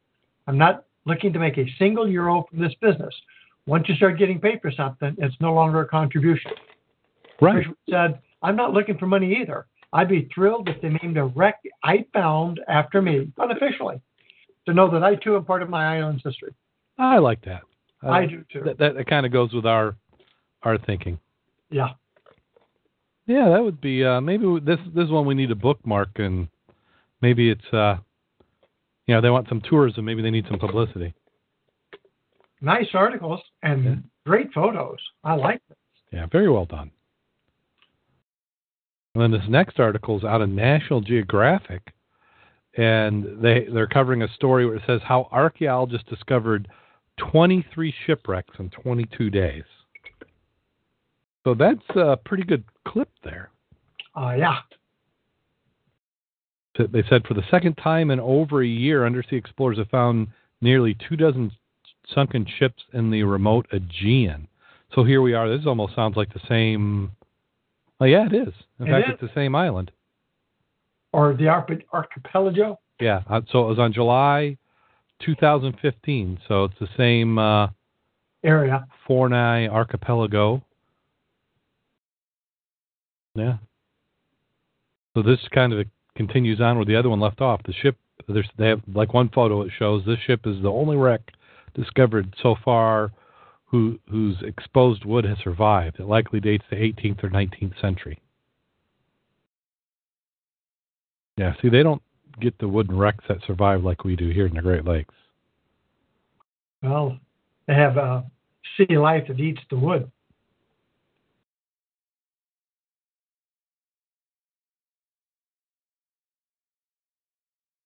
I'm 0.45 0.57
not 0.57 0.85
looking 1.05 1.31
to 1.33 1.39
make 1.39 1.57
a 1.57 1.65
single 1.79 2.07
euro 2.07 2.45
from 2.49 2.59
this 2.59 2.73
business. 2.81 3.13
Once 3.65 3.87
you 3.87 3.95
start 3.95 4.19
getting 4.19 4.39
paid 4.39 4.61
for 4.61 4.71
something, 4.71 5.15
it's 5.17 5.35
no 5.39 5.53
longer 5.53 5.81
a 5.81 5.87
contribution. 5.87 6.51
Right. 7.43 7.65
Said, 7.89 8.19
I'm 8.41 8.55
not 8.55 8.73
looking 8.73 8.97
for 8.97 9.07
money 9.07 9.37
either. 9.41 9.67
I'd 9.91 10.09
be 10.09 10.27
thrilled 10.33 10.69
if 10.69 10.81
they 10.81 10.89
named 10.89 11.17
a 11.17 11.25
wreck 11.25 11.59
I 11.83 12.05
found 12.13 12.59
after 12.67 13.01
me, 13.01 13.31
unofficially, 13.37 14.01
to 14.65 14.73
know 14.73 14.89
that 14.89 15.03
I 15.03 15.15
too 15.15 15.35
am 15.35 15.45
part 15.45 15.61
of 15.61 15.69
my 15.69 15.97
island's 15.97 16.23
history. 16.23 16.53
I 16.97 17.17
like 17.19 17.43
that. 17.45 17.61
I 18.01 18.25
do 18.25 18.43
too. 18.51 18.61
That 18.65 18.77
that, 18.79 18.95
that 18.95 19.07
kind 19.07 19.25
of 19.25 19.31
goes 19.31 19.53
with 19.53 19.65
our 19.65 19.95
our 20.63 20.77
thinking. 20.77 21.19
Yeah. 21.69 21.89
Yeah, 23.27 23.49
that 23.49 23.63
would 23.63 23.79
be 23.81 24.03
uh 24.03 24.19
maybe 24.19 24.59
this 24.63 24.79
this 24.93 25.09
one 25.09 25.25
we 25.25 25.35
need 25.35 25.51
a 25.51 25.55
bookmark 25.55 26.09
and 26.15 26.47
maybe 27.21 27.49
it's 27.49 27.73
uh 27.73 27.97
you 29.07 29.13
know, 29.15 29.21
they 29.21 29.29
want 29.29 29.47
some 29.49 29.61
tourism, 29.61 30.05
maybe 30.05 30.21
they 30.21 30.31
need 30.31 30.45
some 30.49 30.59
publicity. 30.59 31.13
Nice 32.61 32.87
articles 32.93 33.41
and 33.61 33.83
Yeah. 33.83 33.95
great 34.25 34.51
photos. 34.53 34.99
I 35.23 35.35
like 35.35 35.61
it. 35.69 35.77
Yeah, 36.11 36.25
very 36.27 36.49
well 36.49 36.65
done. 36.65 36.91
And 39.15 39.21
then 39.21 39.31
this 39.31 39.47
next 39.49 39.79
article 39.79 40.17
is 40.17 40.23
out 40.23 40.41
of 40.41 40.49
National 40.49 40.99
Geographic, 41.01 41.93
and 42.77 43.41
they 43.41 43.67
they're 43.71 43.87
covering 43.87 44.23
a 44.23 44.33
story 44.33 44.65
where 44.65 44.75
it 44.75 44.83
says 44.87 45.01
how 45.03 45.27
archaeologists 45.31 46.09
discovered 46.09 46.67
23 47.17 47.93
shipwrecks 48.05 48.55
in 48.57 48.69
22 48.71 49.29
days. 49.29 49.63
So 51.43 51.53
that's 51.53 51.83
a 51.95 52.17
pretty 52.17 52.43
good 52.43 52.63
clip 52.87 53.09
there. 53.23 53.51
Uh, 54.15 54.33
yeah. 54.37 54.59
They 56.77 57.03
said 57.07 57.27
for 57.27 57.35
the 57.35 57.43
second 57.51 57.75
time 57.75 58.09
in 58.09 58.19
over 58.19 58.63
a 58.63 58.67
year, 58.67 59.05
undersea 59.05 59.35
explorers 59.35 59.77
have 59.77 59.89
found 59.89 60.27
nearly 60.61 60.97
two 61.07 61.15
dozen 61.15 61.51
sunken 62.07 62.47
ships 62.57 62.83
in 62.93 63.11
the 63.11 63.23
remote 63.23 63.67
Aegean. 63.71 64.47
So 64.95 65.03
here 65.03 65.21
we 65.21 65.33
are. 65.33 65.55
This 65.55 65.67
almost 65.67 65.93
sounds 65.95 66.17
like 66.17 66.33
the 66.33 66.41
same. 66.47 67.11
Oh 68.03 68.05
yeah, 68.05 68.25
it 68.25 68.33
is. 68.33 68.53
In 68.81 68.87
It 68.87 68.91
fact, 68.91 69.07
is. 69.07 69.13
it's 69.13 69.21
the 69.21 69.39
same 69.39 69.55
island. 69.55 69.89
Or 71.13 71.33
the 71.33 71.47
archipelago. 71.47 72.77
Yeah. 72.99 73.21
uh, 73.29 73.39
So 73.49 73.63
it 73.63 73.67
was 73.69 73.79
on 73.79 73.93
July 73.93 74.57
2015. 75.21 76.39
So 76.45 76.65
it's 76.65 76.73
the 76.81 76.89
same 76.97 77.37
uh, 77.39 77.69
area. 78.43 78.85
Fourni 79.07 79.69
archipelago. 79.69 80.61
Yeah. 83.35 83.55
So 85.15 85.23
this 85.23 85.39
kind 85.55 85.71
of 85.71 85.87
continues 86.17 86.59
on 86.59 86.75
where 86.75 86.83
the 86.85 86.97
other 86.97 87.07
one 87.07 87.21
left 87.21 87.39
off. 87.39 87.61
The 87.65 87.71
ship, 87.71 87.95
there's 88.27 88.49
they 88.57 88.67
have 88.67 88.81
like 88.93 89.13
one 89.13 89.29
photo. 89.29 89.61
It 89.61 89.71
shows 89.79 90.03
this 90.05 90.19
ship 90.27 90.41
is 90.45 90.61
the 90.61 90.69
only 90.69 90.97
wreck 90.97 91.21
discovered 91.73 92.35
so 92.43 92.55
far, 92.65 93.13
who 93.73 93.99
whose 94.07 94.37
exposed 94.43 95.03
wood 95.03 95.25
has 95.25 95.39
survived. 95.43 95.99
It 95.99 96.05
likely 96.05 96.39
dates 96.39 96.63
to 96.69 96.75
18th 96.75 97.23
or 97.23 97.29
19th 97.29 97.81
century. 97.81 98.21
Yeah. 101.37 101.53
See, 101.59 101.69
they 101.69 101.81
don't 101.81 102.03
get 102.39 102.59
the 102.59 102.67
wooden 102.67 102.95
wrecks 102.95 103.25
that 103.27 103.39
survive 103.47 103.83
like 103.83 104.03
we 104.03 104.15
do 104.15 104.29
here 104.29 104.45
in 104.45 104.53
the 104.53 104.61
Great 104.61 104.85
Lakes. 104.85 105.15
Well, 106.83 107.17
they 107.67 107.73
have 107.73 107.97
a 107.97 108.23
sea 108.77 108.95
life 108.95 109.23
that 109.27 109.39
eats 109.39 109.61
the 109.71 109.77
wood. 109.77 110.11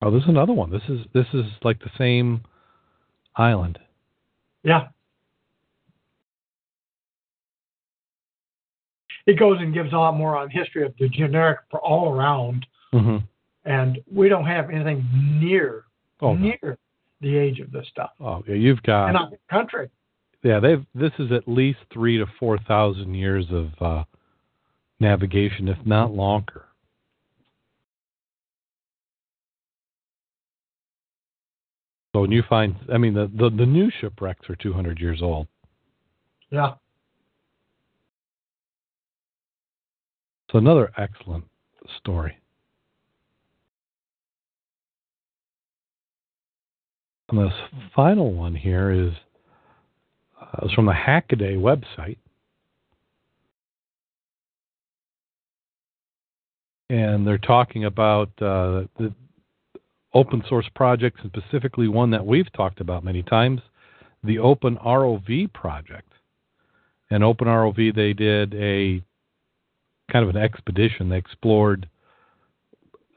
Oh, 0.01 0.11
this 0.11 0.23
is 0.23 0.29
another 0.29 0.51
one. 0.53 0.69
This 0.69 0.83
is 0.89 0.99
this 1.13 1.27
is 1.33 1.45
like 1.63 1.79
the 1.79 1.91
same 1.97 2.41
island. 3.38 3.79
Yeah. 4.63 4.89
It 9.28 9.38
goes 9.38 9.57
and 9.59 9.73
gives 9.73 9.93
a 9.93 9.97
lot 9.97 10.15
more 10.15 10.36
on 10.38 10.49
history 10.49 10.84
of 10.86 10.93
the 10.99 11.07
generic 11.09 11.59
for 11.69 11.80
all 11.82 12.11
around, 12.13 12.65
Mm-hmm. 12.93 13.17
and 13.69 13.99
we 14.11 14.30
don't 14.30 14.45
have 14.45 14.69
anything 14.69 15.05
near 15.39 15.84
Oh, 16.21 16.34
no. 16.34 16.39
near 16.61 16.78
the 17.21 17.36
age 17.38 17.59
of 17.59 17.71
this 17.71 17.86
stuff 17.89 18.11
oh 18.19 18.43
yeah, 18.47 18.55
you've 18.55 18.82
got 18.84 19.09
in 19.09 19.15
our 19.17 19.30
country. 19.49 19.89
yeah. 20.43 20.59
They've 20.59 20.86
this 20.95 21.11
is 21.19 21.32
at 21.32 21.47
least 21.47 21.80
three 21.91 22.17
to 22.17 22.25
four 22.39 22.57
thousand 22.59 23.13
years 23.15 23.45
of 23.51 23.69
uh, 23.82 24.03
navigation, 24.99 25.67
if 25.67 25.78
not 25.86 26.11
longer. 26.13 26.63
So 32.15 32.21
when 32.21 32.32
you 32.32 32.43
find, 32.49 32.75
I 32.91 32.97
mean, 32.97 33.13
the, 33.13 33.30
the, 33.36 33.49
the 33.49 33.65
new 33.65 33.91
shipwrecks 34.01 34.49
are 34.49 34.55
200 34.55 34.99
years 34.99 35.21
old. 35.21 35.47
Yeah. 36.49 36.73
So 40.51 40.57
another 40.57 40.91
excellent 40.97 41.45
story. 41.97 42.37
And 47.29 47.39
this 47.39 47.53
final 47.93 48.33
one 48.33 48.55
here 48.55 48.91
is 48.91 49.11
uh, 50.41 50.67
from 50.73 50.85
the 50.85 50.93
Hackaday 50.93 51.57
website. 51.57 52.17
And 56.89 57.27
they're 57.27 57.37
talking 57.37 57.83
about 57.83 58.29
uh, 58.41 58.87
the 58.97 59.13
open 60.13 60.41
source 60.47 60.69
projects, 60.73 61.19
and 61.21 61.31
specifically 61.35 61.89
one 61.89 62.11
that 62.11 62.25
we've 62.25 62.51
talked 62.53 62.79
about 62.79 63.03
many 63.03 63.23
times, 63.23 63.59
the 64.23 64.39
Open 64.39 64.77
ROV 64.77 65.51
project. 65.51 66.13
And 67.09 67.25
Open 67.25 67.47
ROV, 67.47 67.93
they 67.93 68.13
did 68.13 68.53
a 68.55 69.03
kind 70.11 70.27
of 70.27 70.35
an 70.35 70.41
expedition. 70.41 71.09
They 71.09 71.17
explored 71.17 71.87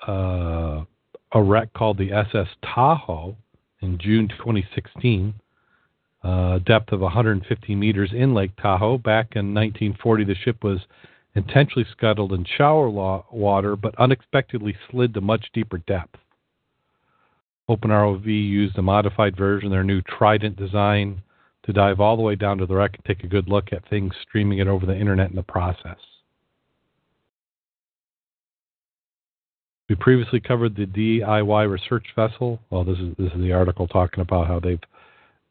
uh, 0.07 0.85
a 1.33 1.43
wreck 1.43 1.73
called 1.73 1.99
the 1.99 2.13
SS 2.13 2.49
Tahoe 2.63 3.37
in 3.81 3.99
June 3.99 4.29
2016, 4.29 5.35
uh, 6.23 6.59
depth 6.59 6.93
of 6.93 7.01
150 7.01 7.75
meters 7.75 8.11
in 8.15 8.35
Lake 8.35 8.53
Tahoe. 8.61 8.99
Back 8.99 9.33
in 9.37 9.55
1940, 9.55 10.25
the 10.25 10.35
ship 10.35 10.63
was 10.63 10.81
intentionally 11.35 11.87
scuttled 11.93 12.33
in 12.33 12.45
shallow 12.45 13.25
water, 13.31 13.77
but 13.77 13.99
unexpectedly 13.99 14.77
slid 14.91 15.15
to 15.15 15.21
much 15.21 15.47
deeper 15.55 15.79
depth. 15.79 16.17
OpenROV 17.69 18.27
used 18.27 18.77
a 18.79 18.83
modified 18.83 19.37
version 19.37 19.69
of 19.69 19.71
their 19.71 19.85
new 19.85 20.03
Trident 20.03 20.57
design 20.57 21.23
to 21.63 21.73
dive 21.73 22.01
all 22.01 22.17
the 22.17 22.23
way 22.23 22.35
down 22.35 22.59
to 22.59 22.67
the 22.67 22.75
wreck 22.75 22.95
and 22.95 23.05
take 23.05 23.23
a 23.23 23.29
good 23.29 23.49
look 23.49 23.73
at 23.73 23.89
things, 23.89 24.13
streaming 24.23 24.59
it 24.59 24.67
over 24.67 24.87
the 24.87 24.97
internet 24.97 25.31
in 25.31 25.37
the 25.37 25.43
process. 25.43 25.99
We 29.91 29.97
previously 29.97 30.39
covered 30.39 30.77
the 30.77 30.87
DIY 30.87 31.69
research 31.69 32.07
vessel. 32.15 32.61
Well, 32.71 32.85
this 32.85 32.97
is 32.99 33.13
this 33.19 33.33
is 33.33 33.41
the 33.41 33.51
article 33.51 33.89
talking 33.89 34.21
about 34.21 34.47
how 34.47 34.61
they've, 34.61 34.79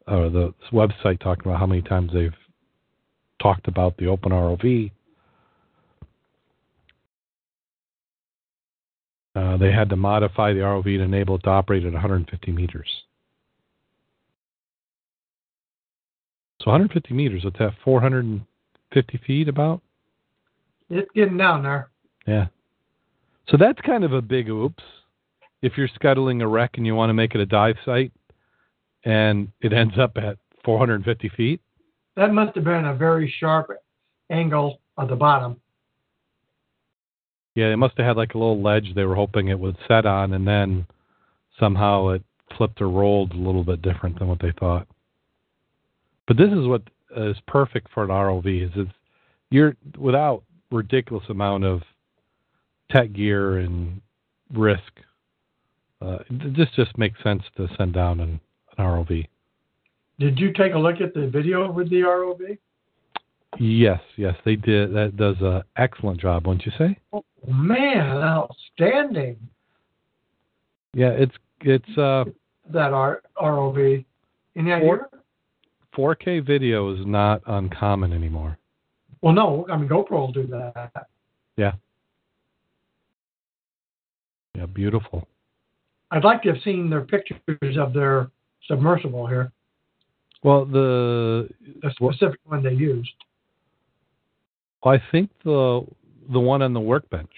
or 0.08 0.30
the 0.30 0.54
website 0.72 1.20
talking 1.20 1.44
about 1.46 1.60
how 1.60 1.66
many 1.66 1.82
times 1.82 2.14
they've 2.14 2.34
talked 3.44 3.68
about 3.68 3.98
the 3.98 4.06
Open 4.06 4.32
ROV. 4.32 4.92
Uh, 9.36 9.58
they 9.58 9.74
had 9.74 9.90
to 9.90 9.98
modify 9.98 10.54
the 10.54 10.60
ROV 10.60 10.86
to 10.86 11.02
enable 11.02 11.36
it 11.36 11.44
to 11.44 11.50
operate 11.50 11.84
at 11.84 11.92
150 11.92 12.52
meters. 12.54 12.88
So 16.62 16.72
150 16.72 17.14
meters, 17.14 17.44
what's 17.44 17.60
that, 17.60 17.74
450 17.84 19.20
feet 19.28 19.50
about? 19.50 19.82
It's 20.90 21.10
getting 21.14 21.36
down 21.36 21.64
there. 21.64 21.90
Yeah. 22.26 22.48
So 23.50 23.58
that's 23.58 23.80
kind 23.82 24.04
of 24.04 24.14
a 24.14 24.22
big 24.22 24.50
oops. 24.50 24.84
If 25.62 25.74
you're 25.78 25.90
scuttling 25.94 26.42
a 26.42 26.48
wreck 26.48 26.72
and 26.76 26.86
you 26.86 26.96
want 26.96 27.10
to 27.10 27.14
make 27.14 27.36
it 27.36 27.42
a 27.42 27.46
dive 27.46 27.76
site, 27.84 28.14
and 29.04 29.50
it 29.62 29.74
ends 29.74 29.96
up 29.98 30.18
at 30.18 30.38
450 30.64 31.30
feet. 31.30 31.62
That 32.16 32.34
must 32.34 32.56
have 32.56 32.64
been 32.64 32.86
a 32.86 32.96
very 32.96 33.34
sharp 33.40 33.72
angle 34.30 34.82
at 35.00 35.08
the 35.08 35.16
bottom. 35.16 35.60
Yeah, 37.56 37.70
they 37.70 37.76
must 37.76 37.98
have 37.98 38.06
had 38.06 38.18
like 38.18 38.36
a 38.36 38.38
little 38.38 38.62
ledge 38.62 38.94
they 38.94 39.04
were 39.04 39.16
hoping 39.16 39.48
it 39.48 39.60
would 39.60 39.78
set 39.88 40.06
on, 40.06 40.34
and 40.34 40.48
then 40.48 40.86
somehow 41.60 42.10
it 42.10 42.24
flipped 42.58 42.82
or 42.82 42.90
rolled 42.90 43.34
a 43.34 43.38
little 43.38 43.64
bit 43.64 43.82
different 43.82 44.20
than 44.20 44.28
what 44.28 44.40
they 44.40 44.54
thought. 44.60 44.88
But 46.28 46.38
this 46.38 46.52
is 46.52 46.68
what 46.68 46.84
is 47.18 47.38
perfect 47.48 47.88
for 47.94 48.04
an 48.04 48.10
ROV 48.10 48.66
is 48.66 48.72
it's 48.76 48.92
you're 49.50 49.76
without 49.98 50.44
ridiculous 50.72 51.24
amount 51.30 51.64
of 51.64 51.82
tech 52.92 53.14
gear 53.14 53.58
and 53.58 54.02
risk. 54.54 54.82
Uh, 56.02 56.20
this 56.30 56.68
just 56.76 56.98
makes 56.98 57.22
sense 57.24 57.44
to 57.58 57.68
send 57.78 57.94
down 57.94 58.20
an, 58.20 58.40
an 58.78 58.86
ROV. 58.86 59.28
Did 60.20 60.40
you 60.40 60.54
take 60.54 60.74
a 60.74 60.78
look 60.78 61.02
at 61.02 61.14
the 61.14 61.28
video 61.28 61.72
with 61.72 61.90
the 61.90 62.02
ROV? 62.02 62.58
Yes, 63.58 64.00
yes, 64.16 64.36
they 64.46 64.56
did. 64.56 64.94
That 64.94 65.18
does 65.18 65.36
an 65.42 65.64
excellent 65.78 66.22
job, 66.22 66.46
wouldn't 66.46 66.66
you 66.66 66.72
say? 66.78 66.98
Oh, 67.12 67.24
man, 67.48 68.18
outstanding! 68.18 69.38
Yeah, 70.94 71.10
it's 71.10 71.36
it's 71.62 71.98
uh 71.98 72.26
that 72.72 72.94
R- 72.94 73.22
ROV. 73.42 74.06
Any 74.56 74.72
idea? 74.72 75.00
4, 75.96 76.16
4K 76.16 76.46
video 76.46 76.94
is 76.94 77.06
not 77.06 77.42
uncommon 77.46 78.14
anymore. 78.14 78.58
Well, 79.22 79.34
no, 79.34 79.66
I 79.72 79.78
mean 79.78 79.90
GoPro 79.90 80.12
will 80.12 80.32
do 80.32 80.48
that. 80.48 81.08
Yeah. 81.58 81.74
Yeah, 84.56 84.66
beautiful. 84.66 85.28
I'd 86.12 86.24
like 86.24 86.42
to 86.44 86.54
have 86.54 86.62
seen 86.64 86.90
their 86.90 87.02
pictures 87.02 87.78
of 87.78 87.94
their 87.94 88.32
submersible 88.68 89.28
here. 89.28 89.52
Well, 90.44 90.66
the 90.66 91.50
the 91.82 91.92
specific 91.92 92.40
one 92.46 92.64
they 92.64 92.74
used. 92.74 93.14
I 94.84 95.02
think 95.12 95.30
the 95.44 95.86
the 96.32 96.40
one 96.40 96.62
on 96.62 96.74
the 96.74 96.80
workbench, 96.80 97.32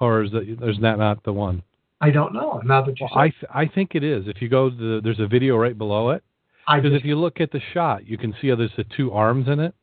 or 0.00 0.22
is 0.22 0.32
that 0.32 0.42
is 0.42 0.78
that 0.80 0.98
not 0.98 1.22
the 1.24 1.32
one? 1.32 1.62
I 2.00 2.10
don't 2.10 2.34
know. 2.34 2.60
Now 2.64 2.82
that 2.82 2.98
you 2.98 3.06
well, 3.10 3.22
I 3.22 3.28
th- 3.28 3.44
I 3.54 3.66
think 3.66 3.94
it 3.94 4.02
is. 4.02 4.26
If 4.26 4.42
you 4.42 4.48
go 4.48 4.70
to 4.70 4.76
the, 4.76 5.00
there's 5.02 5.20
a 5.20 5.26
video 5.26 5.56
right 5.56 5.76
below 5.76 6.10
it. 6.10 6.24
Because 6.66 6.92
if 6.94 7.04
you 7.04 7.16
look 7.16 7.40
at 7.40 7.50
the 7.50 7.60
shot, 7.74 8.06
you 8.06 8.16
can 8.16 8.34
see 8.40 8.48
how 8.48 8.56
there's 8.56 8.70
the 8.76 8.84
two 8.96 9.12
arms 9.12 9.48
in 9.48 9.58
it. 9.58 9.74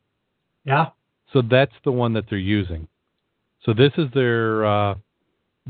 Yeah. 0.63 0.87
So 1.33 1.41
that's 1.41 1.73
the 1.83 1.91
one 1.91 2.13
that 2.13 2.25
they're 2.29 2.39
using. 2.39 2.87
So 3.65 3.73
this 3.73 3.91
is 3.97 4.07
their 4.13 4.65
uh, 4.65 4.95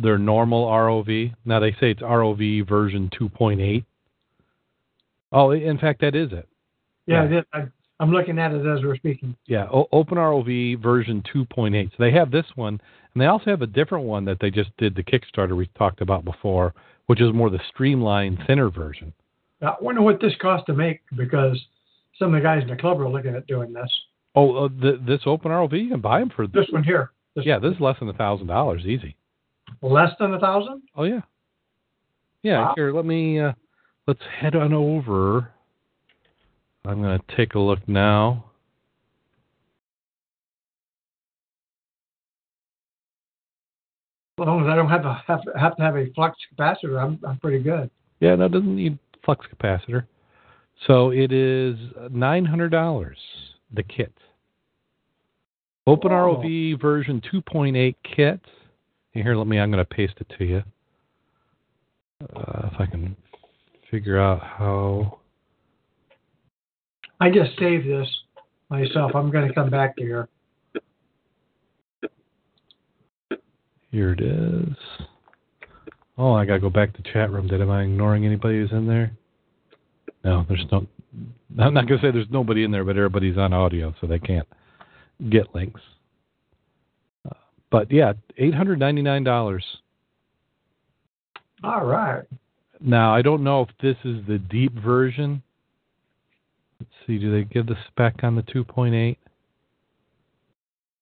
their 0.02 0.18
normal 0.18 0.66
ROV. 0.66 1.34
Now 1.46 1.60
they 1.60 1.72
say 1.74 1.92
it's 1.92 2.02
ROV 2.02 2.68
version 2.68 3.10
2.8. 3.20 3.84
Oh, 5.32 5.52
in 5.52 5.78
fact, 5.78 6.02
that 6.02 6.16
is 6.16 6.32
it. 6.32 6.48
Yeah, 7.06 7.30
yeah. 7.30 7.40
It. 7.40 7.48
I, 7.54 7.64
I'm 8.00 8.12
looking 8.12 8.40
at 8.40 8.52
it 8.52 8.66
as 8.66 8.84
we're 8.84 8.96
speaking. 8.96 9.36
Yeah, 9.46 9.68
o- 9.72 9.90
Open 9.92 10.18
ROV 10.18 10.82
version 10.82 11.24
2.8. 11.34 11.92
So 11.92 11.96
they 12.00 12.12
have 12.12 12.32
this 12.32 12.46
one, 12.56 12.80
and 13.14 13.22
they 13.22 13.26
also 13.26 13.46
have 13.46 13.62
a 13.62 13.68
different 13.68 14.06
one 14.06 14.26
that 14.26 14.38
they 14.40 14.50
just 14.50 14.70
did 14.78 14.96
the 14.96 15.04
Kickstarter 15.04 15.56
we 15.56 15.68
talked 15.78 16.02
about 16.02 16.24
before, 16.24 16.74
which 17.08 17.22
is 17.22 17.34
more 17.34 17.50
the 17.50 17.60
streamlined, 17.70 18.40
thinner 18.48 18.70
version. 18.70 19.14
I 19.62 19.76
wonder 19.82 20.02
what 20.02 20.22
this 20.22 20.34
cost 20.42 20.66
to 20.68 20.74
make 20.74 21.02
because 21.18 21.60
some 22.18 22.34
of 22.34 22.42
the 22.42 22.44
guys 22.44 22.62
in 22.62 22.70
the 22.70 22.78
club 22.78 23.02
are 23.02 23.10
looking 23.10 23.36
at 23.36 23.46
doing 23.48 23.74
this. 23.74 23.92
Oh, 24.36 24.66
uh, 24.66 24.70
the, 24.70 25.02
this 25.06 25.22
Open 25.26 25.52
ROV, 25.52 25.84
you 25.84 25.90
can 25.90 26.02
buy 26.02 26.20
them 26.20 26.32
for 26.34 26.48
this 26.48 26.68
one 26.70 26.84
here. 26.84 27.12
This 27.36 27.46
yeah, 27.46 27.60
this 27.60 27.74
is 27.74 27.80
less 27.82 28.00
than 28.00 28.10
a 28.10 28.14
thousand 28.14 28.48
dollars, 28.48 28.86
easy. 28.86 29.16
Less 29.82 30.12
than 30.20 30.34
a 30.34 30.40
thousand? 30.40 30.82
Oh 30.96 31.04
yeah. 31.04 31.22
Yeah. 32.44 32.60
Wow. 32.60 32.74
Here, 32.76 32.94
let 32.94 33.06
me 33.06 33.40
uh, 33.40 33.54
let's 34.08 34.22
head 34.40 34.56
on 34.56 34.74
over. 34.74 35.52
I'm 36.86 37.02
going 37.02 37.20
to 37.20 37.36
take 37.36 37.56
a 37.56 37.60
look 37.60 37.80
now. 37.88 38.46
As 44.40 44.46
long 44.46 44.62
as 44.62 44.68
I 44.68 44.76
don't 44.76 44.90
have 44.90 45.04
to 45.04 45.22
have, 45.28 45.42
have 45.60 45.76
to 45.76 45.84
have 45.84 45.98
a 45.98 46.06
flux 46.14 46.38
capacitor, 46.54 47.02
I'm 47.04 47.20
I'm 47.28 47.38
pretty 47.40 47.60
good. 47.60 47.90
Yeah, 48.22 48.36
no, 48.36 48.46
it 48.46 48.52
doesn't 48.52 48.76
need 48.76 48.98
flux 49.26 49.46
capacitor. 49.54 50.06
So 50.88 51.12
it 51.12 51.34
is 51.34 51.76
nine 52.10 52.46
hundred 52.46 52.70
dollars 52.70 53.18
the 53.74 53.84
kit. 53.84 54.14
Open 55.88 56.12
Whoa. 56.12 56.38
ROV 56.38 56.82
version 56.82 57.22
2.8 57.34 57.96
kit. 58.16 58.40
Here, 59.14 59.36
let 59.36 59.48
me. 59.48 59.60
I'm 59.60 59.72
going 59.72 59.84
to 59.84 59.96
paste 59.96 60.16
it 60.20 60.32
to 60.38 60.46
you. 60.46 60.64
Uh, 62.36 62.70
if 62.72 62.80
I 62.80 62.86
can 62.86 63.16
figure 63.90 64.20
out 64.20 64.42
how. 64.42 65.20
I 67.20 67.30
just 67.30 67.58
saved 67.60 67.88
this 67.88 68.08
myself. 68.70 69.12
I'm 69.16 69.32
going 69.32 69.48
to 69.48 69.54
come 69.54 69.70
back 69.70 69.96
to 69.98 70.04
here. 70.04 70.30
Here 73.92 74.14
it 74.14 74.22
is. 74.22 74.76
Oh, 76.18 76.34
I 76.34 76.46
got 76.46 76.54
to 76.54 76.60
go 76.60 76.70
back 76.70 76.94
to 76.94 77.14
chat 77.14 77.32
room. 77.32 77.48
Did 77.48 77.62
am 77.62 77.72
I 77.72 77.84
ignoring 77.84 78.26
anybody 78.26 78.60
who's 78.60 78.72
in 78.72 78.86
there? 78.86 79.12
No, 80.24 80.46
there's 80.48 80.66
no. 80.72 80.86
I'm 81.58 81.74
not 81.74 81.88
going 81.88 82.00
to 82.00 82.06
say 82.08 82.12
there's 82.12 82.30
nobody 82.30 82.64
in 82.64 82.72
there, 82.72 82.84
but 82.84 82.98
everybody's 82.98 83.38
on 83.38 83.54
audio, 83.54 83.96
so 84.00 84.06
they 84.06 84.20
can't 84.20 84.48
get 85.30 85.56
links. 85.56 85.82
But 87.72 87.92
yeah, 87.92 88.14
eight 88.38 88.54
hundred 88.54 88.80
ninety 88.80 89.02
nine 89.02 89.24
dollars. 89.24 89.66
All 91.64 91.86
right. 91.86 92.24
Now 92.80 93.14
I 93.14 93.22
don't 93.22 93.44
know 93.44 93.62
if 93.62 93.70
this 93.82 93.98
is 94.06 94.26
the 94.28 94.40
deep 94.40 94.74
version 94.74 95.44
Let's 96.80 96.92
see, 97.06 97.18
do 97.18 97.30
they 97.30 97.44
give 97.44 97.68
the 97.68 97.76
spec 97.88 98.24
on 98.24 98.36
the 98.38 98.44
2.8? 98.44 99.18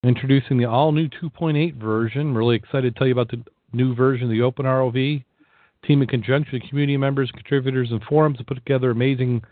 Introducing 0.04 0.58
the 0.58 0.66
all 0.66 0.92
new 0.92 1.08
2.8 1.08 1.76
version. 1.76 2.34
Really 2.34 2.56
excited 2.56 2.94
to 2.94 2.98
tell 2.98 3.08
you 3.08 3.14
about 3.14 3.30
the 3.30 3.44
new 3.74 3.94
version 3.94 4.26
of 4.26 4.32
the 4.32 4.42
Open 4.42 4.66
ROV. 4.66 5.24
Team 5.86 6.02
in 6.02 6.08
conjunction 6.08 6.60
with 6.60 6.68
community 6.70 6.98
members, 6.98 7.30
contributors, 7.32 7.92
and 7.92 8.02
forums 8.04 8.40
to 8.40 8.44
put 8.44 8.56
together 8.56 8.90
an 8.90 8.98
amazing 8.98 9.44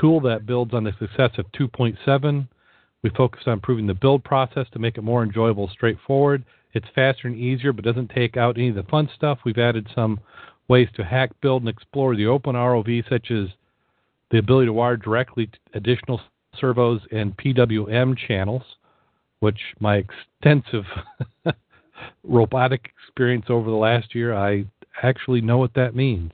tool 0.00 0.20
that 0.20 0.46
builds 0.46 0.72
on 0.72 0.84
the 0.84 0.92
success 0.98 1.32
of 1.36 1.44
2.7. 1.52 2.48
We 3.02 3.10
focused 3.10 3.46
on 3.46 3.54
improving 3.54 3.86
the 3.86 3.94
build 3.94 4.24
process 4.24 4.66
to 4.72 4.78
make 4.78 4.96
it 4.96 5.02
more 5.02 5.22
enjoyable, 5.22 5.68
straightforward. 5.68 6.44
It's 6.74 6.86
faster 6.94 7.28
and 7.28 7.36
easier, 7.36 7.72
but 7.72 7.84
doesn't 7.84 8.10
take 8.10 8.36
out 8.36 8.58
any 8.58 8.68
of 8.68 8.74
the 8.74 8.82
fun 8.82 9.08
stuff. 9.14 9.38
We've 9.44 9.58
added 9.58 9.88
some 9.94 10.20
ways 10.68 10.88
to 10.96 11.04
hack, 11.04 11.30
build, 11.40 11.62
and 11.62 11.68
explore 11.68 12.16
the 12.16 12.26
open 12.26 12.54
ROV, 12.56 13.08
such 13.08 13.30
as 13.30 13.48
the 14.30 14.38
ability 14.38 14.66
to 14.66 14.72
wire 14.72 14.96
directly 14.96 15.46
to 15.46 15.58
additional 15.74 16.20
servos 16.58 17.00
and 17.12 17.36
PWM 17.36 18.16
channels, 18.16 18.62
which 19.40 19.60
my 19.78 19.96
extensive 19.96 20.84
robotic 22.24 22.90
experience 22.98 23.46
over 23.48 23.70
the 23.70 23.76
last 23.76 24.14
year, 24.14 24.34
I 24.34 24.64
actually 25.02 25.40
know 25.40 25.58
what 25.58 25.74
that 25.74 25.94
means. 25.94 26.32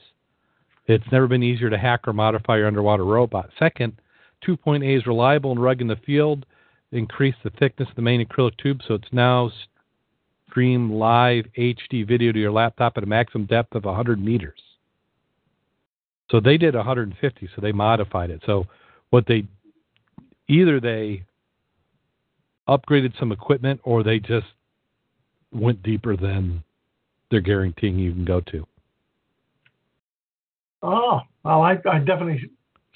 It's 0.87 1.05
never 1.13 1.29
been 1.29 1.43
easier 1.43 1.71
to 1.71 1.79
hack 1.79 2.09
or 2.09 2.13
modify 2.13 2.57
your 2.57 2.67
underwater 2.67 3.05
robot. 3.05 3.51
Second, 3.59 3.93
2.8 4.47 4.99
is 4.99 5.07
reliable 5.07 5.53
and 5.53 5.63
rugged 5.63 5.83
in 5.83 5.89
the 5.89 5.97
field. 5.97 6.47
Increase 6.93 7.37
the 7.45 7.51
thickness 7.51 7.89
of 7.89 7.97
the 7.97 8.03
main 8.03 8.25
acrylic 8.27 8.57
tube 8.57 8.81
so 8.87 8.95
it's 8.95 9.13
now 9.13 9.51
stream 10.51 10.93
live 10.93 11.47
HD 11.57 12.07
video 12.07 12.33
to 12.33 12.39
your 12.39 12.53
laptop 12.53 12.97
at 12.97 13.03
a 13.03 13.07
maximum 13.07 13.47
depth 13.47 13.75
of 13.75 13.85
100 13.85 14.23
meters. 14.23 14.61
So 16.31 16.41
they 16.41 16.57
did 16.57 16.75
150, 16.75 17.49
so 17.55 17.61
they 17.61 17.73
modified 17.73 18.31
it. 18.31 18.43
So 18.47 18.67
what 19.11 19.27
they 19.27 19.45
either 20.49 20.81
they 20.81 21.25
upgraded 22.69 23.19
some 23.19 23.33
equipment 23.33 23.81
or 23.85 24.03
they 24.03 24.19
just 24.19 24.47
went 25.53 25.83
deeper 25.83 26.17
than 26.17 26.63
they're 27.31 27.41
guaranteeing 27.41 27.99
you 27.99 28.13
can 28.13 28.25
go 28.25 28.41
to. 28.41 28.67
Oh, 30.83 31.21
well, 31.45 31.63
I, 31.63 31.73
I 31.91 31.99
definitely 31.99 32.51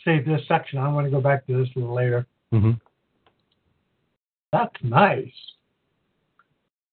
saved 0.04 0.28
this 0.28 0.40
section. 0.48 0.78
I 0.78 0.88
want 0.88 1.06
to 1.06 1.10
go 1.10 1.20
back 1.20 1.46
to 1.46 1.56
this 1.56 1.68
a 1.74 1.78
little 1.78 1.94
later. 1.94 2.26
Mm-hmm. 2.52 2.72
That's 4.52 4.74
nice. 4.82 5.32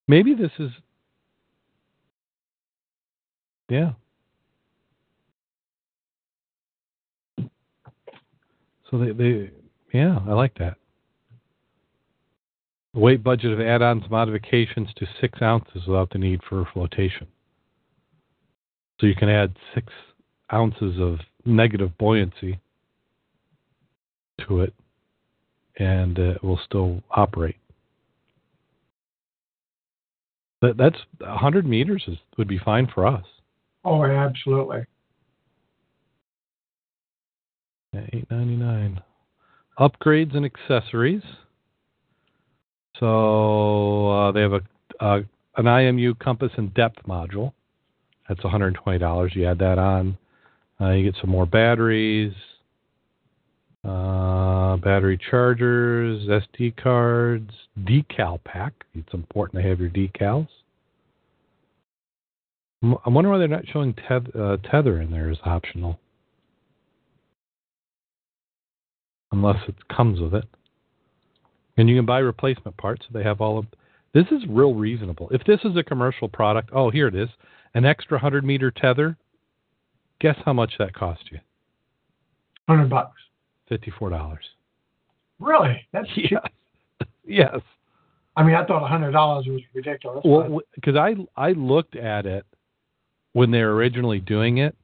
Maybe 0.08 0.34
this 0.34 0.52
is, 0.60 0.72
yeah. 3.70 3.92
So 8.90 8.98
they, 8.98 9.12
they, 9.12 9.52
yeah, 9.94 10.20
I 10.28 10.34
like 10.34 10.58
that. 10.58 10.76
Weight 12.94 13.24
budget 13.24 13.54
of 13.54 13.62
add-ons 13.62 14.04
modifications 14.10 14.90
to 14.98 15.06
six 15.22 15.42
ounces 15.42 15.88
without 15.88 16.10
the 16.10 16.18
need 16.18 16.42
for 16.50 16.68
flotation. 16.74 17.28
So 19.00 19.08
you 19.08 19.16
can 19.16 19.30
add 19.30 19.56
six 19.74 19.94
ounces 20.54 21.00
of 21.00 21.20
negative 21.46 21.98
buoyancy 21.98 22.60
to 24.46 24.60
it, 24.60 24.74
and 25.78 26.20
uh, 26.20 26.32
it 26.32 26.44
will 26.44 26.60
still 26.66 27.02
operate. 27.12 27.56
That 30.62 30.78
that's 30.78 30.98
100 31.20 31.66
meters 31.66 32.04
is, 32.08 32.18
would 32.38 32.48
be 32.48 32.60
fine 32.60 32.88
for 32.94 33.08
us. 33.08 33.26
Oh, 33.84 34.04
absolutely. 34.06 34.86
Yeah, 37.94 38.02
899. 38.14 39.02
Upgrades 39.80 40.36
and 40.36 40.46
accessories. 40.46 41.24
So 43.00 44.10
uh, 44.10 44.32
they 44.32 44.42
have 44.42 44.54
a 44.54 44.62
uh, 45.00 45.22
an 45.58 45.66
IMU 45.66 46.20
compass 46.20 46.52
and 46.58 46.74
depth 46.74 47.04
module. 47.08 47.54
That's 48.30 48.42
$120. 48.42 49.36
You 49.36 49.48
add 49.48 49.60
that 49.60 49.78
on. 49.78 50.18
Uh, 50.80 50.92
you 50.92 51.12
get 51.12 51.20
some 51.20 51.30
more 51.30 51.46
batteries, 51.46 52.34
uh, 53.84 54.78
battery 54.78 55.20
chargers, 55.30 56.28
SD 56.28 56.76
cards, 56.78 57.52
decal 57.80 58.44
pack. 58.44 58.74
It's 58.94 59.14
important 59.14 59.64
to 59.64 59.70
have 59.70 59.80
your 59.80 59.90
decals. 59.90 60.48
I'm 62.84 63.14
wondering 63.14 63.32
why 63.34 63.38
they're 63.40 63.48
not 63.48 63.68
showing 63.68 63.96
uh, 64.10 64.58
tether 64.70 65.02
in 65.02 65.12
there 65.12 65.30
as 65.30 65.38
optional. 65.46 66.00
Unless 69.32 69.68
it 69.68 69.76
comes 69.88 70.20
with 70.20 70.34
it. 70.34 70.46
And 71.78 71.88
you 71.88 71.96
can 71.96 72.06
buy 72.06 72.20
replacement 72.20 72.76
parts. 72.78 73.06
They 73.14 73.24
have 73.24 73.40
all 73.40 73.60
of 73.60 73.66
this 74.14 74.26
is 74.32 74.44
real 74.50 74.74
reasonable. 74.74 75.30
If 75.32 75.44
this 75.46 75.60
is 75.64 75.78
a 75.78 75.84
commercial 75.84 76.28
product, 76.28 76.70
oh 76.74 76.90
here 76.90 77.08
it 77.08 77.16
is, 77.16 77.30
an 77.74 77.86
extra 77.86 78.20
hundred 78.20 78.44
meter 78.44 78.70
tether. 78.70 79.16
Guess 80.20 80.36
how 80.44 80.54
much 80.54 80.74
that 80.80 80.94
cost 80.94 81.32
you? 81.32 81.40
Hundred 82.68 82.90
bucks. 82.90 83.22
Fifty-four 83.72 84.10
dollars. 84.10 84.44
Really? 85.40 85.88
That's 85.94 86.10
cheap. 86.14 86.30
Yes. 86.30 86.44
yes. 87.26 87.60
I 88.36 88.44
mean, 88.44 88.54
I 88.54 88.66
thought 88.66 88.86
hundred 88.86 89.12
dollars 89.12 89.46
was 89.48 89.62
ridiculous. 89.74 90.22
Well, 90.26 90.60
because 90.76 90.98
I 90.98 91.16
I 91.38 91.54
looked 91.54 91.96
at 91.96 92.26
it 92.26 92.46
when 93.32 93.50
they 93.50 93.62
were 93.62 93.74
originally 93.74 94.20
doing 94.20 94.58
it, 94.58 94.76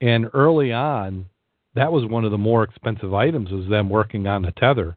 and 0.00 0.30
early 0.32 0.72
on, 0.72 1.26
that 1.74 1.92
was 1.92 2.06
one 2.06 2.24
of 2.24 2.30
the 2.30 2.38
more 2.38 2.62
expensive 2.62 3.12
items 3.12 3.50
was 3.50 3.68
them 3.68 3.90
working 3.90 4.26
on 4.26 4.40
the 4.40 4.52
tether, 4.52 4.96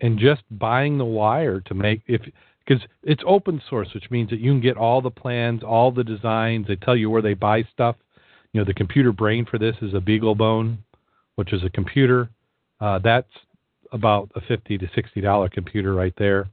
and 0.00 0.18
just 0.18 0.42
buying 0.50 0.98
the 0.98 1.04
wire 1.04 1.60
to 1.60 1.74
make 1.74 2.02
if 2.08 2.22
because 2.66 2.82
it's 3.04 3.22
open 3.24 3.62
source, 3.70 3.94
which 3.94 4.10
means 4.10 4.30
that 4.30 4.40
you 4.40 4.50
can 4.50 4.60
get 4.60 4.76
all 4.76 5.00
the 5.00 5.12
plans, 5.12 5.62
all 5.62 5.92
the 5.92 6.02
designs. 6.02 6.66
They 6.66 6.74
tell 6.74 6.96
you 6.96 7.08
where 7.08 7.22
they 7.22 7.34
buy 7.34 7.62
stuff. 7.72 7.94
You 8.52 8.60
know, 8.60 8.64
the 8.64 8.74
computer 8.74 9.12
brain 9.12 9.46
for 9.48 9.58
this 9.58 9.76
is 9.80 9.94
a 9.94 10.00
BeagleBone, 10.00 10.78
which 11.36 11.52
is 11.52 11.62
a 11.64 11.70
computer. 11.70 12.28
Uh, 12.80 12.98
that's 12.98 13.30
about 13.92 14.30
a 14.34 14.40
fifty 14.42 14.76
to 14.76 14.90
sixty 14.94 15.20
dollar 15.20 15.48
computer 15.48 15.94
right 15.94 16.14
there. 16.18 16.48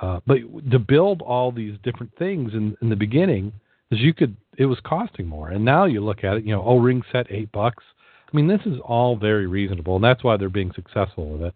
Uh, 0.00 0.20
but 0.26 0.38
to 0.70 0.78
build 0.78 1.22
all 1.22 1.50
these 1.50 1.76
different 1.82 2.12
things 2.18 2.52
in, 2.52 2.76
in 2.82 2.88
the 2.88 2.96
beginning, 2.96 3.52
is 3.90 4.00
you 4.00 4.12
could 4.12 4.36
it 4.58 4.66
was 4.66 4.78
costing 4.84 5.26
more, 5.26 5.50
and 5.50 5.64
now 5.64 5.84
you 5.84 6.04
look 6.04 6.24
at 6.24 6.36
it, 6.36 6.44
you 6.44 6.54
know, 6.54 6.62
O 6.62 6.78
ring 6.78 7.02
set 7.10 7.26
eight 7.30 7.50
bucks. 7.52 7.82
I 8.32 8.36
mean, 8.36 8.48
this 8.48 8.60
is 8.66 8.78
all 8.84 9.16
very 9.16 9.46
reasonable, 9.46 9.96
and 9.96 10.04
that's 10.04 10.24
why 10.24 10.36
they're 10.36 10.48
being 10.48 10.72
successful 10.74 11.30
with 11.30 11.42
it. 11.42 11.54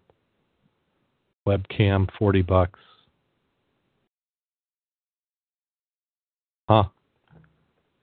Webcam 1.47 2.09
forty 2.17 2.41
bucks. 2.41 2.79
Huh. 6.69 6.83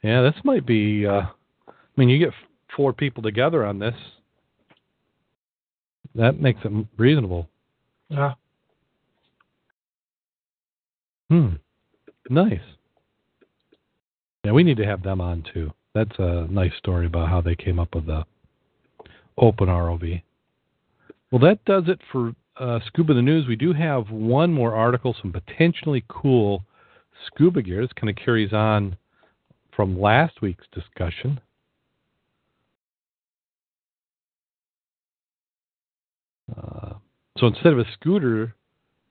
Yeah, 0.02 0.22
this 0.22 0.34
might 0.44 0.66
be. 0.66 1.06
Uh, 1.06 1.22
I 1.68 1.72
mean, 1.96 2.08
you 2.08 2.18
get 2.18 2.34
four 2.76 2.92
people 2.92 3.22
together 3.22 3.64
on 3.64 3.78
this. 3.78 3.94
That 6.16 6.40
makes 6.40 6.60
it 6.64 6.86
reasonable. 6.96 7.48
Yeah. 8.08 8.34
Hmm. 11.28 11.54
Nice. 12.30 12.60
Yeah, 14.44 14.52
we 14.52 14.62
need 14.62 14.78
to 14.78 14.86
have 14.86 15.02
them 15.02 15.20
on 15.20 15.44
too. 15.52 15.72
That's 15.94 16.18
a 16.18 16.46
nice 16.50 16.72
story 16.78 17.06
about 17.06 17.28
how 17.28 17.40
they 17.40 17.54
came 17.54 17.78
up 17.78 17.94
with 17.94 18.06
the 18.06 18.24
open 19.36 19.68
ROV. 19.68 20.22
Well, 21.30 21.40
that 21.40 21.64
does 21.64 21.84
it 21.88 22.00
for 22.10 22.32
uh, 22.58 22.78
Scuba 22.86 23.12
the 23.12 23.22
News. 23.22 23.46
We 23.46 23.56
do 23.56 23.72
have 23.72 24.10
one 24.10 24.52
more 24.52 24.74
article, 24.74 25.14
some 25.20 25.32
potentially 25.32 26.04
cool 26.08 26.64
scuba 27.26 27.60
gear. 27.62 27.82
This 27.82 27.92
kind 27.92 28.08
of 28.08 28.16
carries 28.16 28.52
on 28.52 28.96
from 29.74 30.00
last 30.00 30.40
week's 30.40 30.66
discussion. 30.72 31.40
Uh, 36.54 36.94
so 37.38 37.46
instead 37.46 37.72
of 37.72 37.78
a 37.78 37.84
scooter, 37.92 38.54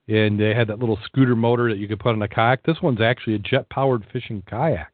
and 0.07 0.39
they 0.39 0.53
had 0.53 0.67
that 0.67 0.79
little 0.79 0.99
scooter 1.05 1.35
motor 1.35 1.69
that 1.69 1.77
you 1.77 1.87
could 1.87 1.99
put 1.99 2.13
on 2.13 2.21
a 2.21 2.27
kayak, 2.27 2.63
this 2.63 2.81
one's 2.81 3.01
actually 3.01 3.35
a 3.35 3.39
jet 3.39 3.69
powered 3.69 4.05
fishing 4.11 4.43
kayak. 4.47 4.91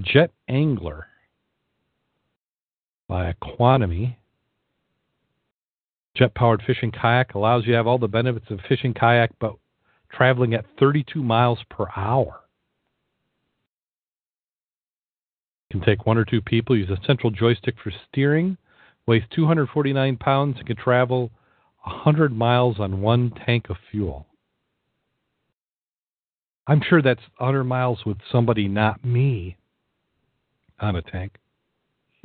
Jet 0.00 0.30
Angler 0.48 1.06
by 3.08 3.32
Aquanime. 3.32 4.16
Jet 6.16 6.34
powered 6.34 6.62
fishing 6.66 6.92
kayak 6.92 7.34
allows 7.34 7.64
you 7.64 7.72
to 7.72 7.76
have 7.76 7.86
all 7.86 7.98
the 7.98 8.08
benefits 8.08 8.46
of 8.50 8.60
fishing 8.68 8.94
kayak, 8.94 9.30
but 9.40 9.54
traveling 10.10 10.54
at 10.54 10.66
32 10.78 11.22
miles 11.22 11.58
per 11.70 11.86
hour. 11.96 12.42
can 15.72 15.80
take 15.80 16.06
one 16.06 16.18
or 16.18 16.24
two 16.24 16.42
people, 16.42 16.76
use 16.76 16.90
a 16.90 17.06
central 17.06 17.30
joystick 17.30 17.74
for 17.82 17.90
steering, 18.08 18.56
weighs 19.06 19.22
249 19.34 20.16
pounds, 20.18 20.58
and 20.58 20.66
can 20.66 20.76
travel 20.76 21.30
100 21.84 22.36
miles 22.36 22.78
on 22.78 23.00
one 23.00 23.32
tank 23.46 23.70
of 23.70 23.76
fuel. 23.90 24.26
I'm 26.66 26.80
sure 26.88 27.02
that's 27.02 27.22
100 27.38 27.64
miles 27.64 28.04
with 28.06 28.18
somebody, 28.30 28.68
not 28.68 29.04
me, 29.04 29.56
on 30.80 30.96
a 30.96 31.02
tank. 31.02 31.36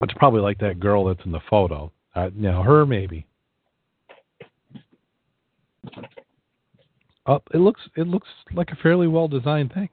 it's 0.00 0.14
probably 0.16 0.40
like 0.40 0.58
that 0.58 0.80
girl 0.80 1.04
that's 1.04 1.24
in 1.24 1.32
the 1.32 1.40
photo. 1.48 1.92
Uh, 2.14 2.30
you 2.34 2.50
know, 2.50 2.62
her 2.62 2.84
maybe. 2.84 3.26
Oh, 7.26 7.40
it 7.54 7.58
looks 7.58 7.80
it 7.96 8.08
looks 8.08 8.28
like 8.52 8.70
a 8.70 8.76
fairly 8.76 9.06
well 9.06 9.28
designed 9.28 9.72
thing. 9.72 9.88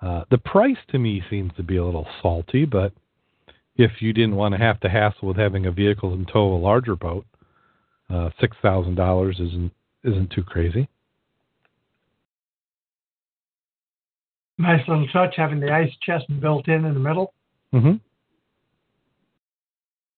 Uh, 0.00 0.24
the 0.30 0.38
price 0.38 0.78
to 0.90 0.98
me 0.98 1.22
seems 1.28 1.52
to 1.56 1.62
be 1.62 1.76
a 1.76 1.84
little 1.84 2.06
salty, 2.22 2.64
but 2.64 2.92
if 3.80 4.02
you 4.02 4.12
didn't 4.12 4.36
want 4.36 4.52
to 4.54 4.58
have 4.58 4.78
to 4.80 4.88
hassle 4.90 5.28
with 5.28 5.38
having 5.38 5.64
a 5.66 5.70
vehicle 5.72 6.12
and 6.12 6.28
tow 6.28 6.52
a 6.52 6.56
larger 6.56 6.96
boat, 6.96 7.24
uh, 8.10 8.28
six 8.40 8.56
thousand 8.60 8.94
dollars 8.96 9.40
isn't 9.40 9.72
isn't 10.04 10.30
too 10.30 10.42
crazy. 10.42 10.88
Nice 14.58 14.86
little 14.86 15.08
touch 15.08 15.34
having 15.36 15.60
the 15.60 15.72
ice 15.72 15.90
chest 16.02 16.26
built 16.40 16.68
in 16.68 16.84
in 16.84 16.94
the 16.94 17.00
middle, 17.00 17.32
Mm-hmm. 17.72 17.94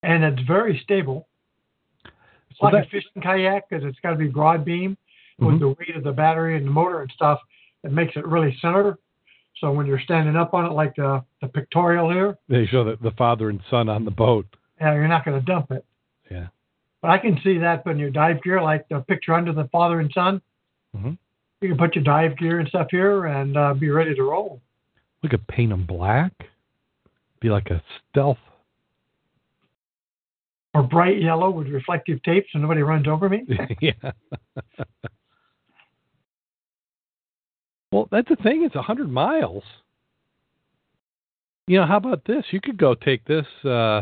and 0.03 0.23
it's 0.23 0.41
very 0.47 0.79
stable. 0.83 1.27
It's 2.49 2.59
Well, 2.59 2.73
like 2.73 2.83
that- 2.83 2.87
a 2.87 2.89
fishing 2.89 3.21
kayak 3.21 3.69
because 3.69 3.85
it's 3.85 3.99
got 4.01 4.11
to 4.11 4.15
be 4.17 4.27
broad 4.27 4.65
beam 4.65 4.97
with 5.39 5.55
Mhm. 5.55 5.59
the 5.59 5.69
weight 5.69 5.95
of 5.95 6.03
the 6.03 6.11
battery 6.11 6.57
and 6.57 6.67
the 6.67 6.71
motor 6.71 7.01
and 7.01 7.11
stuff. 7.11 7.39
It 7.83 7.91
makes 7.91 8.15
it 8.17 8.25
really 8.27 8.53
center. 8.57 8.97
So 9.59 9.71
when 9.71 9.85
you're 9.85 9.99
standing 9.99 10.35
up 10.35 10.53
on 10.53 10.65
it, 10.65 10.71
like 10.73 10.95
the, 10.95 11.23
the 11.41 11.47
pictorial 11.47 12.09
here, 12.11 12.37
They 12.49 12.65
show 12.65 12.83
the, 12.83 12.97
the 13.01 13.11
father 13.11 13.49
and 13.49 13.61
son 13.69 13.87
on 13.89 14.03
the 14.05 14.11
boat. 14.11 14.45
yeah, 14.81 14.93
you're 14.93 15.07
not 15.07 15.23
going 15.25 15.39
to 15.39 15.45
dump 15.45 15.71
it. 15.71 15.85
Yeah. 16.29 16.47
But 17.01 17.11
I 17.11 17.17
can 17.17 17.39
see 17.43 17.59
that 17.59 17.83
putting 17.83 17.99
your 17.99 18.09
dive 18.09 18.41
gear, 18.43 18.61
like 18.61 18.87
the 18.89 18.99
picture 19.01 19.33
under 19.33 19.53
the 19.53 19.65
father 19.71 19.99
and 19.99 20.11
son. 20.13 20.41
Mhm. 20.95 21.17
You 21.61 21.69
can 21.69 21.77
put 21.77 21.95
your 21.95 22.03
dive 22.03 22.37
gear 22.37 22.59
and 22.59 22.67
stuff 22.67 22.87
here 22.91 23.25
and 23.25 23.55
uh, 23.57 23.73
be 23.73 23.89
ready 23.89 24.13
to 24.15 24.23
roll. 24.23 24.61
We 25.21 25.29
could 25.29 25.47
paint 25.47 25.69
them 25.69 25.85
black. 25.85 26.33
Be 27.39 27.49
like 27.49 27.69
a 27.69 27.81
stealth. 28.11 28.37
Or 30.73 30.83
bright 30.83 31.21
yellow 31.21 31.51
with 31.51 31.67
reflective 31.67 32.21
tape 32.23 32.47
so 32.51 32.59
nobody 32.59 32.81
runs 32.81 33.07
over 33.07 33.29
me. 33.29 33.45
yeah. 33.81 33.91
well, 37.93 38.07
that's 38.11 38.27
the 38.27 38.35
thing. 38.37 38.63
It's 38.65 38.75
a 38.75 38.81
hundred 38.81 39.09
miles. 39.09 39.63
You 41.67 41.79
know, 41.79 41.85
how 41.85 41.97
about 41.97 42.25
this? 42.25 42.43
You 42.51 42.59
could 42.59 42.77
go 42.77 42.95
take 42.95 43.23
this 43.25 43.45
uh, 43.63 44.01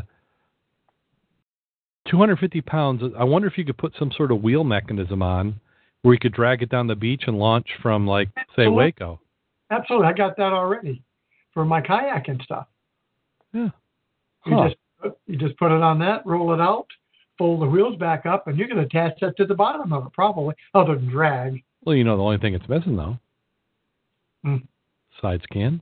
250 2.09 2.61
pounds. 2.61 3.03
I 3.19 3.23
wonder 3.25 3.47
if 3.47 3.57
you 3.57 3.65
could 3.65 3.77
put 3.77 3.93
some 3.99 4.11
sort 4.15 4.31
of 4.31 4.41
wheel 4.41 4.63
mechanism 4.63 5.21
on 5.21 5.59
where 6.01 6.13
you 6.13 6.19
could 6.19 6.33
drag 6.33 6.63
it 6.63 6.69
down 6.69 6.87
the 6.87 6.95
beach 6.95 7.23
and 7.27 7.37
launch 7.37 7.67
from, 7.81 8.07
like, 8.07 8.29
say, 8.55 8.63
Absolutely. 8.63 8.75
Waco. 8.75 9.19
Absolutely. 9.69 10.07
I 10.07 10.13
got 10.13 10.37
that 10.37 10.53
already 10.53 11.03
for 11.53 11.65
my 11.65 11.81
kayak 11.81 12.27
and 12.29 12.41
stuff. 12.43 12.67
Yeah. 13.53 13.69
You 14.45 14.69
just 14.69 15.15
you 15.27 15.37
just 15.37 15.57
put 15.57 15.71
it 15.71 15.81
on 15.81 15.99
that, 15.99 16.25
roll 16.25 16.53
it 16.53 16.61
out, 16.61 16.87
fold 17.37 17.61
the 17.61 17.65
wheels 17.65 17.97
back 17.97 18.25
up, 18.25 18.47
and 18.47 18.57
you 18.57 18.67
can 18.67 18.79
attach 18.79 19.19
that 19.21 19.37
to 19.37 19.45
the 19.45 19.53
bottom 19.53 19.93
of 19.93 20.07
it 20.07 20.13
probably, 20.13 20.55
other 20.73 20.95
than 20.95 21.09
drag. 21.09 21.61
Well, 21.83 21.95
you 21.95 22.03
know, 22.03 22.17
the 22.17 22.23
only 22.23 22.37
thing 22.37 22.53
it's 22.53 22.67
missing, 22.69 22.95
though, 22.95 23.17
Hmm. 24.43 24.57
side 25.21 25.41
scan. 25.43 25.81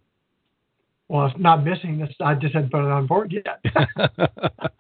Well, 1.08 1.26
it's 1.28 1.40
not 1.40 1.64
missing. 1.66 1.98
This 2.00 2.10
I 2.20 2.36
just 2.36 2.54
hadn't 2.54 2.72
put 2.72 2.86
it 2.86 2.92
on 2.92 3.08
board 3.08 3.34
yet. 3.34 3.64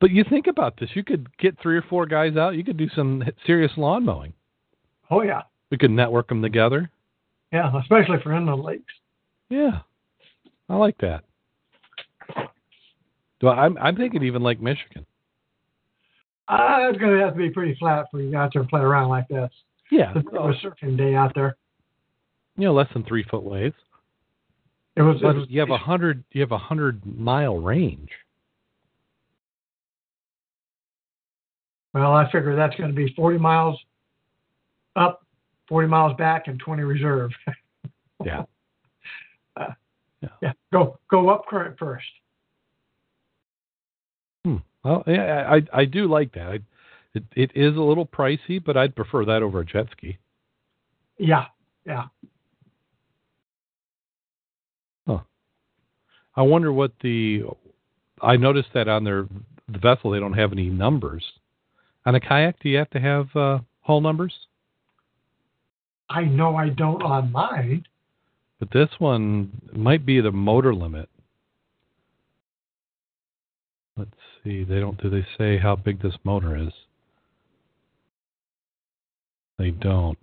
but 0.00 0.10
you 0.10 0.24
think 0.28 0.46
about 0.46 0.78
this. 0.78 0.90
You 0.94 1.02
could 1.02 1.26
get 1.38 1.58
three 1.60 1.76
or 1.76 1.82
four 1.82 2.06
guys 2.06 2.36
out. 2.36 2.54
You 2.54 2.62
could 2.64 2.76
do 2.76 2.88
some 2.94 3.22
serious 3.46 3.72
lawn 3.76 4.04
mowing. 4.04 4.32
oh 5.10 5.22
yeah, 5.22 5.42
We 5.70 5.78
could 5.78 5.90
network 5.90 6.28
them 6.28 6.42
together. 6.42 6.90
yeah, 7.52 7.70
especially 7.80 8.18
for 8.22 8.32
inland 8.34 8.62
lakes. 8.62 8.92
Yeah, 9.50 9.80
I 10.68 10.76
like 10.76 10.98
that. 10.98 11.24
Do 13.40 13.48
I, 13.48 13.64
I'm 13.64 13.78
I'm 13.78 13.96
thinking 13.96 14.22
even 14.24 14.42
Lake 14.42 14.60
Michigan. 14.60 15.06
Uh, 16.48 16.88
it's 16.88 16.98
going 16.98 17.16
to 17.18 17.22
have 17.24 17.34
to 17.34 17.38
be 17.38 17.50
pretty 17.50 17.74
flat 17.78 18.06
for 18.10 18.20
you 18.22 18.30
guys 18.30 18.50
to 18.52 18.64
play 18.64 18.80
around 18.80 19.08
like 19.10 19.28
this. 19.28 19.50
Yeah, 19.90 20.12
It 20.16 20.24
was 20.32 20.56
a 20.62 20.66
surfing 20.66 20.96
day 20.96 21.14
out 21.14 21.32
there. 21.34 21.56
You 22.58 22.64
know, 22.66 22.74
less 22.74 22.88
than 22.92 23.04
three 23.04 23.24
foot 23.30 23.42
waves. 23.42 23.74
It 24.96 25.02
was. 25.02 25.16
It 25.22 25.24
was 25.24 25.46
you 25.48 25.60
have 25.60 25.70
a 25.70 25.78
hundred. 25.78 26.24
You 26.32 26.42
have 26.42 26.52
a 26.52 26.58
hundred 26.58 27.00
mile 27.06 27.56
range. 27.56 28.10
well, 31.94 32.12
I 32.12 32.30
figure 32.30 32.54
that's 32.54 32.76
going 32.76 32.90
to 32.90 32.96
be 32.96 33.12
40 33.14 33.38
miles 33.38 33.78
up, 34.96 35.24
40 35.68 35.88
miles 35.88 36.16
back, 36.16 36.46
and 36.46 36.58
20 36.60 36.82
reserve. 36.82 37.30
Yeah. 38.24 38.46
Uh, 39.56 39.66
Yeah. 40.20 40.28
yeah. 40.42 40.52
Go 40.72 40.98
go 41.08 41.28
up 41.30 41.46
current 41.46 41.78
first. 41.78 42.04
Hmm. 44.44 44.56
Well, 44.82 45.04
yeah, 45.06 45.48
I 45.48 45.62
I 45.72 45.84
do 45.84 46.08
like 46.08 46.32
that. 46.32 46.48
I, 46.48 46.58
it 47.14 47.22
it 47.36 47.52
is 47.54 47.76
a 47.76 47.80
little 47.80 48.04
pricey, 48.04 48.60
but 48.62 48.76
I'd 48.76 48.96
prefer 48.96 49.24
that 49.26 49.44
over 49.44 49.60
a 49.60 49.64
jet 49.64 49.86
ski. 49.92 50.18
Yeah. 51.16 51.44
Yeah. 51.86 52.06
I 56.38 56.42
wonder 56.42 56.72
what 56.72 56.92
the. 57.02 57.42
I 58.22 58.36
noticed 58.36 58.68
that 58.72 58.86
on 58.86 59.02
their 59.02 59.26
the 59.68 59.78
vessel 59.78 60.12
they 60.12 60.20
don't 60.20 60.34
have 60.34 60.52
any 60.52 60.66
numbers. 60.66 61.24
On 62.06 62.14
a 62.14 62.20
kayak, 62.20 62.60
do 62.60 62.68
you 62.68 62.78
have 62.78 62.90
to 62.90 63.00
have 63.00 63.26
uh, 63.34 63.58
hull 63.80 64.00
numbers? 64.00 64.32
I 66.08 66.22
know 66.22 66.54
I 66.54 66.68
don't 66.68 67.02
on 67.02 67.32
mine. 67.32 67.84
But 68.60 68.70
this 68.72 68.88
one 69.00 69.50
might 69.72 70.06
be 70.06 70.20
the 70.20 70.30
motor 70.30 70.72
limit. 70.72 71.08
Let's 73.96 74.10
see. 74.44 74.62
They 74.62 74.78
don't. 74.78 75.00
Do 75.02 75.10
they 75.10 75.26
say 75.36 75.58
how 75.58 75.74
big 75.74 76.00
this 76.00 76.14
motor 76.22 76.56
is? 76.56 76.72
They 79.58 79.70
don't. 79.72 80.18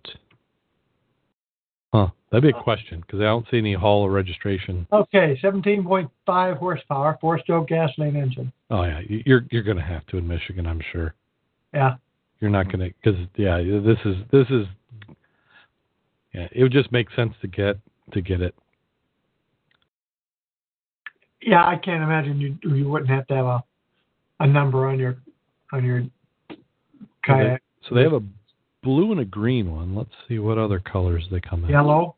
Huh. 1.93 2.07
That'd 2.36 2.51
be 2.53 2.59
a 2.59 2.63
question 2.63 2.99
because 2.99 3.21
I 3.21 3.23
don't 3.23 3.45
see 3.49 3.59
any 3.59 3.75
hull 3.75 4.01
or 4.01 4.11
registration. 4.11 4.86
Okay, 4.91 5.39
17.5 5.41 6.57
horsepower, 6.57 7.17
four-stroke 7.21 7.69
gasoline 7.69 8.17
engine. 8.17 8.51
Oh 8.69 8.83
yeah, 8.83 8.99
you- 9.07 9.23
you're 9.25 9.45
you're 9.51 9.63
gonna 9.63 9.81
have 9.81 10.05
to 10.07 10.17
in 10.17 10.27
Michigan, 10.27 10.67
I'm 10.67 10.81
sure. 10.91 11.13
Yeah. 11.73 11.95
You're 12.41 12.49
not 12.51 12.69
gonna 12.69 12.89
because 12.89 13.17
yeah, 13.38 13.59
this 13.59 13.99
is 14.03 14.17
this 14.31 14.49
is 14.49 14.67
yeah. 16.33 16.49
It 16.51 16.61
would 16.61 16.73
just 16.73 16.91
make 16.91 17.09
sense 17.11 17.33
to 17.39 17.47
get 17.47 17.77
to 18.11 18.19
get 18.19 18.41
it. 18.41 18.53
Yeah, 21.41 21.65
I 21.65 21.77
can't 21.77 22.03
imagine 22.03 22.41
you 22.41 22.57
you 22.69 22.89
wouldn't 22.89 23.09
have 23.11 23.27
to 23.27 23.33
have 23.33 23.45
a 23.45 23.63
a 24.41 24.47
number 24.47 24.88
on 24.89 24.99
your 24.99 25.15
on 25.71 25.86
your 25.86 26.03
kayak. 27.25 27.63
So 27.88 27.95
they 27.95 28.01
have 28.03 28.11
a 28.11 28.23
blue 28.83 29.13
and 29.13 29.21
a 29.21 29.25
green 29.25 29.71
one. 29.71 29.95
Let's 29.95 30.11
see 30.27 30.38
what 30.39 30.57
other 30.57 30.81
colors 30.81 31.29
they 31.31 31.39
come 31.39 31.63
in. 31.63 31.69
Yellow. 31.69 32.14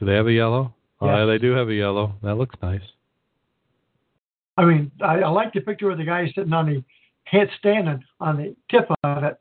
Do 0.00 0.06
they 0.06 0.14
have 0.14 0.26
a 0.26 0.32
yellow? 0.32 0.74
Oh, 1.00 1.06
Yes. 1.06 1.16
yeah, 1.18 1.24
they 1.26 1.38
do 1.38 1.52
have 1.52 1.68
a 1.68 1.74
yellow. 1.74 2.14
That 2.22 2.34
looks 2.36 2.56
nice. 2.62 2.80
I 4.56 4.64
mean, 4.64 4.90
I, 5.00 5.20
I 5.20 5.28
like 5.28 5.52
the 5.52 5.60
picture 5.60 5.90
of 5.90 5.98
the 5.98 6.04
guy 6.04 6.26
sitting 6.34 6.52
on 6.52 6.66
the 6.66 6.82
head 7.24 7.48
standing 7.58 8.02
on 8.18 8.36
the 8.36 8.56
tip 8.70 8.88
of 9.04 9.22
it, 9.24 9.38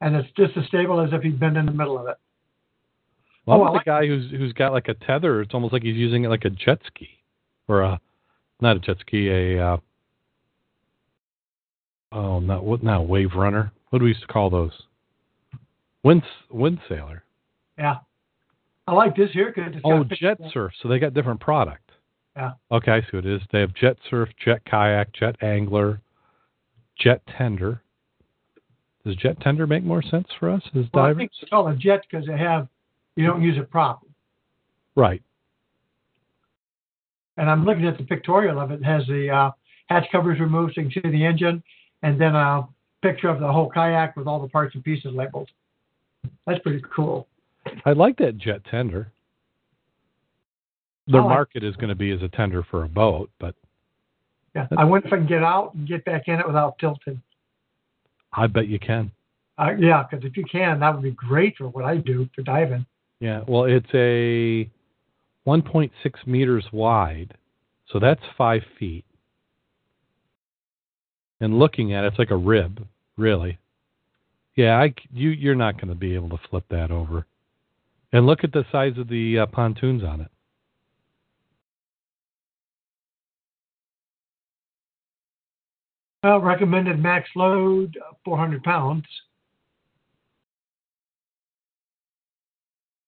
and 0.00 0.16
it's 0.16 0.28
just 0.36 0.56
as 0.56 0.66
stable 0.66 1.00
as 1.00 1.10
if 1.12 1.22
he'd 1.22 1.38
been 1.38 1.56
in 1.56 1.66
the 1.66 1.72
middle 1.72 1.98
of 1.98 2.06
it. 2.08 2.16
Well, 3.44 3.60
Oh, 3.60 3.62
I 3.64 3.68
about 3.68 3.84
the 3.84 3.90
guy 3.90 4.06
who's 4.06 4.30
who's 4.30 4.52
got 4.52 4.72
like 4.72 4.88
a 4.88 4.94
tether. 4.94 5.40
It's 5.42 5.54
almost 5.54 5.72
like 5.72 5.82
he's 5.82 5.94
using 5.96 6.24
it 6.24 6.28
like 6.28 6.44
a 6.44 6.50
jet 6.50 6.80
ski, 6.86 7.08
or 7.68 7.82
a 7.82 8.00
not 8.60 8.76
a 8.76 8.80
jet 8.80 8.96
ski, 9.00 9.28
a 9.28 9.64
uh, 9.64 9.76
oh, 12.12 12.40
not 12.40 12.64
what 12.64 12.82
now? 12.82 13.02
Wave 13.02 13.34
runner. 13.36 13.72
What 13.90 14.00
do 14.00 14.04
we 14.04 14.10
used 14.10 14.22
to 14.22 14.26
call 14.26 14.50
those? 14.50 14.72
Wind 16.02 16.22
wind 16.50 16.80
sailor. 16.88 17.22
Yeah. 17.78 17.98
I 18.86 18.92
like 18.92 19.16
this 19.16 19.30
here 19.32 19.52
because 19.54 19.80
Oh, 19.84 20.04
jet 20.04 20.38
surf. 20.52 20.72
So 20.82 20.88
they 20.88 20.98
got 20.98 21.14
different 21.14 21.40
product. 21.40 21.90
Yeah. 22.36 22.52
Okay, 22.70 22.92
I 22.92 23.00
see 23.00 23.08
what 23.16 23.26
it 23.26 23.32
is. 23.36 23.42
They 23.50 23.60
have 23.60 23.74
jet 23.74 23.96
surf, 24.08 24.28
jet 24.44 24.62
kayak, 24.64 25.12
jet 25.12 25.36
angler, 25.42 26.00
jet 26.98 27.22
tender. 27.36 27.82
Does 29.04 29.16
jet 29.16 29.40
tender 29.40 29.66
make 29.66 29.84
more 29.84 30.02
sense 30.02 30.28
for 30.38 30.50
us 30.50 30.62
as 30.74 30.84
Well, 30.92 31.04
I 31.04 31.08
divers? 31.08 31.16
think 31.20 31.30
it's 31.40 31.50
called 31.50 31.70
a 31.72 31.76
jet 31.76 32.02
because 32.08 32.26
they 32.26 32.36
have 32.36 32.68
you 33.16 33.26
don't 33.26 33.42
use 33.42 33.56
a 33.58 33.62
prop. 33.62 34.04
Right. 34.94 35.22
And 37.38 37.50
I'm 37.50 37.64
looking 37.64 37.86
at 37.86 37.98
the 37.98 38.04
pictorial 38.04 38.58
of 38.60 38.70
it. 38.70 38.80
It 38.80 38.84
has 38.84 39.06
the 39.06 39.30
uh, 39.30 39.50
hatch 39.86 40.06
covers 40.12 40.38
removed 40.40 40.74
so 40.74 40.82
you 40.82 40.90
can 40.90 41.02
see 41.02 41.10
the 41.10 41.24
engine, 41.24 41.62
and 42.02 42.20
then 42.20 42.34
a 42.34 42.66
picture 43.02 43.28
of 43.28 43.40
the 43.40 43.50
whole 43.50 43.70
kayak 43.70 44.16
with 44.16 44.26
all 44.26 44.40
the 44.40 44.48
parts 44.48 44.74
and 44.74 44.84
pieces 44.84 45.12
labeled. 45.14 45.50
That's 46.46 46.58
pretty 46.60 46.82
cool. 46.94 47.26
I 47.84 47.92
like 47.92 48.16
that 48.18 48.38
jet 48.38 48.62
tender. 48.70 49.12
Their 51.06 51.20
I 51.20 51.24
like- 51.24 51.34
market 51.34 51.64
is 51.64 51.76
going 51.76 51.88
to 51.88 51.94
be 51.94 52.10
as 52.10 52.22
a 52.22 52.28
tender 52.28 52.62
for 52.62 52.84
a 52.84 52.88
boat, 52.88 53.30
but 53.38 53.54
Yeah, 54.54 54.66
I 54.76 54.84
wonder 54.84 55.06
if 55.06 55.12
I 55.12 55.16
can 55.18 55.26
get 55.26 55.42
out 55.42 55.74
and 55.74 55.86
get 55.86 56.04
back 56.04 56.28
in 56.28 56.40
it 56.40 56.46
without 56.46 56.78
tilting. 56.78 57.22
I 58.32 58.46
bet 58.46 58.68
you 58.68 58.78
can. 58.78 59.10
Uh, 59.58 59.72
yeah, 59.78 60.02
because 60.08 60.24
if 60.24 60.36
you 60.36 60.44
can, 60.44 60.80
that 60.80 60.92
would 60.94 61.02
be 61.02 61.12
great 61.12 61.56
for 61.56 61.68
what 61.68 61.84
I 61.84 61.96
do 61.96 62.28
for 62.34 62.42
diving. 62.42 62.84
Yeah. 63.20 63.42
Well, 63.46 63.64
it's 63.64 63.88
a 63.94 64.68
1.6 65.46 65.90
meters 66.26 66.66
wide, 66.72 67.34
so 67.90 67.98
that's 67.98 68.20
five 68.36 68.62
feet. 68.78 69.04
And 71.40 71.58
looking 71.58 71.94
at 71.94 72.04
it, 72.04 72.08
it's 72.08 72.18
like 72.18 72.30
a 72.30 72.36
rib, 72.36 72.86
really. 73.16 73.58
Yeah, 74.54 74.80
I 74.80 74.94
you 75.12 75.30
you're 75.30 75.54
not 75.54 75.74
going 75.76 75.88
to 75.88 75.94
be 75.94 76.14
able 76.14 76.30
to 76.30 76.38
flip 76.48 76.64
that 76.70 76.90
over. 76.90 77.26
And 78.12 78.26
look 78.26 78.44
at 78.44 78.52
the 78.52 78.64
size 78.70 78.96
of 78.98 79.08
the 79.08 79.40
uh, 79.40 79.46
pontoons 79.46 80.02
on 80.02 80.20
it. 80.20 80.30
Well, 86.22 86.40
recommended 86.40 86.98
max 87.00 87.28
load 87.36 87.96
uh, 88.04 88.14
400 88.24 88.62
pounds. 88.64 89.04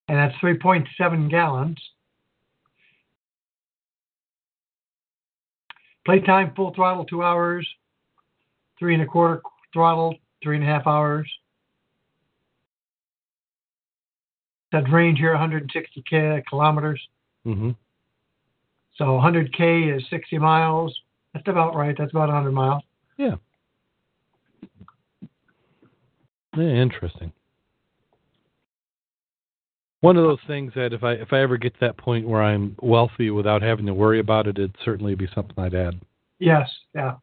And 0.08 0.16
that's 0.16 0.34
3.7 0.36 1.28
gallons. 1.28 1.76
Playtime 6.06 6.52
full 6.54 6.72
throttle, 6.74 7.04
two 7.04 7.22
hours. 7.22 7.68
Three 8.78 8.94
and 8.94 9.02
a 9.02 9.06
quarter 9.06 9.42
throttle, 9.72 10.14
three 10.42 10.56
and 10.56 10.64
a 10.64 10.66
half 10.66 10.86
hours. 10.86 11.28
That 14.72 14.90
range 14.92 15.18
here, 15.18 15.30
160 15.32 16.04
k 16.08 16.42
kilometers. 16.48 17.00
Mm-hmm. 17.46 17.70
So 18.96 19.04
100k 19.04 19.96
is 19.96 20.02
60 20.10 20.38
miles. 20.38 20.98
That's 21.32 21.48
about 21.48 21.74
right. 21.74 21.94
That's 21.96 22.10
about 22.10 22.28
100 22.28 22.52
miles. 22.52 22.82
Yeah. 23.16 23.36
Yeah, 26.56 26.64
interesting. 26.64 27.32
One 30.00 30.16
of 30.16 30.24
those 30.24 30.38
things 30.46 30.72
that 30.74 30.92
if 30.92 31.02
I 31.02 31.12
if 31.12 31.32
I 31.32 31.40
ever 31.40 31.56
get 31.56 31.74
to 31.74 31.80
that 31.80 31.96
point 31.96 32.28
where 32.28 32.42
I'm 32.42 32.76
wealthy 32.80 33.30
without 33.30 33.62
having 33.62 33.86
to 33.86 33.94
worry 33.94 34.20
about 34.20 34.46
it, 34.46 34.58
it'd 34.58 34.76
certainly 34.84 35.14
be 35.14 35.28
something 35.34 35.54
I'd 35.58 35.74
add. 35.74 36.00
Yes, 36.38 36.68
yeah. 36.94 37.14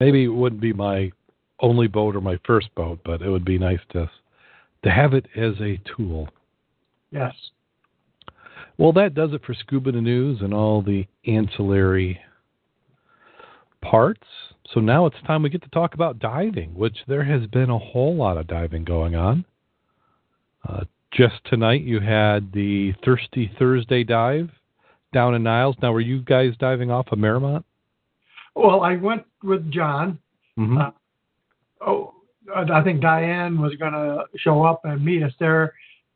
Maybe 0.00 0.24
it 0.24 0.28
wouldn't 0.28 0.62
be 0.62 0.72
my 0.72 1.12
only 1.60 1.88
boat 1.88 2.16
or 2.16 2.20
my 2.20 2.38
first 2.46 2.74
boat, 2.74 3.00
but 3.04 3.20
it 3.20 3.28
would 3.28 3.44
be 3.44 3.58
nice 3.58 3.80
to 3.90 4.10
to 4.84 4.90
have 4.90 5.14
it 5.14 5.26
as 5.36 5.54
a 5.60 5.80
tool. 5.96 6.28
Yes. 7.10 7.34
Well, 8.76 8.92
that 8.92 9.14
does 9.14 9.32
it 9.32 9.44
for 9.44 9.54
Scuba 9.54 9.92
News 9.92 10.40
and 10.40 10.54
all 10.54 10.82
the 10.82 11.06
ancillary 11.26 12.20
parts. 13.82 14.22
So 14.72 14.80
now 14.80 15.06
it's 15.06 15.16
time 15.26 15.42
we 15.42 15.50
get 15.50 15.62
to 15.62 15.70
talk 15.70 15.94
about 15.94 16.18
diving, 16.18 16.74
which 16.74 16.96
there 17.08 17.24
has 17.24 17.46
been 17.48 17.70
a 17.70 17.78
whole 17.78 18.14
lot 18.14 18.36
of 18.36 18.46
diving 18.46 18.84
going 18.84 19.16
on. 19.16 19.44
Uh, 20.68 20.84
just 21.12 21.36
tonight, 21.46 21.82
you 21.82 22.00
had 22.00 22.52
the 22.52 22.92
Thirsty 23.04 23.50
Thursday 23.58 24.04
dive 24.04 24.50
down 25.12 25.34
in 25.34 25.42
Niles. 25.42 25.76
Now, 25.80 25.92
were 25.92 26.00
you 26.00 26.20
guys 26.22 26.52
diving 26.58 26.90
off 26.90 27.06
of 27.10 27.18
Merrimont? 27.18 27.64
Well, 28.54 28.82
I 28.82 28.96
went 28.96 29.24
with 29.42 29.70
John. 29.72 30.18
Mm-hmm. 30.58 30.78
Uh, 30.78 30.90
oh, 31.86 32.14
I 32.54 32.82
think 32.82 33.00
Diane 33.00 33.60
was 33.60 33.74
going 33.76 33.92
to 33.92 34.24
show 34.36 34.62
up 34.62 34.82
and 34.84 35.04
meet 35.04 35.22
us 35.22 35.32
there. 35.38 35.74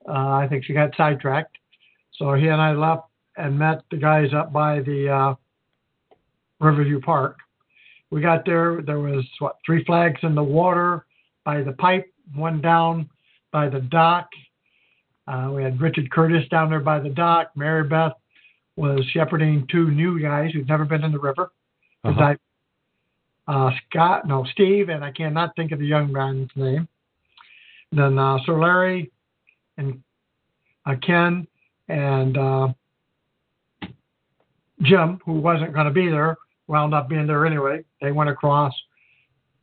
Uh, 0.09 0.13
I 0.13 0.47
think 0.49 0.65
she 0.65 0.73
got 0.73 0.91
sidetracked. 0.97 1.57
So 2.19 2.35
he 2.35 2.49
and 2.49 2.61
I 2.61 2.73
left 2.73 3.05
and 3.37 3.59
met 3.59 3.83
the 3.91 3.97
guys 3.97 4.33
up 4.35 4.53
by 4.53 4.81
the 4.81 5.09
uh, 5.09 5.35
Riverview 6.61 7.01
Park. 7.01 7.39
We 8.11 8.21
got 8.21 8.45
there. 8.45 8.83
There 8.83 9.01
was 9.01 9.25
what 9.39 9.57
three 9.65 9.85
flags 9.85 10.21
in 10.23 10.35
the 10.35 10.43
water 10.43 11.07
by 11.45 11.63
the 11.63 11.73
pipe, 11.73 12.13
one 12.35 12.61
down 12.61 13.09
by 13.53 13.69
the 13.69 13.81
dock. 13.81 14.29
Uh, 15.27 15.51
we 15.55 15.63
had 15.63 15.81
Richard 15.81 16.11
Curtis 16.11 16.47
down 16.51 16.69
there 16.69 16.81
by 16.81 17.01
the 17.01 17.09
dock. 17.09 17.53
Mary 17.57 17.89
Beth 17.89 18.13
was 18.77 19.05
shepherding 19.13 19.67
two 19.71 19.91
new 19.91 20.21
guys 20.21 20.53
who'd 20.53 20.69
never 20.69 20.85
been 20.85 21.05
in 21.05 21.13
the 21.13 21.19
river. 21.19 21.53
Uh-huh. 22.05 22.35
Uh, 23.49 23.71
Scott, 23.91 24.27
no, 24.27 24.45
Steve, 24.53 24.89
and 24.89 25.05
I 25.05 25.11
cannot 25.11 25.55
think 25.57 25.73
of 25.73 25.79
the 25.79 25.87
young 25.87 26.13
man's 26.13 26.51
name. 26.55 26.87
Then 27.91 28.19
uh, 28.19 28.39
Sir 28.47 28.59
Larry 28.59 29.11
and 29.77 30.03
uh, 30.87 30.95
Ken 31.03 31.47
and 31.89 32.39
uh, 32.39 32.69
Jim, 34.83 35.21
who 35.25 35.35
wasn't 35.35 35.73
going 35.73 35.87
to 35.87 35.93
be 35.93 36.09
there, 36.09 36.37
wound 36.67 36.95
up 36.95 37.09
being 37.09 37.27
there 37.27 37.47
anyway. 37.47 37.85
They 38.01 38.13
went 38.13 38.31
across. 38.31 38.73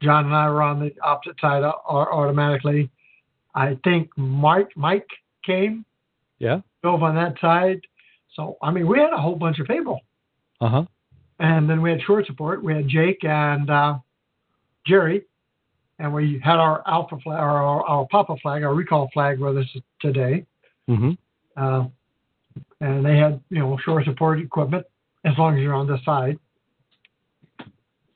John 0.02 0.26
and 0.26 0.36
I 0.36 0.50
were 0.50 0.62
on 0.62 0.80
the 0.80 0.94
opposite 1.02 1.40
side 1.42 1.64
uh, 1.64 1.74
automatically. 1.90 2.90
I 3.56 3.78
think 3.84 4.10
Mike 4.16 4.70
Mike 4.76 5.08
came, 5.46 5.84
Yeah. 6.38 6.62
dove 6.84 7.04
on 7.04 7.16
that 7.16 7.34
side. 7.42 7.82
So 8.36 8.58
I 8.62 8.72
mean, 8.72 8.88
we 8.88 9.00
had 9.00 9.12
a 9.12 9.18
whole 9.18 9.36
bunch 9.36 9.60
of 9.60 9.68
people, 9.68 10.00
Uh 10.62 10.70
huh. 10.70 10.86
And 11.40 11.70
then 11.70 11.82
we 11.82 11.90
had 11.90 12.02
short 12.02 12.26
support. 12.26 12.64
We 12.64 12.74
had 12.74 12.88
Jake 12.88 13.24
and 13.24 13.70
uh, 13.70 13.98
Jerry, 14.86 15.24
and 15.98 16.14
we 16.14 16.42
had 16.44 16.58
our 16.58 16.84
Alpha 16.88 17.18
flag, 17.24 17.40
or 17.40 17.50
our, 17.50 17.84
our 17.84 18.08
Papa 18.12 18.36
flag, 18.42 18.64
our 18.64 18.74
recall 18.74 19.10
flag 19.14 19.40
with 19.40 19.58
us 19.58 19.66
today. 20.02 20.46
Mm-hmm. 20.90 21.12
Uh, 21.56 21.86
and 22.82 23.06
they 23.06 23.18
had, 23.18 23.42
you 23.50 23.60
know, 23.60 23.78
shore 23.84 24.04
support 24.04 24.40
equipment 24.40 24.86
as 25.26 25.34
long 25.38 25.58
as 25.58 25.62
you're 25.62 25.74
on 25.74 25.88
this 25.88 26.00
side. 26.06 26.40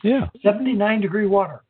Yeah. 0.03 0.27
79 0.43 1.01
degree 1.01 1.25
water, 1.25 1.63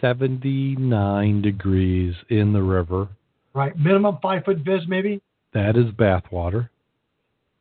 79 0.00 1.42
degrees 1.42 2.14
in 2.30 2.52
the 2.52 2.62
river. 2.62 3.08
right? 3.52 3.76
Minimum 3.78 4.18
five 4.22 4.44
foot 4.44 4.58
viz, 4.58 4.82
maybe. 4.88 5.20
That 5.52 5.76
is 5.76 5.90
bath 5.92 6.24
water. 6.30 6.70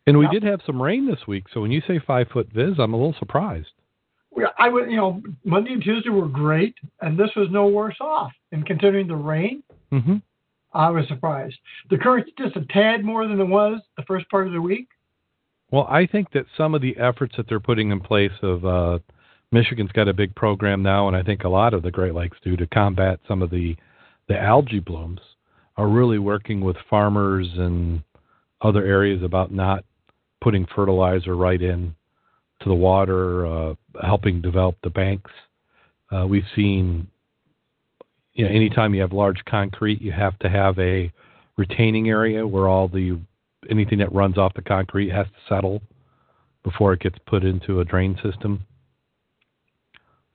And 0.08 0.18
we 0.18 0.28
did 0.30 0.42
have 0.44 0.62
some 0.66 0.82
rain 0.82 1.06
this 1.06 1.28
week, 1.28 1.46
so 1.54 1.62
when 1.62 1.72
you 1.72 1.82
say 1.88 2.00
five 2.00 2.28
foot 2.30 2.48
viz, 2.54 2.76
I'm 2.80 2.94
a 2.94 2.98
little 2.98 3.16
surprised. 3.20 3.68
I 4.58 4.70
would, 4.70 4.90
you 4.90 4.98
know, 4.98 5.22
Monday 5.44 5.74
and 5.74 5.84
Tuesday 5.84 6.10
were 6.10 6.28
great, 6.28 6.76
and 7.02 7.18
this 7.18 7.30
was 7.36 7.48
no 7.52 7.68
worse 7.68 7.98
off. 8.00 8.32
And 8.52 8.66
considering 8.66 9.08
the 9.08 9.16
rain, 9.16 9.64
Mm-hmm. 9.92 10.18
I 10.74 10.90
was 10.90 11.08
surprised. 11.08 11.58
The 11.90 11.98
current's 11.98 12.32
just 12.38 12.56
a 12.56 12.66
tad 12.66 13.04
more 13.04 13.28
than 13.28 13.40
it 13.40 13.48
was 13.48 13.82
the 13.96 14.04
first 14.04 14.30
part 14.30 14.48
of 14.48 14.54
the 14.54 14.62
week. 14.62 14.88
Well, 15.72 15.88
I 15.90 16.06
think 16.06 16.32
that 16.32 16.46
some 16.56 16.76
of 16.76 16.82
the 16.82 16.96
efforts 16.98 17.36
that 17.38 17.48
they're 17.48 17.60
putting 17.60 17.92
in 17.92 18.00
place 18.00 18.32
of 18.42 18.66
uh, 18.66 19.00
Michigan's 19.52 19.92
got 19.92 20.08
a 20.08 20.14
big 20.14 20.36
program 20.36 20.84
now, 20.84 21.08
and 21.08 21.16
I 21.16 21.24
think 21.24 21.44
a 21.44 21.50
lot 21.50 21.74
of 21.74 21.84
the 21.84 21.92
Great 21.92 22.14
Lakes 22.14 22.38
do 22.44 22.56
to 22.58 22.68
combat 22.68 23.20
some 23.28 23.42
of 23.42 23.50
the 23.50 23.76
the 24.28 24.38
algae 24.38 24.82
blooms 24.82 25.22
are 25.78 25.88
really 25.88 26.20
working 26.20 26.60
with 26.60 26.76
farmers 26.90 27.48
and 27.56 28.04
other 28.62 28.84
areas 28.84 29.24
about 29.24 29.54
not 29.54 29.86
putting 30.48 30.66
fertilizer 30.74 31.36
right 31.36 31.62
in 31.62 31.94
to 32.62 32.70
the 32.70 32.74
water, 32.74 33.46
uh, 33.46 33.74
helping 34.02 34.40
develop 34.40 34.78
the 34.82 34.90
banks. 34.90 35.30
Uh, 36.10 36.26
we've 36.26 36.48
seen, 36.56 37.06
you 38.32 38.46
know, 38.46 38.50
anytime 38.50 38.96
you 38.96 39.02
have 39.02 39.12
large 39.12 39.44
concrete, 39.44 40.02
you 40.02 40.10
have 40.10 40.40
to 40.40 40.48
have 40.48 40.80
a 40.80 41.12
retaining 41.58 42.08
area 42.08 42.48
where 42.48 42.70
all 42.70 42.88
the 42.88 43.20
anything 43.70 43.98
that 43.98 44.10
runs 44.14 44.38
off 44.38 44.54
the 44.54 44.62
concrete 44.62 45.10
has 45.10 45.26
to 45.26 45.54
settle 45.54 45.82
before 46.64 46.94
it 46.94 47.02
gets 47.02 47.18
put 47.28 47.44
into 47.44 47.82
a 47.82 47.84
drain 47.84 48.18
system. 48.24 48.66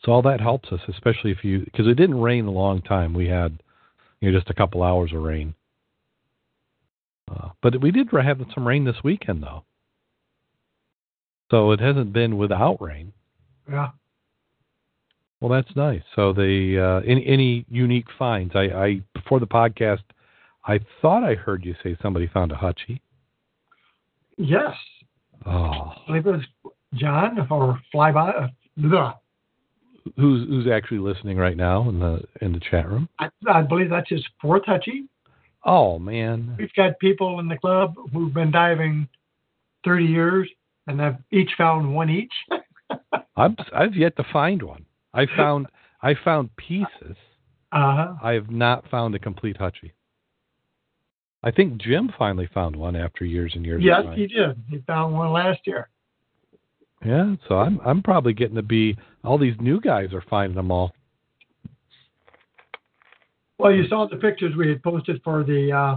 So 0.04 0.12
all 0.12 0.20
that 0.20 0.42
helps 0.42 0.68
us, 0.72 0.80
especially 0.88 1.30
if 1.30 1.42
you 1.42 1.60
because 1.60 1.86
it 1.86 1.94
didn't 1.94 2.20
rain 2.20 2.44
a 2.44 2.50
long 2.50 2.82
time. 2.82 3.14
We 3.14 3.28
had 3.28 3.62
you 4.20 4.30
know 4.30 4.38
just 4.38 4.50
a 4.50 4.54
couple 4.54 4.82
hours 4.82 5.10
of 5.14 5.22
rain, 5.22 5.54
uh, 7.34 7.48
but 7.62 7.80
we 7.80 7.90
did 7.90 8.08
have 8.10 8.42
some 8.54 8.68
rain 8.68 8.84
this 8.84 9.02
weekend 9.02 9.42
though. 9.42 9.64
So 11.52 11.70
it 11.72 11.80
hasn't 11.80 12.14
been 12.14 12.38
without 12.38 12.80
rain. 12.80 13.12
Yeah. 13.70 13.90
Well, 15.38 15.50
that's 15.50 15.76
nice. 15.76 16.00
So 16.16 16.32
the 16.32 17.02
uh, 17.04 17.06
any 17.06 17.26
any 17.26 17.66
unique 17.68 18.06
finds? 18.18 18.56
I, 18.56 18.62
I 18.62 19.02
before 19.12 19.38
the 19.38 19.46
podcast, 19.46 20.00
I 20.64 20.80
thought 21.02 21.22
I 21.24 21.34
heard 21.34 21.62
you 21.62 21.74
say 21.82 21.94
somebody 22.00 22.26
found 22.26 22.52
a 22.52 22.54
hutchie. 22.54 23.00
Yes. 24.38 24.72
Oh, 25.44 25.50
I 25.50 25.94
believe 26.06 26.26
it 26.26 26.30
was 26.30 26.72
John 26.94 27.46
or 27.50 27.78
Flyby. 27.94 28.48
Uh, 28.84 29.12
who's 30.16 30.48
who's 30.48 30.66
actually 30.72 31.00
listening 31.00 31.36
right 31.36 31.56
now 31.56 31.86
in 31.90 31.98
the 32.00 32.22
in 32.40 32.52
the 32.52 32.60
chat 32.70 32.88
room? 32.88 33.10
I, 33.18 33.28
I 33.46 33.60
believe 33.60 33.90
that's 33.90 34.08
his 34.08 34.24
fourth 34.40 34.62
hutchie. 34.62 35.06
Oh 35.66 35.98
man, 35.98 36.56
We've 36.58 36.72
got 36.74 36.98
people 36.98 37.40
in 37.40 37.48
the 37.48 37.58
club 37.58 37.94
who've 38.10 38.32
been 38.32 38.52
diving 38.52 39.06
30 39.84 40.04
years 40.04 40.48
and 40.86 41.00
I've 41.00 41.16
each 41.30 41.50
found 41.56 41.94
one 41.94 42.10
each. 42.10 42.32
I'm 43.36 43.56
I've 43.74 43.94
yet 43.94 44.16
to 44.16 44.24
find 44.32 44.62
one. 44.62 44.84
I 45.14 45.26
found 45.36 45.66
I 46.02 46.14
found 46.24 46.54
pieces. 46.56 47.16
Uh-huh. 47.72 48.14
I 48.22 48.32
have 48.32 48.50
not 48.50 48.88
found 48.90 49.14
a 49.14 49.18
complete 49.18 49.58
hutchie. 49.58 49.92
I 51.42 51.50
think 51.50 51.80
Jim 51.80 52.10
finally 52.18 52.48
found 52.52 52.76
one 52.76 52.94
after 52.94 53.24
years 53.24 53.52
and 53.54 53.64
years. 53.64 53.82
Yes, 53.82 54.04
he 54.14 54.26
did. 54.26 54.62
He 54.68 54.78
found 54.86 55.14
one 55.14 55.32
last 55.32 55.60
year. 55.66 55.88
Yeah, 57.04 57.34
so 57.48 57.56
I'm 57.56 57.80
I'm 57.84 58.02
probably 58.02 58.32
getting 58.32 58.56
to 58.56 58.62
be 58.62 58.96
all 59.24 59.38
these 59.38 59.56
new 59.60 59.80
guys 59.80 60.12
are 60.12 60.24
finding 60.28 60.56
them 60.56 60.70
all. 60.70 60.92
Well, 63.58 63.72
you 63.72 63.86
saw 63.88 64.08
the 64.08 64.16
pictures 64.16 64.56
we 64.56 64.68
had 64.68 64.82
posted 64.82 65.20
for 65.22 65.44
the 65.44 65.72
uh, 65.72 65.96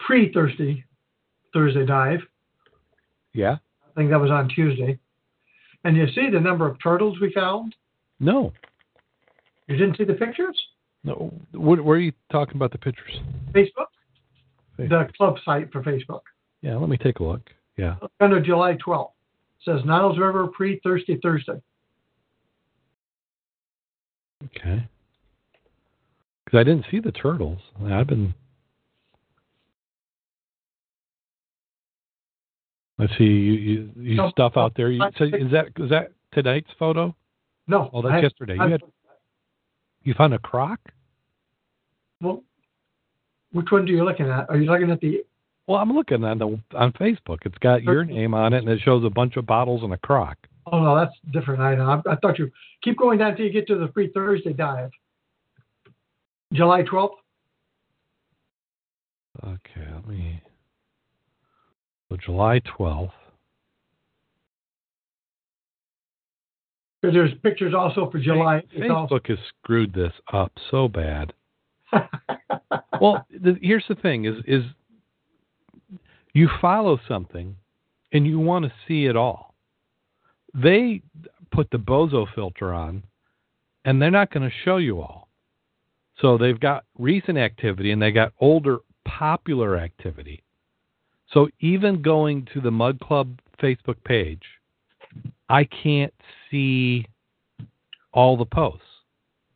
pre-Thursday 0.00 0.84
Thursday 1.52 1.86
dive. 1.86 2.20
Yeah. 3.34 3.56
I 3.84 3.94
think 3.96 4.10
that 4.10 4.20
was 4.20 4.30
on 4.30 4.48
Tuesday. 4.48 4.98
And 5.84 5.96
you 5.96 6.06
see 6.14 6.30
the 6.30 6.40
number 6.40 6.66
of 6.66 6.82
turtles 6.82 7.18
we 7.20 7.30
found. 7.32 7.74
No. 8.20 8.52
You 9.68 9.76
didn't 9.76 9.96
see 9.98 10.04
the 10.04 10.14
pictures? 10.14 10.58
No. 11.04 11.32
What, 11.52 11.84
where 11.84 11.96
are 11.98 12.00
you 12.00 12.12
talking 12.32 12.56
about 12.56 12.72
the 12.72 12.78
pictures? 12.78 13.20
Facebook, 13.52 13.88
Facebook. 14.78 15.08
the 15.08 15.12
club 15.16 15.36
site 15.44 15.70
for 15.72 15.82
Facebook, 15.82 16.20
Yeah, 16.62 16.76
let 16.76 16.88
me 16.88 16.96
take 16.96 17.20
a 17.20 17.24
look. 17.24 17.50
Yeah. 17.76 17.96
under 18.20 18.40
July 18.40 18.74
12th. 18.86 19.10
says 19.64 19.80
Niles 19.84 20.18
River 20.18 20.46
pre 20.46 20.80
Thirsty 20.82 21.18
Thursday. 21.22 21.60
Okay. 24.44 24.86
Because 26.44 26.58
I 26.58 26.64
didn't 26.64 26.86
see 26.90 27.00
the 27.00 27.12
turtles. 27.12 27.58
I've 27.84 28.06
been. 28.06 28.34
Let's 32.98 33.12
see. 33.18 33.24
You 33.24 33.52
you, 33.52 33.90
you 33.96 34.14
No, 34.14 34.30
stuff 34.30 34.52
out 34.56 34.72
there. 34.76 34.90
You, 34.90 35.02
so 35.18 35.24
is 35.24 35.50
that 35.52 35.66
is 35.78 35.90
that 35.90 36.12
tonight's 36.32 36.70
photo? 36.78 37.14
No. 37.66 37.90
Oh, 37.92 38.02
that's 38.02 38.14
I- 38.14 38.20
yesterday. 38.20 38.54
You 38.54 38.68
had 38.70 38.82
you 40.02 40.14
found 40.14 40.34
a 40.34 40.38
croc? 40.38 40.78
well, 42.20 42.42
which 43.52 43.66
one 43.70 43.82
are 43.82 43.86
you 43.86 44.04
looking 44.04 44.28
at? 44.28 44.48
Are 44.48 44.56
you 44.56 44.70
looking 44.70 44.90
at 44.90 45.00
the? 45.00 45.24
Well, 45.66 45.78
I'm 45.78 45.92
looking 45.92 46.24
on 46.24 46.38
the 46.38 46.60
on 46.76 46.92
Facebook. 46.92 47.38
It's 47.44 47.58
got 47.58 47.82
your 47.82 48.04
name 48.04 48.34
on 48.34 48.52
it, 48.52 48.58
and 48.58 48.68
it 48.68 48.80
shows 48.84 49.04
a 49.04 49.10
bunch 49.10 49.36
of 49.36 49.46
bottles 49.46 49.82
and 49.82 49.92
a 49.92 49.98
crock. 49.98 50.36
Oh 50.70 50.82
no, 50.82 50.96
that's 50.96 51.12
different 51.32 51.60
item. 51.60 51.88
I, 51.88 52.12
I 52.12 52.16
thought 52.16 52.38
you 52.38 52.50
keep 52.82 52.98
going 52.98 53.18
down 53.18 53.30
until 53.32 53.46
you 53.46 53.52
get 53.52 53.66
to 53.68 53.76
the 53.76 53.88
free 53.92 54.10
Thursday 54.12 54.52
dive. 54.52 54.90
July 56.52 56.82
twelfth. 56.82 57.14
Okay, 59.42 59.86
let 59.92 60.06
me. 60.06 60.40
So 62.14 62.18
July 62.24 62.60
12th. 62.78 63.10
There's 67.02 67.32
pictures 67.42 67.74
also 67.74 68.08
for 68.10 68.18
July. 68.18 68.62
It's 68.72 68.90
also- 68.90 69.18
Facebook 69.18 69.28
has 69.28 69.38
screwed 69.62 69.92
this 69.92 70.12
up 70.32 70.52
so 70.70 70.88
bad. 70.88 71.32
Well, 73.00 73.26
the, 73.28 73.58
here's 73.60 73.84
the 73.88 73.96
thing: 73.96 74.24
is 74.24 74.36
is 74.46 74.62
you 76.32 76.48
follow 76.60 76.98
something, 77.08 77.56
and 78.12 78.24
you 78.24 78.38
want 78.38 78.64
to 78.64 78.72
see 78.86 79.06
it 79.06 79.16
all. 79.16 79.54
They 80.54 81.02
put 81.50 81.70
the 81.70 81.78
bozo 81.78 82.24
filter 82.34 82.72
on, 82.72 83.02
and 83.84 84.00
they're 84.00 84.12
not 84.12 84.32
going 84.32 84.48
to 84.48 84.56
show 84.64 84.76
you 84.76 85.00
all. 85.00 85.28
So 86.20 86.38
they've 86.38 86.58
got 86.58 86.84
recent 86.96 87.36
activity, 87.36 87.90
and 87.90 88.00
they 88.00 88.12
got 88.12 88.32
older 88.40 88.78
popular 89.04 89.76
activity. 89.76 90.43
So 91.34 91.48
even 91.60 92.00
going 92.00 92.46
to 92.54 92.60
the 92.60 92.70
Mud 92.70 93.00
Club 93.00 93.38
Facebook 93.60 93.96
page, 94.04 94.42
I 95.48 95.64
can't 95.64 96.14
see 96.50 97.06
all 98.12 98.36
the 98.36 98.44
posts. 98.46 98.80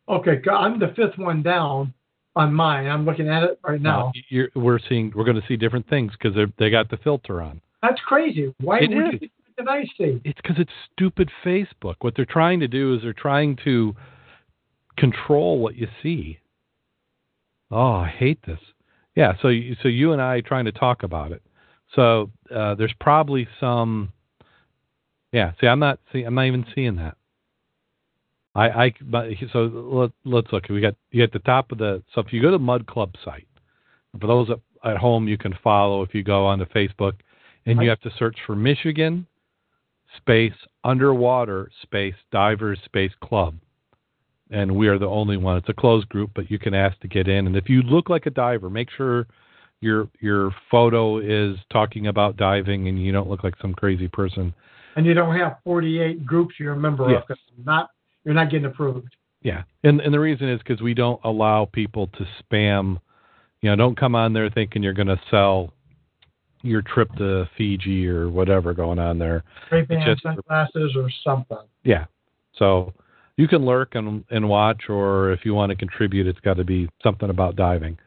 okay, 0.09 0.41
I'm 0.51 0.77
the 0.79 0.89
fifth 0.95 1.17
one 1.17 1.41
down 1.41 1.93
on 2.35 2.53
mine. 2.53 2.85
I'm 2.87 3.05
looking 3.05 3.29
at 3.29 3.43
it 3.43 3.59
right 3.63 3.81
now. 3.81 4.11
You're, 4.29 4.49
we're 4.55 4.79
seeing 4.89 5.11
we're 5.15 5.23
going 5.23 5.39
to 5.39 5.47
see 5.47 5.55
different 5.55 5.87
things 5.89 6.11
because 6.21 6.37
they 6.59 6.69
got 6.69 6.89
the 6.89 6.97
filter 6.97 7.41
on. 7.41 7.61
That's 7.81 7.99
crazy. 8.05 8.53
Why 8.59 8.79
It 8.79 8.89
would 8.89 8.97
is. 9.07 9.13
you 9.13 9.19
think 9.19 9.31
that 9.57 9.69
I 9.69 9.83
see? 9.97 10.19
It's 10.25 10.39
because 10.41 10.57
it's 10.59 10.71
stupid 10.93 11.31
Facebook. 11.45 11.95
What 12.01 12.13
they're 12.15 12.25
trying 12.25 12.59
to 12.59 12.67
do 12.67 12.93
is 12.95 13.01
they're 13.01 13.13
trying 13.13 13.57
to 13.63 13.95
control 14.97 15.59
what 15.59 15.75
you 15.75 15.87
see. 16.03 16.39
Oh, 17.71 17.93
I 17.93 18.09
hate 18.09 18.39
this. 18.45 18.59
Yeah, 19.15 19.33
so 19.41 19.47
you- 19.47 19.75
so 19.81 19.87
you 19.87 20.11
and 20.11 20.21
I 20.21 20.35
are 20.35 20.41
trying 20.41 20.65
to 20.65 20.71
talk 20.73 21.03
about 21.03 21.31
it. 21.31 21.41
So 21.95 22.29
uh, 22.53 22.75
there's 22.75 22.93
probably 22.99 23.47
some. 23.59 24.11
Yeah, 25.31 25.51
see, 25.61 25.67
I'm 25.67 25.79
not 25.79 25.99
see, 26.11 26.23
I'm 26.23 26.35
not 26.35 26.45
even 26.45 26.65
seeing 26.73 26.95
that. 26.97 27.15
I 28.55 28.69
I 28.69 28.93
but 29.01 29.29
so 29.53 29.63
let, 29.63 30.11
let's 30.25 30.51
look. 30.51 30.69
We 30.69 30.81
got 30.81 30.95
you 31.11 31.23
at 31.23 31.31
the 31.31 31.39
top 31.39 31.71
of 31.71 31.77
the 31.77 32.03
so 32.13 32.21
if 32.21 32.33
you 32.33 32.41
go 32.41 32.51
to 32.51 32.59
Mud 32.59 32.87
Club 32.87 33.13
site, 33.23 33.47
for 34.19 34.27
those 34.27 34.49
at, 34.49 34.59
at 34.89 34.97
home 34.97 35.27
you 35.27 35.37
can 35.37 35.53
follow 35.63 36.01
if 36.01 36.13
you 36.13 36.23
go 36.23 36.45
onto 36.45 36.65
Facebook, 36.65 37.13
and 37.65 37.81
you 37.81 37.89
have 37.89 38.01
to 38.01 38.11
search 38.17 38.37
for 38.45 38.55
Michigan 38.55 39.27
space 40.17 40.53
underwater 40.83 41.69
space 41.83 42.15
divers 42.31 42.79
space 42.85 43.11
club 43.23 43.55
and 44.49 44.73
we 44.75 44.87
are 44.87 44.97
the 44.97 45.05
only 45.05 45.37
one 45.37 45.57
it's 45.57 45.69
a 45.69 45.73
closed 45.73 46.07
group 46.09 46.31
but 46.33 46.49
you 46.49 46.57
can 46.57 46.73
ask 46.73 46.99
to 46.99 47.07
get 47.07 47.27
in 47.27 47.45
and 47.47 47.55
if 47.55 47.69
you 47.69 47.81
look 47.83 48.09
like 48.09 48.25
a 48.25 48.31
diver 48.31 48.69
make 48.69 48.89
sure 48.89 49.27
your 49.81 50.07
your 50.19 50.51
photo 50.69 51.19
is 51.19 51.57
talking 51.71 52.07
about 52.07 52.37
diving 52.37 52.87
and 52.87 53.01
you 53.03 53.11
don't 53.11 53.29
look 53.29 53.43
like 53.43 53.53
some 53.61 53.73
crazy 53.73 54.07
person 54.07 54.53
And 54.95 55.05
you 55.05 55.13
don't 55.13 55.35
have 55.37 55.57
48 55.63 56.25
groups 56.25 56.55
you're 56.59 56.73
a 56.73 56.77
member 56.77 57.09
Yes. 57.09 57.23
of. 57.29 57.37
Not 57.65 57.89
you're 58.25 58.33
not 58.33 58.49
getting 58.51 58.65
approved. 58.65 59.15
yeah 59.41 59.63
and 59.83 60.01
and 60.01 60.13
the 60.13 60.19
reason 60.19 60.49
is 60.49 60.59
because 60.59 60.81
we 60.81 60.93
don't 60.93 61.19
allow 61.23 61.65
people 61.65 62.07
to 62.07 62.25
spam 62.43 62.99
you 63.61 63.69
know 63.69 63.75
don't 63.75 63.97
come 63.97 64.15
on 64.15 64.33
there 64.33 64.49
thinking 64.49 64.83
you're 64.83 64.93
going 64.93 65.07
to 65.07 65.19
sell 65.31 65.73
your 66.61 66.81
trip 66.81 67.09
to 67.17 67.49
fiji 67.57 68.05
or 68.07 68.29
whatever 68.29 68.73
going 68.73 68.99
on 68.99 69.17
there 69.17 69.43
Ray 69.71 69.83
Ban 69.83 70.05
just- 70.05 70.23
sunglasses 70.23 70.93
or 70.97 71.09
something. 71.23 71.57
Yeah. 71.83 72.05
So 72.57 72.93
you 73.37 73.47
can 73.47 73.63
lurk 73.65 73.95
and 73.95 74.25
and 74.29 74.49
watch, 74.49 74.89
or 74.89 75.31
if 75.31 75.45
you 75.45 75.53
want 75.53 75.69
to 75.69 75.75
contribute, 75.77 76.27
it's 76.27 76.41
got 76.41 76.55
to 76.57 76.65
be 76.65 76.89
something 77.01 77.29
about 77.29 77.55
diving. 77.55 77.97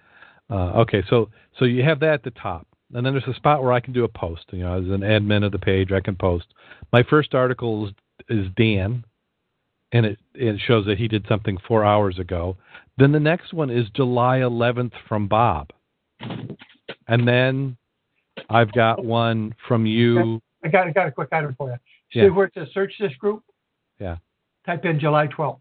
Uh, 0.51 0.81
okay, 0.81 1.03
so 1.09 1.29
so 1.59 1.65
you 1.65 1.83
have 1.83 2.01
that 2.01 2.15
at 2.15 2.23
the 2.23 2.31
top, 2.31 2.67
and 2.93 3.05
then 3.05 3.15
there's 3.15 3.29
a 3.29 3.35
spot 3.35 3.63
where 3.63 3.73
I 3.73 3.81
can 3.81 3.93
do 3.93 4.05
a 4.05 4.09
post. 4.09 4.45
You 4.51 4.61
know, 4.65 4.79
as 4.79 4.85
an 4.87 5.01
admin 5.01 5.45
of 5.45 5.53
the 5.53 5.59
page, 5.59 5.93
I 5.93 6.01
can 6.01 6.17
post. 6.17 6.47
My 6.93 7.03
first 7.03 7.35
article 7.35 7.89
is, 7.89 7.95
is 8.29 8.47
Dan, 8.57 9.05
and 9.93 10.07
it 10.07 10.19
it 10.35 10.61
shows 10.67 10.87
that 10.87 10.99
he 10.99 11.09
did 11.09 11.27
something 11.29 11.59
four 11.67 11.85
hours 11.85 12.19
ago. 12.19 12.57
Then 12.99 13.13
the 13.13 13.21
next 13.21 13.53
one 13.55 13.71
is 13.71 13.87
July 13.95 14.39
11th 14.39 14.93
from 15.09 15.27
Bob, 15.29 15.71
and 17.09 17.27
then 17.27 17.77
I've 18.51 18.73
got 18.73 19.05
one 19.05 19.55
from 19.67 19.87
you. 19.87 20.41
I 20.65 20.69
got, 20.69 20.87
I 20.87 20.91
got 20.91 21.09
a 21.09 21.13
quick 21.13 21.29
item 21.33 21.55
for 21.57 21.71
you. 21.71 21.77
See 22.13 22.21
Yeah. 22.21 22.29
where 22.29 22.47
it 22.47 22.53
says 22.55 22.69
search 22.73 22.93
this 23.01 23.15
group? 23.15 23.43
Yeah. 23.99 24.17
Type 24.67 24.85
in 24.85 25.01
July 25.01 25.27
12th. 25.29 25.59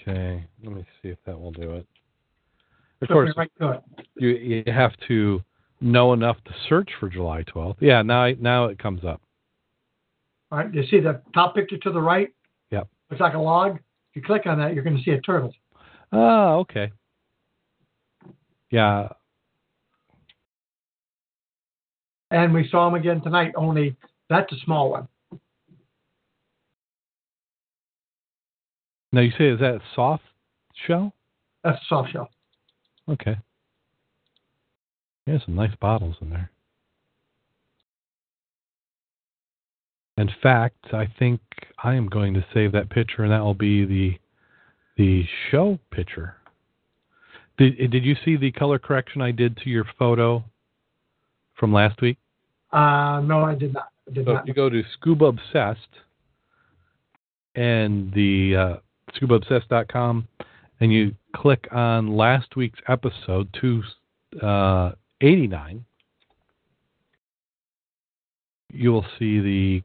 Okay, 0.00 0.44
let 0.62 0.72
me 0.74 0.84
see 1.00 1.08
if 1.08 1.18
that 1.26 1.40
will 1.40 1.52
do 1.52 1.72
it. 1.72 1.86
Of 3.02 3.08
course, 3.08 3.34
Right 3.36 3.50
you 4.16 4.28
you 4.28 4.72
have 4.72 4.92
to 5.08 5.42
know 5.80 6.12
enough 6.12 6.36
to 6.44 6.52
search 6.68 6.90
for 7.00 7.08
July 7.08 7.42
12th. 7.42 7.76
Yeah, 7.80 8.02
now 8.02 8.30
now 8.38 8.66
it 8.66 8.78
comes 8.78 9.04
up. 9.04 9.20
All 10.50 10.58
right. 10.58 10.72
You 10.72 10.86
see 10.86 11.00
the 11.00 11.20
top 11.34 11.54
picture 11.54 11.78
to 11.78 11.90
the 11.90 12.00
right? 12.00 12.28
Yep. 12.70 12.88
It's 13.10 13.20
like 13.20 13.34
a 13.34 13.38
log. 13.38 13.76
If 13.76 14.16
you 14.16 14.22
click 14.22 14.42
on 14.46 14.58
that, 14.58 14.74
you're 14.74 14.84
going 14.84 14.96
to 14.96 15.02
see 15.02 15.10
a 15.10 15.20
turtle. 15.20 15.52
Oh, 16.12 16.60
okay. 16.60 16.92
Yeah, 18.70 19.08
And 22.32 22.54
we 22.54 22.66
saw 22.70 22.88
him 22.88 22.94
again 22.94 23.20
tonight, 23.20 23.52
only 23.56 23.94
that's 24.30 24.50
a 24.52 24.56
small 24.64 24.90
one. 24.90 25.06
now 29.12 29.20
you 29.20 29.30
say 29.36 29.48
is 29.48 29.60
that 29.60 29.74
a 29.74 29.82
soft 29.94 30.24
shell? 30.86 31.12
That's 31.62 31.76
a 31.76 31.84
soft 31.86 32.12
shell. 32.12 32.30
Okay. 33.08 33.36
Yeah, 35.26 35.38
some 35.44 35.54
nice 35.54 35.74
bottles 35.80 36.16
in 36.20 36.30
there. 36.30 36.50
In 40.18 40.30
fact, 40.42 40.92
I 40.92 41.06
think 41.18 41.40
I 41.82 41.94
am 41.94 42.08
going 42.08 42.34
to 42.34 42.44
save 42.52 42.72
that 42.72 42.90
picture, 42.90 43.22
and 43.22 43.32
that 43.32 43.42
will 43.42 43.54
be 43.54 43.84
the 43.84 44.18
the 44.96 45.24
show 45.50 45.78
picture. 45.90 46.36
Did 47.58 47.90
did 47.90 48.04
you 48.04 48.14
see 48.24 48.36
the 48.36 48.52
color 48.52 48.78
correction 48.78 49.22
I 49.22 49.30
did 49.30 49.56
to 49.58 49.70
your 49.70 49.84
photo 49.98 50.44
from 51.54 51.72
last 51.72 52.00
week? 52.02 52.18
Uh, 52.72 53.20
no, 53.24 53.42
I 53.42 53.54
did 53.54 53.72
not. 53.74 53.88
I 54.08 54.12
did 54.12 54.26
So 54.26 54.32
not. 54.32 54.42
if 54.42 54.48
you 54.48 54.54
go 54.54 54.68
to 54.68 54.82
Scuba 54.94 55.26
Obsessed 55.26 55.80
and 57.54 58.12
the 58.12 58.56
uh, 58.56 58.76
scubaobsessed.com 59.16 60.28
and 60.82 60.92
you 60.92 61.14
click 61.36 61.68
on 61.70 62.16
last 62.16 62.56
week's 62.56 62.80
episode 62.88 63.48
289, 63.60 65.84
you 68.72 68.90
will 68.90 69.06
see 69.16 69.38
the 69.38 69.80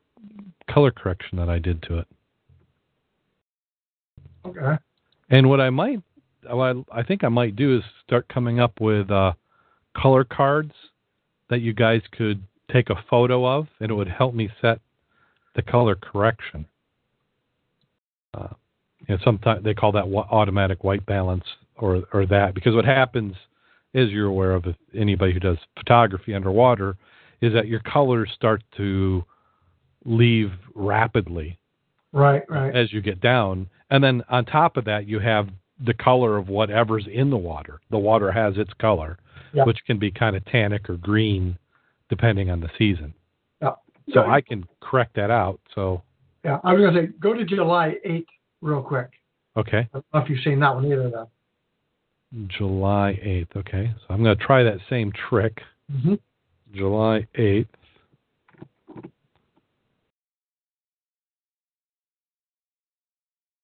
color 0.73 0.89
correction 0.89 1.37
that 1.37 1.49
I 1.49 1.59
did 1.59 1.83
to 1.83 1.99
it. 1.99 2.07
Okay. 4.43 4.79
And 5.29 5.47
what 5.47 5.61
I 5.61 5.69
might, 5.69 6.01
what 6.49 6.77
I 6.91 7.03
think 7.03 7.23
I 7.23 7.29
might 7.29 7.55
do 7.55 7.77
is 7.77 7.83
start 8.03 8.27
coming 8.27 8.59
up 8.59 8.81
with 8.81 9.11
uh, 9.11 9.33
color 9.95 10.23
cards 10.23 10.73
that 11.51 11.61
you 11.61 11.73
guys 11.73 12.01
could 12.11 12.41
take 12.71 12.89
a 12.89 12.95
photo 13.07 13.45
of, 13.45 13.67
and 13.79 13.91
it 13.91 13.93
would 13.93 14.09
help 14.09 14.33
me 14.33 14.49
set 14.59 14.79
the 15.55 15.61
color 15.61 15.93
correction. 15.93 16.65
Uh, 18.33 18.47
know, 19.15 19.21
sometimes 19.23 19.63
they 19.63 19.73
call 19.73 19.91
that 19.93 20.05
automatic 20.31 20.83
white 20.83 21.05
balance 21.05 21.43
or 21.77 22.03
or 22.13 22.25
that 22.25 22.53
because 22.55 22.75
what 22.75 22.85
happens, 22.85 23.35
as 23.93 24.09
you're 24.09 24.27
aware 24.27 24.51
of, 24.53 24.65
if 24.65 24.75
anybody 24.95 25.33
who 25.33 25.39
does 25.39 25.57
photography 25.77 26.33
underwater, 26.33 26.97
is 27.41 27.53
that 27.53 27.67
your 27.67 27.79
colors 27.81 28.29
start 28.35 28.63
to 28.77 29.23
leave 30.05 30.51
rapidly 30.73 31.57
Right, 32.13 32.43
right. 32.49 32.75
as 32.75 32.91
you 32.93 33.01
get 33.01 33.19
down. 33.19 33.67
And 33.89 34.03
then 34.03 34.23
on 34.29 34.45
top 34.45 34.77
of 34.77 34.85
that, 34.85 35.07
you 35.07 35.19
have 35.19 35.49
the 35.85 35.93
color 35.93 36.37
of 36.37 36.49
whatever's 36.49 37.05
in 37.11 37.29
the 37.29 37.37
water. 37.37 37.79
The 37.91 37.97
water 37.97 38.31
has 38.31 38.57
its 38.57 38.73
color, 38.73 39.17
Yeah. 39.53 39.65
which 39.65 39.83
can 39.85 39.99
be 39.99 40.09
kind 40.09 40.35
of 40.35 40.43
tannic 40.45 40.89
or 40.89 40.95
green 40.97 41.57
depending 42.09 42.49
on 42.49 42.59
the 42.61 42.69
season. 42.77 43.13
Yeah. 43.61 43.73
so 44.13 44.25
I 44.25 44.39
can 44.41 44.65
correct 44.81 45.13
that 45.15 45.29
out. 45.29 45.59
So 45.75 46.01
Yeah, 46.43 46.59
I 46.63 46.73
was 46.73 46.81
going 46.81 46.93
to 46.95 47.01
say, 47.01 47.07
go 47.19 47.33
to 47.33 47.43
July 47.43 47.97
8th 48.05 48.25
real 48.61 48.81
quick. 48.81 49.09
okay, 49.55 49.79
I 49.79 49.87
don't 49.93 50.05
know 50.13 50.19
if 50.21 50.29
you've 50.29 50.43
seen 50.43 50.59
that 50.59 50.73
one 50.75 50.85
either, 50.85 51.09
though. 51.09 51.29
July 52.47 53.19
eighth. 53.21 53.55
Okay, 53.55 53.93
so 53.99 54.13
I'm 54.13 54.23
going 54.23 54.37
to 54.37 54.43
try 54.43 54.63
that 54.63 54.79
same 54.89 55.11
trick. 55.29 55.61
Mm-hmm. 55.91 56.15
July 56.73 57.25
eighth. 57.35 57.69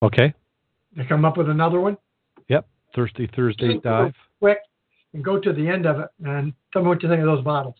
Okay. 0.02 0.34
They 0.96 1.06
come 1.06 1.24
up 1.26 1.38
with 1.38 1.50
another 1.50 1.80
one. 1.80 1.98
Yep. 2.50 2.68
Thirsty 2.94 3.30
Thursday 3.36 3.74
Just 3.74 3.84
dive. 3.84 4.14
Quick, 4.40 4.60
and 5.14 5.24
go 5.24 5.40
to 5.40 5.54
the 5.54 5.68
end 5.68 5.86
of 5.86 6.00
it, 6.02 6.10
and 6.24 6.54
tell 6.72 6.84
me 6.84 6.90
what 6.90 7.02
you 7.02 7.10
think 7.10 7.22
of 7.22 7.26
those 7.26 7.44
bottles. 7.44 7.76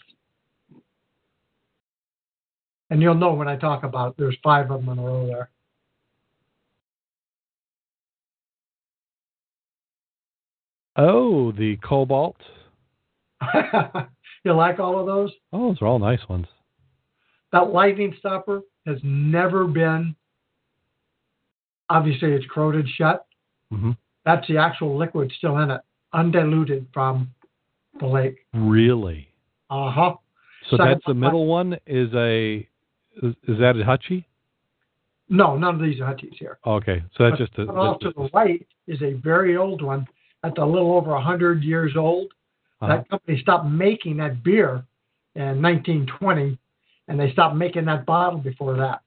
And 2.90 3.02
you'll 3.02 3.16
know 3.16 3.34
when 3.34 3.48
I 3.48 3.56
talk 3.58 3.84
about 3.84 4.12
it. 4.12 4.16
There's 4.18 4.38
five 4.44 4.72
of 4.72 4.86
them 4.86 4.90
in 4.90 5.00
a 5.00 5.02
row 5.06 5.28
there. 5.28 5.50
Oh, 10.96 11.52
the 11.52 11.78
cobalt. 11.78 12.38
you 14.44 14.54
like 14.54 14.80
all 14.80 15.00
of 15.00 15.06
those? 15.06 15.32
Oh, 15.52 15.70
those 15.70 15.82
are 15.82 15.88
all 15.88 16.00
nice 16.00 16.22
ones. 16.30 16.48
That 17.52 17.72
lightning 17.72 18.16
stopper 18.20 18.62
has 18.86 18.98
never 19.04 19.66
been. 19.66 20.16
Obviously, 21.90 22.32
it's 22.32 22.46
corroded 22.52 22.88
shut. 22.98 23.26
Mm-hmm. 23.72 23.92
That's 24.26 24.48
the 24.48 24.58
actual 24.58 24.98
liquid 24.98 25.32
still 25.38 25.58
in 25.60 25.72
it, 25.72 25.82
undiluted 26.14 26.88
from 26.94 27.30
the 28.00 28.08
lake. 28.08 28.38
Really? 28.54 29.28
Uh 29.70 29.92
huh. 29.92 30.14
So 30.70 30.78
Second 30.78 30.94
that's 30.94 31.06
the 31.06 31.14
middle 31.14 31.46
one 31.46 31.78
is 31.86 32.14
a 32.14 32.68
is, 33.22 33.36
is 33.48 33.60
that 33.60 33.76
a 33.76 33.84
hutchie? 33.84 34.26
No, 35.30 35.56
none 35.58 35.76
of 35.76 35.82
these 35.82 36.00
are 36.00 36.14
Hutchies 36.14 36.38
here. 36.38 36.60
Okay, 36.66 37.02
so 37.18 37.24
that's 37.24 37.38
But 37.38 37.46
just 37.48 37.58
a, 37.58 37.72
off 37.72 38.00
just 38.02 38.16
to 38.16 38.24
the 38.24 38.30
right 38.34 38.66
is 38.88 39.02
a 39.02 39.14
very 39.14 39.58
old 39.58 39.82
one. 39.82 40.08
That's 40.44 40.58
a 40.58 40.66
little 40.66 40.94
over 40.94 41.14
a 41.14 41.22
hundred 41.22 41.64
years 41.64 41.94
old. 41.98 42.34
uh-huh. 42.82 42.98
That 42.98 43.10
company 43.10 43.40
stopped 43.42 43.66
making 43.66 44.18
that 44.18 44.44
beer 44.44 44.84
in 45.36 45.62
1920, 45.62 46.58
and 47.08 47.20
they 47.20 47.32
stopped 47.32 47.56
making 47.56 47.86
that 47.86 48.06
bottle 48.06 48.40
before 48.40 48.76
that. 48.78 49.02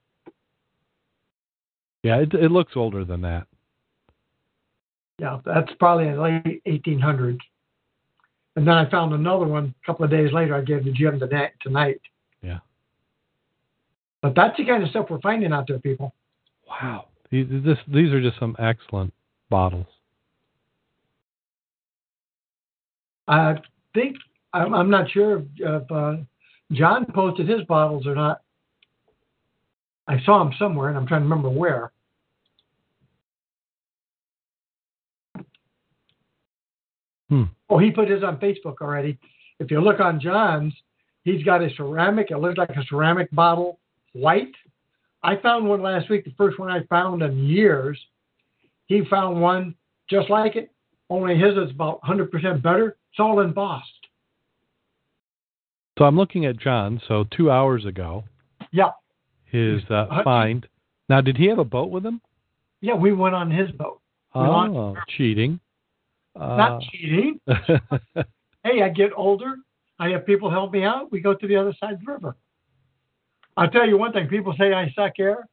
yeah. 2.02 2.16
It, 2.16 2.34
it 2.34 2.50
looks 2.50 2.72
older 2.74 3.04
than 3.04 3.20
that. 3.22 3.46
Yeah, 5.18 5.40
that's 5.44 5.72
probably 5.78 6.08
in 6.08 6.16
the 6.16 6.22
late 6.22 6.64
1800s. 6.66 7.38
And 8.56 8.66
then 8.66 8.74
I 8.74 8.88
found 8.90 9.12
another 9.12 9.46
one 9.46 9.74
a 9.82 9.86
couple 9.86 10.04
of 10.04 10.10
days 10.10 10.32
later. 10.32 10.54
I 10.54 10.62
gave 10.62 10.84
to 10.84 10.92
Jim 10.92 11.18
tonight. 11.18 11.52
tonight. 11.62 12.00
Yeah. 12.42 12.58
But 14.22 14.34
that's 14.34 14.56
the 14.56 14.64
kind 14.64 14.82
of 14.82 14.90
stuff 14.90 15.06
we're 15.10 15.20
finding 15.20 15.52
out 15.52 15.66
there, 15.68 15.78
people. 15.78 16.14
Wow. 16.68 17.06
These 17.30 17.46
this, 17.64 17.78
these 17.86 18.12
are 18.12 18.20
just 18.20 18.38
some 18.38 18.56
excellent 18.58 19.12
bottles. 19.50 19.86
I 23.28 23.56
think 23.94 24.16
I'm, 24.52 24.74
I'm 24.74 24.90
not 24.90 25.10
sure 25.10 25.38
if, 25.38 25.44
if 25.58 25.92
uh, 25.92 26.16
John 26.72 27.06
posted 27.14 27.48
his 27.48 27.62
bottles 27.62 28.06
or 28.06 28.14
not. 28.14 28.42
I 30.08 30.20
saw 30.24 30.42
him 30.42 30.52
somewhere, 30.58 30.88
and 30.88 30.96
I'm 30.96 31.06
trying 31.06 31.22
to 31.22 31.28
remember 31.28 31.50
where. 31.50 31.90
Hmm. 37.28 37.44
Oh, 37.68 37.78
he 37.78 37.90
put 37.90 38.08
his 38.08 38.22
on 38.22 38.38
Facebook 38.38 38.76
already. 38.80 39.18
If 39.58 39.70
you 39.70 39.80
look 39.80 39.98
on 39.98 40.20
John's, 40.20 40.72
he's 41.24 41.42
got 41.42 41.62
a 41.62 41.70
ceramic. 41.76 42.30
It 42.30 42.38
looks 42.38 42.56
like 42.56 42.70
a 42.70 42.84
ceramic 42.88 43.30
bottle, 43.32 43.80
white. 44.12 44.54
I 45.22 45.36
found 45.36 45.68
one 45.68 45.82
last 45.82 46.08
week, 46.08 46.24
the 46.24 46.32
first 46.38 46.58
one 46.58 46.70
I 46.70 46.84
found 46.84 47.22
in 47.22 47.44
years. 47.44 47.98
He 48.86 49.02
found 49.10 49.40
one 49.40 49.74
just 50.08 50.30
like 50.30 50.54
it, 50.54 50.70
only 51.10 51.36
his 51.36 51.56
is 51.56 51.70
about 51.70 52.00
100% 52.02 52.62
better. 52.62 52.96
It's 53.16 53.20
all 53.22 53.40
embossed. 53.40 53.88
So 55.98 56.04
I'm 56.04 56.18
looking 56.18 56.44
at 56.44 56.58
John. 56.58 57.00
So 57.08 57.24
two 57.34 57.50
hours 57.50 57.86
ago, 57.86 58.24
Yeah, 58.72 58.90
his 59.46 59.82
uh, 59.88 60.22
find. 60.22 60.66
Now, 61.08 61.22
did 61.22 61.38
he 61.38 61.46
have 61.46 61.58
a 61.58 61.64
boat 61.64 61.88
with 61.90 62.04
him? 62.04 62.20
yeah, 62.82 62.92
we 62.92 63.12
went 63.14 63.34
on 63.34 63.50
his 63.50 63.70
boat. 63.70 64.02
We 64.34 64.42
Oh, 64.42 64.94
cheating. 65.16 65.60
Not 66.36 66.72
Uh, 66.72 66.80
cheating. 66.92 67.40
Hey, 68.64 68.82
I 68.82 68.88
get 68.90 69.12
older. 69.16 69.54
I 69.98 70.08
have 70.10 70.26
people 70.26 70.50
help 70.50 70.72
me 70.72 70.82
out. 70.84 71.10
We 71.10 71.20
go 71.20 71.32
to 71.32 71.46
the 71.46 71.56
other 71.56 71.72
side 71.80 71.94
of 71.94 72.00
the 72.04 72.12
river. 72.12 72.36
I'll 73.56 73.70
tell 73.70 73.88
you 73.88 73.96
one 73.96 74.12
thing. 74.12 74.26
People 74.28 74.54
say 74.58 74.74
I 74.74 74.92
suck 74.94 75.12
air. 75.20 75.46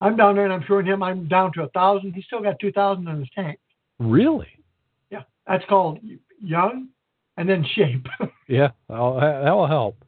I'm 0.00 0.16
down 0.16 0.36
there 0.36 0.44
and 0.44 0.52
I'm 0.54 0.64
showing 0.66 0.86
him 0.86 1.02
I'm 1.02 1.28
down 1.28 1.52
to 1.54 1.64
a 1.64 1.68
thousand. 1.70 2.12
He's 2.14 2.24
still 2.24 2.40
got 2.40 2.58
two 2.58 2.72
thousand 2.72 3.06
in 3.08 3.18
his 3.18 3.28
tank. 3.34 3.58
really? 3.98 4.46
That's 5.46 5.64
called 5.68 5.98
young 6.40 6.88
and 7.36 7.48
then 7.48 7.64
shape. 7.74 8.06
Yeah, 8.48 8.70
I'll, 8.88 9.20
that 9.20 9.52
will 9.54 9.68
help. 9.68 10.04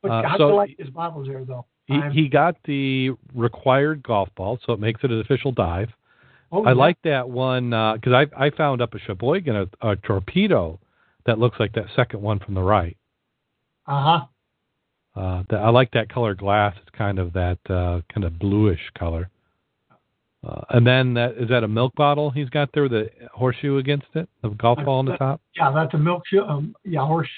but 0.00 0.12
Uh, 0.12 0.22
I 0.28 0.36
so- 0.38 0.54
like 0.54 0.76
his 0.78 0.90
bottles 0.90 1.26
there 1.26 1.44
though. 1.44 1.66
He, 1.86 1.94
I'm- 1.94 2.12
he 2.12 2.28
got 2.28 2.54
the 2.64 3.10
required 3.34 4.02
golf 4.04 4.28
ball, 4.36 4.60
so 4.64 4.72
it 4.72 4.78
makes 4.78 5.02
it 5.02 5.10
an 5.10 5.18
official 5.20 5.50
dive. 5.50 5.88
oh, 6.52 6.62
I 6.64 6.68
yeah. 6.70 6.74
like 6.76 6.98
that 7.02 7.28
one 7.28 7.70
because 7.70 8.12
I 8.12 8.26
I 8.46 8.50
found 8.50 8.80
up 8.80 8.94
a 8.94 9.00
Sheboygan 9.00 9.56
a, 9.56 9.66
a 9.90 9.96
torpedo 9.96 10.78
that 11.26 11.38
looks 11.40 11.58
like 11.58 11.72
that 11.72 11.86
second 11.96 12.22
one 12.22 12.38
from 12.38 12.54
the 12.54 12.62
right. 12.62 12.96
Uh 13.88 14.02
huh. 14.04 14.26
Uh, 15.20 15.42
that, 15.50 15.56
I 15.60 15.70
like 15.70 15.90
that 15.92 16.08
color 16.08 16.34
glass. 16.36 16.76
It's 16.80 16.96
kind 16.96 17.18
of 17.18 17.32
that 17.32 17.58
uh, 17.68 18.02
kind 18.14 18.22
of 18.24 18.38
bluish 18.38 18.80
color. 18.96 19.28
Uh, 20.42 20.62
and 20.70 20.86
then 20.86 21.14
that 21.14 21.36
is 21.36 21.48
that 21.50 21.64
a 21.64 21.68
milk 21.68 21.94
bottle 21.94 22.30
he's 22.30 22.48
got 22.48 22.70
there 22.72 22.84
with 22.84 22.94
a 22.94 23.10
horseshoe 23.34 23.76
against 23.76 24.06
it, 24.14 24.28
the 24.42 24.48
golf 24.48 24.78
ball 24.84 25.00
on 25.00 25.04
the 25.04 25.16
top. 25.16 25.40
Yeah, 25.54 25.70
that's 25.70 25.92
a 25.92 25.98
milk. 25.98 26.22
Um, 26.46 26.74
yeah, 26.84 27.04
horse. 27.06 27.28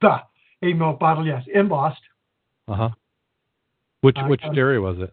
The 0.00 0.20
a 0.62 0.72
milk 0.72 0.98
bottle. 0.98 1.26
Yes, 1.26 1.42
embossed. 1.54 2.00
Uh 2.66 2.74
huh. 2.74 2.88
Which 4.00 4.16
Uh, 4.18 4.26
which 4.28 4.42
dairy 4.54 4.80
was 4.80 4.98
it? 4.98 5.12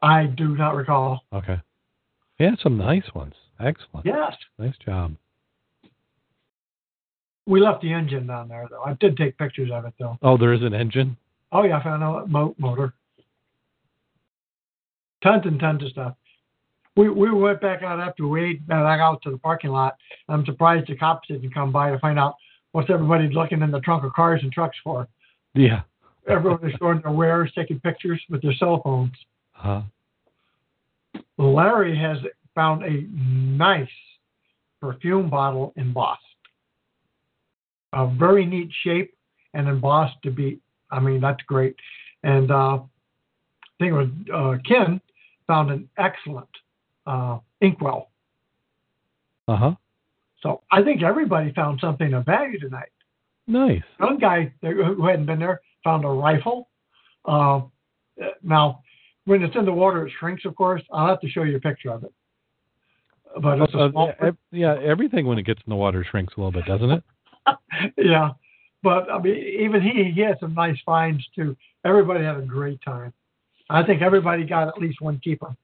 I 0.00 0.26
do 0.26 0.56
not 0.56 0.76
recall. 0.76 1.24
Okay. 1.32 1.60
Yeah, 2.38 2.52
some 2.62 2.76
nice 2.76 3.12
ones. 3.14 3.34
Excellent. 3.58 4.06
Yes. 4.06 4.34
Nice 4.58 4.76
job. 4.84 5.16
We 7.46 7.60
left 7.60 7.82
the 7.82 7.92
engine 7.92 8.26
down 8.28 8.48
there, 8.48 8.66
though. 8.70 8.82
I 8.82 8.94
did 8.94 9.16
take 9.16 9.36
pictures 9.38 9.70
of 9.72 9.84
it, 9.84 9.94
though. 9.98 10.18
Oh, 10.22 10.36
there 10.36 10.52
is 10.52 10.62
an 10.62 10.74
engine. 10.74 11.16
Oh, 11.50 11.62
yeah, 11.64 11.78
I 11.78 11.82
found 11.82 12.02
a 12.02 12.26
mo- 12.26 12.54
motor. 12.58 12.94
Tons 15.22 15.42
and 15.44 15.58
tons 15.60 15.82
of 15.82 15.90
stuff. 15.90 16.14
We 16.96 17.08
we 17.08 17.30
went 17.30 17.60
back 17.60 17.82
out 17.82 18.00
after 18.00 18.26
we 18.26 18.44
ate 18.44 18.66
back 18.66 19.00
out 19.00 19.22
to 19.22 19.30
the 19.30 19.38
parking 19.38 19.70
lot. 19.70 19.96
I'm 20.28 20.44
surprised 20.44 20.88
the 20.88 20.96
cops 20.96 21.28
didn't 21.28 21.54
come 21.54 21.72
by 21.72 21.90
to 21.90 21.98
find 21.98 22.18
out 22.18 22.34
what's 22.72 22.90
everybody 22.90 23.28
looking 23.28 23.62
in 23.62 23.70
the 23.70 23.80
trunk 23.80 24.04
of 24.04 24.12
cars 24.12 24.40
and 24.42 24.52
trucks 24.52 24.76
for. 24.84 25.08
Yeah. 25.54 25.82
Everyone 26.28 26.68
is 26.68 26.74
storing 26.76 27.00
their 27.02 27.12
wares, 27.12 27.50
taking 27.54 27.80
pictures 27.80 28.20
with 28.30 28.42
their 28.42 28.52
cell 28.54 28.80
phones. 28.84 29.12
Uh, 29.60 29.82
Larry 31.36 31.96
has 31.96 32.18
found 32.54 32.84
a 32.84 33.06
nice 33.12 33.88
perfume 34.80 35.28
bottle 35.30 35.72
embossed. 35.76 36.20
A 37.92 38.06
very 38.06 38.46
neat 38.46 38.70
shape 38.84 39.14
and 39.54 39.68
embossed 39.68 40.16
to 40.22 40.30
be, 40.30 40.60
I 40.90 41.00
mean, 41.00 41.20
that's 41.20 41.42
great. 41.46 41.74
And 42.22 42.50
uh, 42.50 42.78
I 42.78 42.80
think 43.80 43.92
it 43.92 43.92
was 43.92 44.08
uh, 44.32 44.62
Ken 44.66 45.00
found 45.46 45.70
an 45.70 45.88
excellent 45.98 46.48
uh, 47.06 47.38
inkwell. 47.60 48.10
uh 49.48 49.56
huh. 49.56 49.72
So 50.42 50.62
I 50.72 50.82
think 50.82 51.02
everybody 51.02 51.52
found 51.52 51.78
something 51.80 52.12
of 52.14 52.24
value 52.26 52.58
tonight. 52.58 52.88
Nice. 53.46 53.82
One 53.98 54.18
guy 54.18 54.52
who 54.60 55.04
hadn't 55.06 55.26
been 55.26 55.38
there 55.38 55.60
found 55.84 56.04
a 56.04 56.08
rifle. 56.08 56.68
Uh, 57.24 57.62
now, 58.42 58.82
when 59.24 59.42
it's 59.42 59.54
in 59.54 59.64
the 59.64 59.72
water, 59.72 60.06
it 60.06 60.12
shrinks, 60.18 60.44
of 60.44 60.56
course. 60.56 60.82
I'll 60.92 61.06
have 61.08 61.20
to 61.20 61.28
show 61.28 61.44
you 61.44 61.56
a 61.56 61.60
picture 61.60 61.90
of 61.92 62.02
it. 62.04 62.12
But 63.40 63.60
it's 63.60 63.72
a 63.74 63.78
Uh, 63.84 63.90
small 63.90 64.12
ev- 64.20 64.36
yeah, 64.50 64.74
everything 64.82 65.26
when 65.26 65.38
it 65.38 65.44
gets 65.44 65.60
in 65.64 65.70
the 65.70 65.76
water 65.76 66.04
shrinks 66.04 66.34
a 66.36 66.40
little 66.40 66.52
bit, 66.52 66.66
doesn't 66.66 66.90
it? 66.90 67.02
yeah, 67.96 68.32
but 68.82 69.10
I 69.10 69.18
mean, 69.20 69.36
even 69.36 69.80
he 69.80 70.10
he 70.12 70.20
had 70.20 70.38
some 70.40 70.54
nice 70.54 70.78
finds 70.84 71.26
too. 71.34 71.56
Everybody 71.84 72.24
had 72.24 72.36
a 72.36 72.42
great 72.42 72.80
time. 72.82 73.12
I 73.72 73.84
think 73.84 74.02
everybody 74.02 74.44
got 74.44 74.68
at 74.68 74.78
least 74.78 75.00
one 75.00 75.18
keeper. 75.18 75.54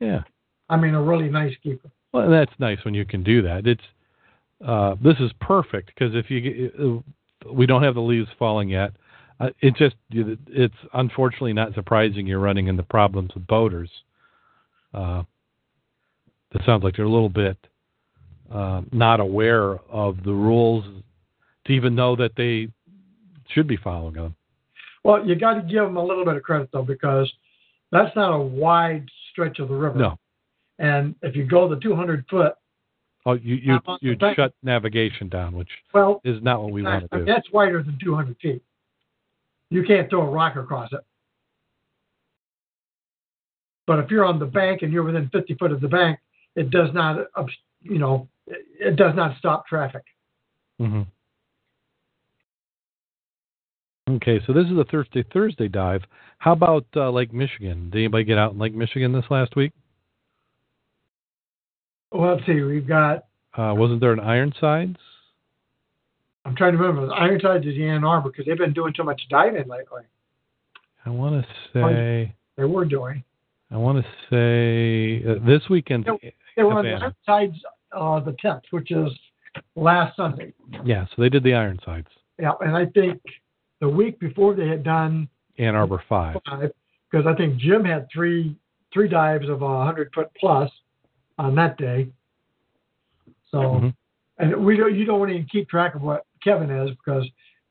Yeah. 0.00 0.22
I 0.68 0.76
mean, 0.76 0.94
a 0.94 1.02
really 1.02 1.28
nice 1.28 1.54
keeper. 1.62 1.90
Well, 2.12 2.30
that's 2.30 2.52
nice 2.58 2.78
when 2.84 2.94
you 2.94 3.04
can 3.04 3.22
do 3.22 3.42
that. 3.42 3.66
It's 3.66 3.82
uh, 4.66 4.96
this 5.02 5.16
is 5.20 5.30
perfect 5.40 5.88
because 5.94 6.14
if 6.14 6.30
you 6.30 7.02
uh, 7.44 7.52
we 7.52 7.66
don't 7.66 7.82
have 7.82 7.94
the 7.94 8.00
leaves 8.00 8.28
falling 8.38 8.70
yet, 8.70 8.92
uh, 9.38 9.50
it 9.60 9.76
just 9.76 9.96
it's 10.10 10.74
unfortunately 10.94 11.52
not 11.52 11.74
surprising 11.74 12.26
you're 12.26 12.40
running 12.40 12.68
into 12.68 12.82
problems 12.82 13.32
with 13.34 13.46
boaters. 13.46 13.90
Uh, 14.94 15.22
it 16.52 16.62
sounds 16.64 16.82
like 16.82 16.96
they're 16.96 17.04
a 17.04 17.10
little 17.10 17.28
bit 17.28 17.58
uh, 18.50 18.80
not 18.92 19.20
aware 19.20 19.78
of 19.90 20.22
the 20.24 20.32
rules 20.32 20.84
to 21.66 21.72
even 21.72 21.94
know 21.94 22.16
that 22.16 22.32
they 22.36 22.68
should 23.48 23.66
be 23.66 23.76
following 23.76 24.14
them. 24.14 24.34
Well, 25.06 25.24
you 25.24 25.36
got 25.36 25.54
to 25.54 25.62
give 25.62 25.84
them 25.84 25.96
a 25.96 26.04
little 26.04 26.24
bit 26.24 26.34
of 26.34 26.42
credit 26.42 26.68
though, 26.72 26.82
because 26.82 27.32
that's 27.92 28.14
not 28.16 28.32
a 28.32 28.38
wide 28.38 29.08
stretch 29.30 29.60
of 29.60 29.68
the 29.68 29.74
river. 29.74 29.96
No. 29.96 30.18
And 30.80 31.14
if 31.22 31.36
you 31.36 31.46
go 31.46 31.68
the 31.68 31.80
200 31.80 32.24
foot, 32.28 32.54
Oh, 33.24 33.32
you 33.32 33.56
you 33.56 33.72
Not 33.72 33.82
on 33.86 33.98
the 34.00 34.08
you'd 34.08 34.22
shut 34.36 34.52
navigation 34.62 35.28
down, 35.28 35.56
which 35.56 35.68
well, 35.92 36.20
is 36.24 36.40
not 36.42 36.62
what 36.62 36.70
we 36.72 36.82
want 36.84 37.10
to 37.10 37.18
do. 37.18 37.24
that's 37.24 37.50
wider 37.52 37.82
than 37.82 37.98
200 38.02 38.36
feet. 38.40 38.62
You 39.68 39.82
can't 39.82 40.08
throw 40.08 40.22
a 40.22 40.30
rock 40.30 40.54
across 40.54 40.92
it. 40.92 41.00
But 43.86 43.98
if 43.98 44.12
you're 44.12 44.24
on 44.24 44.38
the 44.38 44.46
bank 44.46 44.82
and 44.82 44.92
you're 44.92 45.02
within 45.02 45.28
50 45.30 45.54
foot 45.54 45.72
of 45.72 45.80
the 45.80 45.88
bank, 45.88 46.20
it 46.54 46.70
does 46.70 46.90
not, 46.94 47.26
you 47.82 47.98
know, 47.98 48.28
it 48.46 48.94
does 48.94 49.14
not 49.16 49.36
stop 49.38 49.66
traffic. 49.66 50.02
hmm 50.78 51.02
Okay, 54.08 54.40
so 54.46 54.52
this 54.52 54.66
is 54.66 54.78
a 54.78 54.84
Thursday 54.84 55.24
Thursday 55.32 55.66
dive. 55.66 56.02
How 56.38 56.52
about 56.52 56.86
uh, 56.94 57.10
Lake 57.10 57.32
Michigan? 57.32 57.90
Did 57.90 57.98
anybody 57.98 58.22
get 58.22 58.38
out 58.38 58.52
in 58.52 58.58
Lake 58.58 58.74
Michigan 58.74 59.12
this 59.12 59.24
last 59.30 59.56
week? 59.56 59.72
Well, 62.12 62.34
let's 62.34 62.46
see. 62.46 62.60
We've 62.60 62.86
got. 62.86 63.24
Uh, 63.56 63.74
wasn't 63.76 64.00
there 64.00 64.12
an 64.12 64.20
Ironsides? 64.20 64.96
I'm 66.44 66.54
trying 66.54 66.72
to 66.72 66.78
remember. 66.78 67.08
The 67.08 67.14
Ironsides 67.14 67.66
is 67.66 67.74
the 67.74 67.88
Ann 67.88 68.04
Arbor 68.04 68.30
because 68.30 68.46
they've 68.46 68.56
been 68.56 68.72
doing 68.72 68.94
so 68.96 69.02
much 69.02 69.20
diving 69.28 69.66
lately. 69.66 70.02
I 71.04 71.10
want 71.10 71.44
to 71.44 71.48
say. 71.72 72.32
They 72.56 72.64
were 72.64 72.84
doing. 72.84 73.24
I 73.72 73.76
want 73.76 74.04
to 74.04 74.04
say 74.30 75.28
uh, 75.28 75.44
this 75.44 75.68
weekend. 75.68 76.06
No. 76.06 76.18
They 76.56 76.62
were 76.62 76.74
on 76.74 76.84
the 76.84 76.92
Ironsides 76.92 77.60
uh, 77.90 78.20
the 78.20 78.36
10th, 78.44 78.62
which 78.70 78.92
is 78.92 79.10
last 79.74 80.16
Sunday. 80.16 80.52
Yeah, 80.84 81.06
so 81.06 81.22
they 81.22 81.28
did 81.28 81.42
the 81.42 81.54
Ironsides. 81.54 82.06
Yeah, 82.38 82.52
and 82.60 82.76
I 82.76 82.86
think 82.86 83.20
the 83.80 83.88
week 83.88 84.18
before 84.18 84.54
they 84.54 84.68
had 84.68 84.82
done 84.82 85.28
Ann 85.58 85.74
Arbor 85.74 86.02
Five. 86.08 86.36
because 87.10 87.26
I 87.26 87.34
think 87.34 87.56
Jim 87.58 87.84
had 87.84 88.08
three 88.12 88.56
three 88.92 89.08
dives 89.08 89.48
of 89.48 89.62
a 89.62 89.84
hundred 89.84 90.10
foot 90.14 90.30
plus 90.38 90.70
on 91.38 91.54
that 91.56 91.76
day. 91.76 92.08
So, 93.50 93.58
Mhm. 93.58 93.94
and 94.38 94.64
we 94.64 94.76
don't 94.76 94.94
you 94.94 95.04
don't 95.04 95.18
want 95.20 95.30
to 95.30 95.34
even 95.36 95.48
keep 95.48 95.68
track 95.68 95.94
of 95.94 96.02
what 96.02 96.24
Kevin 96.42 96.70
is 96.70 96.90
because 96.90 97.28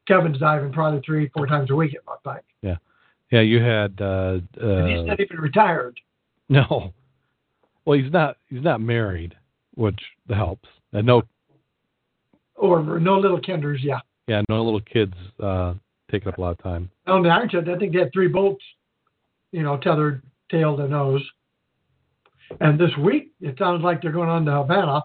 Kevin's 0.08 0.38
diving 0.38 0.72
probably 0.72 1.02
three 1.02 1.30
four 1.30 1.48
times 1.48 1.70
a 1.72 1.76
week 1.76 1.94
it 1.94 2.02
looked 2.08 2.26
like, 2.26 2.44
Yeah, 2.62 2.78
yeah. 3.32 3.42
you 3.42 3.60
had. 3.62 4.00
Uh, 4.00 4.40
and 4.62 4.90
he's 4.90 5.00
uh, 5.00 5.04
not 5.04 5.20
even 5.20 5.38
retired. 5.38 6.00
no. 6.50 6.94
Well, 7.86 8.00
he's 8.00 8.12
not. 8.12 8.38
He's 8.48 8.64
not 8.64 8.82
married, 8.82 9.36
which 9.76 10.00
helps. 10.30 10.68
And 10.92 11.06
no, 11.06 11.22
Or 12.56 13.00
no 13.00 13.20
little 13.20 13.40
kinders, 13.40 13.82
yeah. 13.84 14.00
yeah, 14.28 14.42
no 14.50 14.64
little 14.64 14.80
kids 14.82 15.14
uh, 15.40 15.76
taking 16.12 16.28
up 16.30 16.38
a 16.38 16.42
lot 16.42 16.52
of 16.52 16.58
time. 16.60 16.90
On 17.08 17.24
the 17.24 17.30
Ironsides, 17.30 17.68
I 17.70 17.78
think 17.78 17.94
they 17.94 18.00
had 18.00 18.14
three 18.14 18.28
boats, 18.28 18.64
you 19.52 19.64
know, 19.64 19.78
tethered 19.78 20.22
tail 20.52 20.78
to 20.78 20.88
nose. 20.88 21.22
And 22.62 22.80
this 22.80 22.92
week, 22.98 23.32
it 23.42 23.58
sounds 23.58 23.84
like 23.84 24.02
they're 24.02 24.12
going 24.12 24.30
on 24.30 24.46
to 24.46 24.52
Havana, 24.52 25.02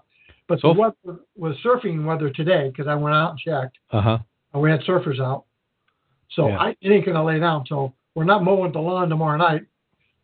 but 0.47 0.61
the 0.61 0.71
weather 0.71 1.19
was 1.35 1.55
surfing 1.65 2.05
weather 2.05 2.29
today 2.29 2.69
because 2.69 2.87
I 2.87 2.95
went 2.95 3.15
out 3.15 3.31
and 3.31 3.39
checked. 3.39 3.77
Uh 3.91 4.01
huh. 4.01 4.17
and 4.53 4.61
we 4.61 4.69
had 4.69 4.81
surfers 4.81 5.19
out. 5.19 5.45
So 6.35 6.47
Yeah. 6.47 6.57
I 6.59 6.69
it 6.81 6.91
ain't 6.91 7.05
gonna 7.05 7.23
lay 7.23 7.39
down. 7.39 7.65
So 7.67 7.93
we're 8.15 8.25
not 8.25 8.43
mowing 8.43 8.71
the 8.71 8.79
lawn 8.79 9.09
tomorrow 9.09 9.37
night. 9.37 9.63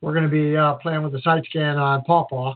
We're 0.02 0.14
gonna 0.14 0.28
be 0.30 0.56
uh, 0.56 0.76
playing 0.76 1.04
with 1.04 1.14
the 1.14 1.22
side 1.22 1.44
scan 1.50 1.78
on 1.78 2.04
Pawpaw. 2.04 2.54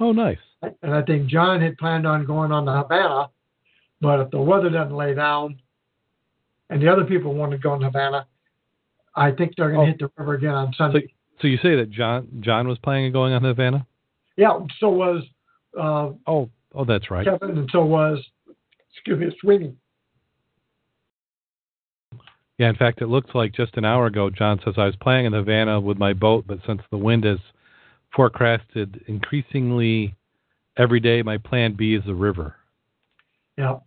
Oh, 0.00 0.12
nice. 0.12 0.38
And 0.62 0.94
I 0.94 1.02
think 1.02 1.26
John 1.28 1.60
had 1.60 1.78
planned 1.78 2.06
on 2.06 2.24
going 2.26 2.52
on 2.52 2.64
the 2.64 2.72
Havana, 2.72 3.30
but 4.00 4.20
if 4.20 4.30
the 4.30 4.40
weather 4.40 4.68
doesn't 4.70 4.94
lay 4.96 5.14
down, 5.14 5.58
and 6.74 6.82
the 6.82 6.88
other 6.92 7.04
people 7.04 7.32
want 7.34 7.52
to 7.52 7.58
go 7.58 7.70
on 7.70 7.80
Havana, 7.82 8.26
I 9.14 9.30
think 9.30 9.54
they're 9.56 9.70
gonna 9.70 9.82
Oh. 9.84 9.86
hit 9.86 9.98
the 10.00 10.10
river 10.18 10.34
again 10.34 10.54
on 10.54 10.72
Sunday. 10.74 11.06
So 11.40 11.46
you 11.46 11.56
say 11.58 11.76
that 11.76 11.90
John 11.90 12.26
John 12.40 12.66
was 12.66 12.78
planning 12.78 13.06
on 13.06 13.12
going 13.12 13.32
on 13.32 13.44
Havana? 13.44 13.86
yeah. 14.36 14.58
So 14.80 14.88
was 14.90 15.22
uh, 15.78 16.10
Oh, 16.26 16.50
oh, 16.74 16.84
that's 16.84 17.10
right. 17.12 17.24
Kevin, 17.24 17.56
and 17.58 17.70
so 17.70 17.84
was 17.84 18.18
excuse 18.92 19.18
me, 19.20 19.36
Sweeney. 19.40 19.74
Yeah, 22.58 22.68
in 22.68 22.76
fact, 22.76 23.02
it 23.02 23.06
looks 23.08 23.34
like 23.34 23.52
just 23.52 23.76
an 23.76 23.84
hour 23.84 24.06
ago, 24.06 24.30
John 24.30 24.60
says 24.64 24.74
I 24.76 24.86
was 24.86 24.94
playing 24.96 25.26
in 25.26 25.32
Havana 25.32 25.80
with 25.80 25.98
my 25.98 26.12
boat, 26.12 26.44
but 26.46 26.58
since 26.66 26.82
the 26.90 26.96
wind 26.98 27.24
is 27.24 27.38
forecasted 28.14 29.02
increasingly 29.08 30.14
every 30.76 31.00
day, 31.00 31.22
my 31.22 31.36
plan 31.38 31.74
B 31.74 31.94
is 31.94 32.04
the 32.04 32.14
river. 32.14 32.54
Yeah. 33.58 33.78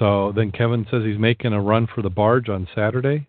So 0.00 0.32
then 0.34 0.50
Kevin 0.50 0.86
says 0.90 1.02
he's 1.04 1.18
making 1.18 1.52
a 1.52 1.60
run 1.60 1.86
for 1.94 2.00
the 2.00 2.08
barge 2.08 2.48
on 2.48 2.66
Saturday. 2.74 3.28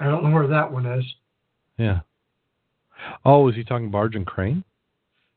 I 0.00 0.06
don't 0.06 0.24
know 0.24 0.30
where 0.30 0.48
that 0.48 0.72
one 0.72 0.86
is. 0.86 1.04
Yeah. 1.78 2.00
Oh, 3.26 3.48
is 3.48 3.54
he 3.54 3.62
talking 3.62 3.90
barge 3.90 4.16
and 4.16 4.26
crane? 4.26 4.64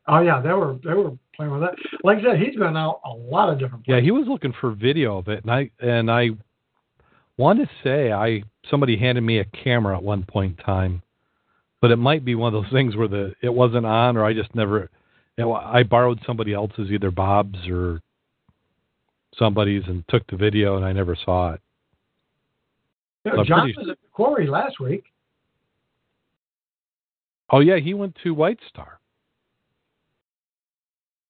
Oh 0.08 0.22
yeah, 0.22 0.40
they 0.42 0.54
were 0.54 0.78
they 0.82 0.94
were 0.94 1.12
playing 1.36 1.52
with 1.52 1.62
that. 1.62 1.76
Like 2.06 2.20
I 2.20 2.22
said, 2.22 2.40
he's 2.40 2.56
been 2.56 2.78
out 2.78 3.02
a 3.06 3.10
lot 3.10 3.50
of 3.50 3.60
different 3.60 3.84
Places. 3.84 4.02
Yeah, 4.02 4.06
he 4.06 4.12
was 4.12 4.26
looking 4.28 4.54
for 4.60 4.72
video 4.72 5.18
of 5.18 5.28
it, 5.28 5.44
and 5.44 5.52
I 5.52 5.70
and 5.82 6.10
I 6.10 6.30
want 7.36 7.60
to 7.60 7.70
say 7.84 8.14
I 8.14 8.44
somebody 8.70 8.98
handed 8.98 9.22
me 9.22 9.40
a 9.40 9.46
camera 9.46 9.98
at 9.98 10.04
one 10.04 10.24
point 10.24 10.58
in 10.58 10.66
time, 10.66 11.02
but 11.82 11.92
it 11.92 11.98
might 11.98 12.24
be 12.24 12.36
one 12.36 12.56
of 12.56 12.64
those 12.64 12.72
things 12.72 12.96
where 12.96 13.10
the 13.10 13.34
it 13.42 13.54
wasn't 13.54 13.86
on, 13.86 14.16
or 14.16 14.24
I 14.24 14.34
just 14.34 14.56
never. 14.56 14.90
I 15.40 15.84
borrowed 15.84 16.20
somebody 16.26 16.54
else's, 16.54 16.90
either 16.90 17.12
Bob's 17.12 17.68
or 17.70 18.02
somebody's, 19.36 19.84
and 19.88 20.04
took 20.08 20.26
the 20.28 20.36
video, 20.38 20.78
and 20.78 20.86
I 20.86 20.94
never 20.94 21.16
saw 21.16 21.54
it. 21.54 21.62
I'm 23.26 23.46
John 23.46 23.62
pretty- 23.62 23.78
was 23.78 23.90
at 23.90 24.02
the 24.02 24.08
quarry 24.12 24.48
last 24.48 24.80
week. 24.80 25.04
Oh 27.50 27.60
yeah, 27.60 27.78
he 27.78 27.94
went 27.94 28.16
to 28.24 28.34
White 28.34 28.60
Star. 28.70 29.00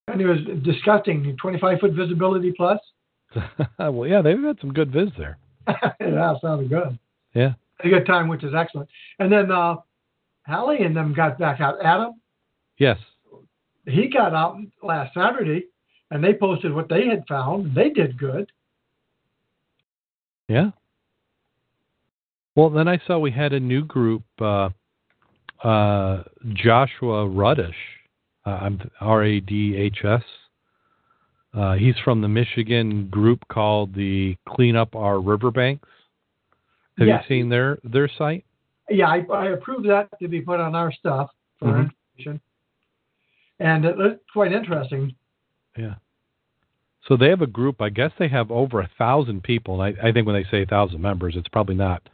And 0.08 0.22
it 0.22 0.26
was 0.26 0.39
disgusting. 0.64 1.36
25 1.39 1.80
foot 1.80 1.91
visibility 1.91 2.53
plus. 2.55 2.80
well, 3.80 4.08
yeah, 4.08 4.22
they've 4.22 4.41
had 4.41 4.60
some 4.62 4.74
good 4.74 4.91
viz 4.91 5.10
there. 5.18 5.38
yeah, 6.00 6.34
sounded 6.42 6.70
good. 6.70 6.97
Yeah. 7.34 7.54
A 7.84 7.89
good 7.89 8.05
time, 8.05 8.28
which 8.29 8.43
is 8.43 8.54
excellent. 8.55 8.89
And 9.20 9.32
then 9.32 9.51
uh, 9.51 9.75
Hallie 10.47 10.79
and 10.84 10.96
them 10.96 11.13
got 11.13 11.38
back 11.38 11.59
out. 11.59 11.84
Adam, 11.84 12.13
Yes. 12.78 12.97
He 13.88 14.08
got 14.09 14.34
out 14.34 14.58
last 14.84 15.14
Saturday, 15.14 15.66
and 16.12 16.24
they 16.24 16.34
posted 16.34 16.74
what 16.74 16.89
they 16.89 17.08
had 17.08 17.24
found. 17.28 17.74
They 17.74 17.89
did 17.89 18.18
good. 18.18 18.51
Yeah. 20.47 20.72
Well, 22.55 22.70
then 22.70 22.88
I 22.88 23.00
saw 23.05 23.20
we 23.20 23.32
had 23.32 23.54
a 23.54 23.59
new 23.59 23.84
group, 23.84 24.24
uh, 24.39 24.70
uh, 25.64 26.24
Joshua 26.54 27.28
Ruddish, 27.28 27.74
uh, 28.46 28.50
I'm 28.62 28.80
R 29.00 29.24
A 29.24 29.39
D 29.39 29.76
H 29.76 30.00
S. 30.04 30.24
Uh, 31.54 31.74
he's 31.74 31.96
from 32.04 32.22
the 32.22 32.28
Michigan 32.28 33.08
group 33.09 33.39
called 33.50 33.93
the 33.93 34.36
Clean 34.47 34.76
Up 34.76 34.96
Our 34.96 35.20
Riverbanks. 35.20 35.88
Have 36.97 37.08
Yes. 37.08 37.26
you 37.30 37.36
seen 37.36 37.50
their 37.50 37.78
their 37.84 38.08
site? 38.18 38.43
Yeah, 38.89 39.08
I, 39.09 39.26
I 39.34 39.47
approved 39.50 39.88
that 39.89 40.08
to 40.20 40.28
be 40.28 40.42
put 40.42 40.59
on 40.59 40.76
our 40.76 40.92
stuff 40.92 41.30
for 41.59 41.68
Mhm. 41.68 41.92
information. 42.18 42.42
And 43.59 43.86
it 43.86 43.97
looked 43.97 44.24
quite 44.32 44.51
interesting. 44.51 45.16
Yeah. 45.78 45.96
So 47.08 47.16
they 47.16 47.29
have 47.29 47.42
a 47.42 47.47
group. 47.47 47.82
I 47.82 47.89
guess 47.89 48.12
they 48.20 48.28
have 48.28 48.51
over 48.51 48.82
a 48.82 48.89
thousand 48.97 49.43
people. 49.43 49.82
And 49.82 49.97
I, 49.97 50.09
I 50.09 50.12
think 50.12 50.28
when 50.28 50.36
they 50.36 50.50
say 50.50 50.63
a 50.63 50.66
thousand 50.66 51.01
members, 51.01 51.36
it's 51.36 51.47
probably 51.47 51.75
not 51.75 52.08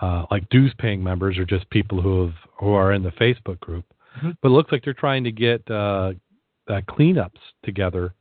uh, 0.00 0.24
like 0.30 0.48
dues 0.48 0.72
paying 0.78 1.02
members 1.04 1.38
or 1.38 1.44
just 1.44 1.68
people 1.70 2.00
who 2.00 2.26
have 2.26 2.34
who 2.58 2.72
are 2.72 2.92
in 2.92 3.02
the 3.02 3.10
Facebook 3.10 3.60
group. 3.60 3.84
Mhm. 4.20 4.36
But 4.40 4.48
it 4.48 4.52
looks 4.52 4.72
like 4.72 4.84
they're 4.84 4.94
trying 4.94 5.24
to 5.24 5.32
get 5.32 5.68
uh, 5.70 6.12
uh, 6.68 6.80
cleanups 6.88 7.38
together 7.64 8.14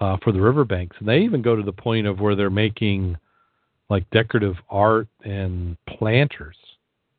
uh, 0.00 0.16
for 0.22 0.32
the 0.32 0.40
riverbanks, 0.40 0.96
and 0.98 1.08
they 1.08 1.18
even 1.18 1.42
go 1.42 1.56
to 1.56 1.62
the 1.62 1.72
point 1.72 2.06
of 2.06 2.20
where 2.20 2.34
they're 2.34 2.50
making 2.50 3.16
like 3.88 4.08
decorative 4.10 4.56
art 4.68 5.08
and 5.24 5.76
planters 5.88 6.56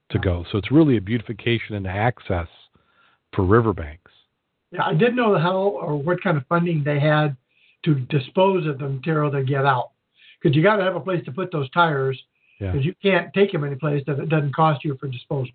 to 0.10 0.20
go. 0.20 0.46
So 0.52 0.58
it's 0.58 0.72
really 0.72 0.98
a 0.98 1.02
beautification 1.02 1.76
and 1.76 1.88
access 1.88 2.48
for 3.34 3.44
riverbanks. 3.46 4.12
Yeah, 4.72 4.86
I 4.86 4.94
didn't 4.94 5.16
know 5.16 5.38
how 5.38 5.58
or 5.58 5.96
what 5.96 6.22
kind 6.22 6.38
of 6.38 6.46
funding 6.48 6.84
they 6.84 7.00
had 7.00 7.36
to 7.86 7.96
dispose 7.96 8.68
of 8.68 8.80
the 8.80 8.90
material 8.90 9.32
they 9.32 9.44
get 9.44 9.66
out. 9.66 9.92
Because 10.42 10.56
you 10.56 10.62
got 10.62 10.78
to 10.78 10.84
have 10.84 10.96
a 10.96 11.00
place 11.00 11.24
to 11.26 11.32
put 11.32 11.52
those 11.52 11.70
tires. 11.72 12.22
Yeah. 12.60 12.72
Because 12.72 12.86
you 12.86 12.94
can't 13.02 13.34
take 13.34 13.52
them 13.52 13.64
any 13.64 13.76
place 13.76 14.04
that 14.08 14.20
it 14.20 14.30
doesn't 14.30 14.54
cost 14.54 14.84
you 14.84 14.98
for 15.00 15.08
disposal. 15.08 15.54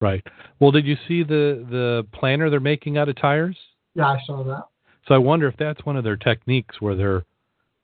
Right. 0.00 0.24
Well, 0.60 0.70
did 0.70 0.86
you 0.86 0.96
see 1.06 1.22
the 1.22 1.66
the 1.68 2.06
planter 2.12 2.50
they're 2.50 2.60
making 2.60 2.98
out 2.98 3.08
of 3.08 3.16
tires? 3.16 3.56
Yeah, 3.94 4.06
I 4.06 4.20
saw 4.26 4.44
that. 4.44 4.64
So 5.06 5.14
I 5.14 5.18
wonder 5.18 5.48
if 5.48 5.56
that's 5.56 5.84
one 5.84 5.96
of 5.96 6.04
their 6.04 6.16
techniques 6.16 6.80
where 6.80 6.94
they're, 6.94 7.24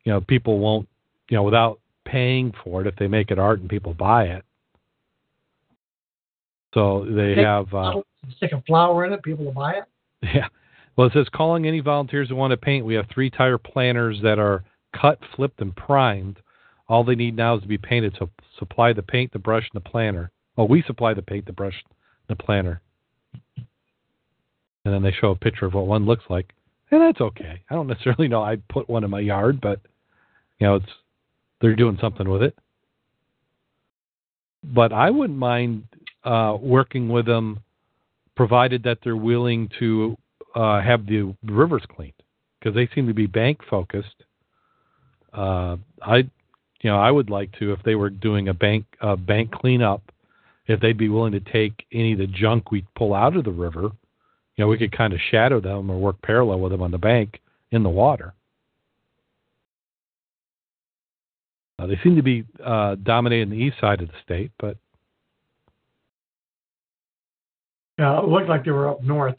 you 0.04 0.12
know, 0.12 0.20
people 0.20 0.58
won't, 0.58 0.88
you 1.28 1.36
know, 1.36 1.42
without 1.42 1.80
paying 2.04 2.52
for 2.62 2.82
it, 2.82 2.86
if 2.86 2.96
they 2.96 3.08
make 3.08 3.30
it 3.30 3.38
art 3.38 3.60
and 3.60 3.68
people 3.68 3.94
buy 3.94 4.24
it, 4.24 4.44
So 6.74 7.06
they 7.08 7.36
Take 7.36 7.44
have. 7.44 7.72
Uh, 7.72 8.02
Stick 8.36 8.52
a 8.52 8.62
flower 8.62 9.04
in 9.04 9.12
it, 9.12 9.22
people 9.22 9.44
will 9.44 9.52
buy 9.52 9.74
it. 9.74 9.84
Yeah. 10.34 10.48
Well, 10.96 11.08
it 11.08 11.12
says 11.12 11.26
calling 11.34 11.66
any 11.66 11.80
volunteers 11.80 12.28
who 12.28 12.36
want 12.36 12.52
to 12.52 12.56
paint. 12.56 12.86
We 12.86 12.94
have 12.94 13.06
three 13.12 13.28
tire 13.28 13.58
planners 13.58 14.20
that 14.22 14.38
are 14.38 14.64
cut, 14.98 15.18
flipped, 15.34 15.60
and 15.60 15.74
primed. 15.74 16.38
All 16.88 17.02
they 17.04 17.16
need 17.16 17.36
now 17.36 17.56
is 17.56 17.62
to 17.62 17.68
be 17.68 17.78
painted. 17.78 18.14
So 18.18 18.30
supply 18.58 18.92
the 18.92 19.02
paint, 19.02 19.32
the 19.32 19.38
brush, 19.38 19.68
and 19.72 19.82
the 19.82 19.88
planner. 19.88 20.30
Oh, 20.56 20.64
we 20.64 20.82
supply 20.86 21.12
the 21.12 21.22
paint, 21.22 21.46
the 21.46 21.52
brush, 21.52 21.74
and 22.28 22.38
the 22.38 22.42
planner. 22.42 22.80
And 23.56 24.94
then 24.94 25.02
they 25.02 25.12
show 25.12 25.30
a 25.30 25.36
picture 25.36 25.66
of 25.66 25.74
what 25.74 25.86
one 25.86 26.06
looks 26.06 26.24
like. 26.28 26.52
And 26.90 27.00
that's 27.00 27.20
okay. 27.20 27.62
I 27.68 27.74
don't 27.74 27.88
necessarily 27.88 28.28
know 28.28 28.42
I'd 28.42 28.66
put 28.68 28.88
one 28.88 29.04
in 29.04 29.10
my 29.10 29.20
yard, 29.20 29.60
but 29.60 29.80
you 30.58 30.66
know, 30.66 30.76
it's 30.76 30.86
they're 31.60 31.74
doing 31.74 31.98
something 32.00 32.28
with 32.28 32.42
it. 32.42 32.56
But 34.62 34.92
I 34.92 35.10
wouldn't 35.10 35.38
mind 35.38 35.84
uh, 36.24 36.56
working 36.60 37.08
with 37.08 37.26
them, 37.26 37.60
provided 38.36 38.82
that 38.82 38.98
they're 39.02 39.16
willing 39.16 39.68
to 39.78 40.16
uh, 40.54 40.80
have 40.80 41.06
the 41.06 41.34
rivers 41.44 41.82
cleaned, 41.94 42.12
because 42.58 42.74
they 42.74 42.88
seem 42.94 43.06
to 43.06 43.14
be 43.14 43.26
bank 43.26 43.60
focused. 43.68 44.24
Uh, 45.32 45.76
I, 46.02 46.18
you 46.80 46.90
know, 46.90 46.98
I 46.98 47.10
would 47.10 47.30
like 47.30 47.50
to 47.58 47.72
if 47.72 47.82
they 47.82 47.94
were 47.94 48.10
doing 48.10 48.48
a 48.48 48.54
bank 48.54 48.84
bank 49.26 49.50
cleanup, 49.50 50.02
if 50.66 50.80
they'd 50.80 50.98
be 50.98 51.08
willing 51.08 51.32
to 51.32 51.40
take 51.40 51.84
any 51.92 52.12
of 52.12 52.18
the 52.18 52.26
junk 52.26 52.70
we 52.70 52.86
pull 52.96 53.14
out 53.14 53.36
of 53.36 53.44
the 53.44 53.50
river. 53.50 53.90
You 54.56 54.64
know, 54.64 54.68
we 54.68 54.78
could 54.78 54.96
kind 54.96 55.12
of 55.12 55.18
shadow 55.30 55.60
them 55.60 55.90
or 55.90 55.98
work 55.98 56.22
parallel 56.22 56.60
with 56.60 56.70
them 56.72 56.82
on 56.82 56.92
the 56.92 56.98
bank 56.98 57.40
in 57.72 57.82
the 57.82 57.88
water. 57.88 58.34
Uh, 61.78 61.86
they 61.86 61.98
seem 62.04 62.14
to 62.14 62.22
be 62.22 62.44
uh, 62.64 62.94
dominating 63.02 63.50
the 63.50 63.56
east 63.56 63.80
side 63.80 64.00
of 64.00 64.08
the 64.08 64.14
state, 64.22 64.52
but 64.60 64.76
Yeah, 67.98 68.18
it 68.18 68.24
looked 68.28 68.48
like 68.48 68.64
they 68.64 68.70
were 68.72 68.88
up 68.88 69.02
north, 69.02 69.36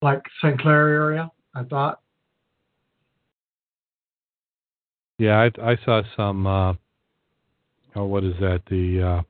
like 0.00 0.22
St. 0.42 0.58
Clair 0.60 0.88
area. 0.88 1.30
I 1.54 1.62
thought. 1.64 2.00
yeah, 5.18 5.38
I, 5.38 5.70
I 5.72 5.76
saw 5.84 6.02
some. 6.16 6.46
Uh, 6.46 6.72
oh, 7.96 8.04
what 8.04 8.24
is 8.24 8.34
that? 8.40 8.62
The 8.68 9.02
uh, 9.02 9.22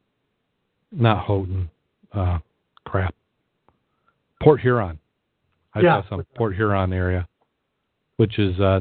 not 0.93 1.25
Houghton, 1.25 1.71
uh, 2.13 2.39
crap, 2.85 3.15
Port 4.43 4.61
Huron. 4.61 4.99
I 5.75 5.81
Yeah. 5.81 6.03
saw 6.03 6.09
some 6.09 6.27
Port 6.37 6.55
Huron 6.57 6.93
area, 6.93 7.29
which 8.17 8.39
is 8.39 8.59
uh, 8.61 8.81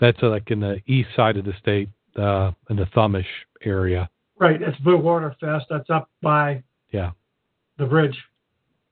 that's 0.00 0.18
uh, 0.22 0.28
like 0.28 0.50
in 0.50 0.60
the 0.60 0.80
east 0.86 1.08
side 1.16 1.36
of 1.36 1.44
the 1.44 1.54
state, 1.60 1.88
uh, 2.16 2.52
in 2.68 2.76
the 2.76 2.86
Thumbish 2.86 3.26
area. 3.62 4.08
Right, 4.38 4.60
it's 4.60 4.78
Blue 4.80 4.98
Water 4.98 5.34
Fest. 5.40 5.66
That's 5.70 5.88
up 5.88 6.10
by 6.22 6.62
Yeah. 6.92 7.12
The 7.78 7.86
bridge, 7.86 8.16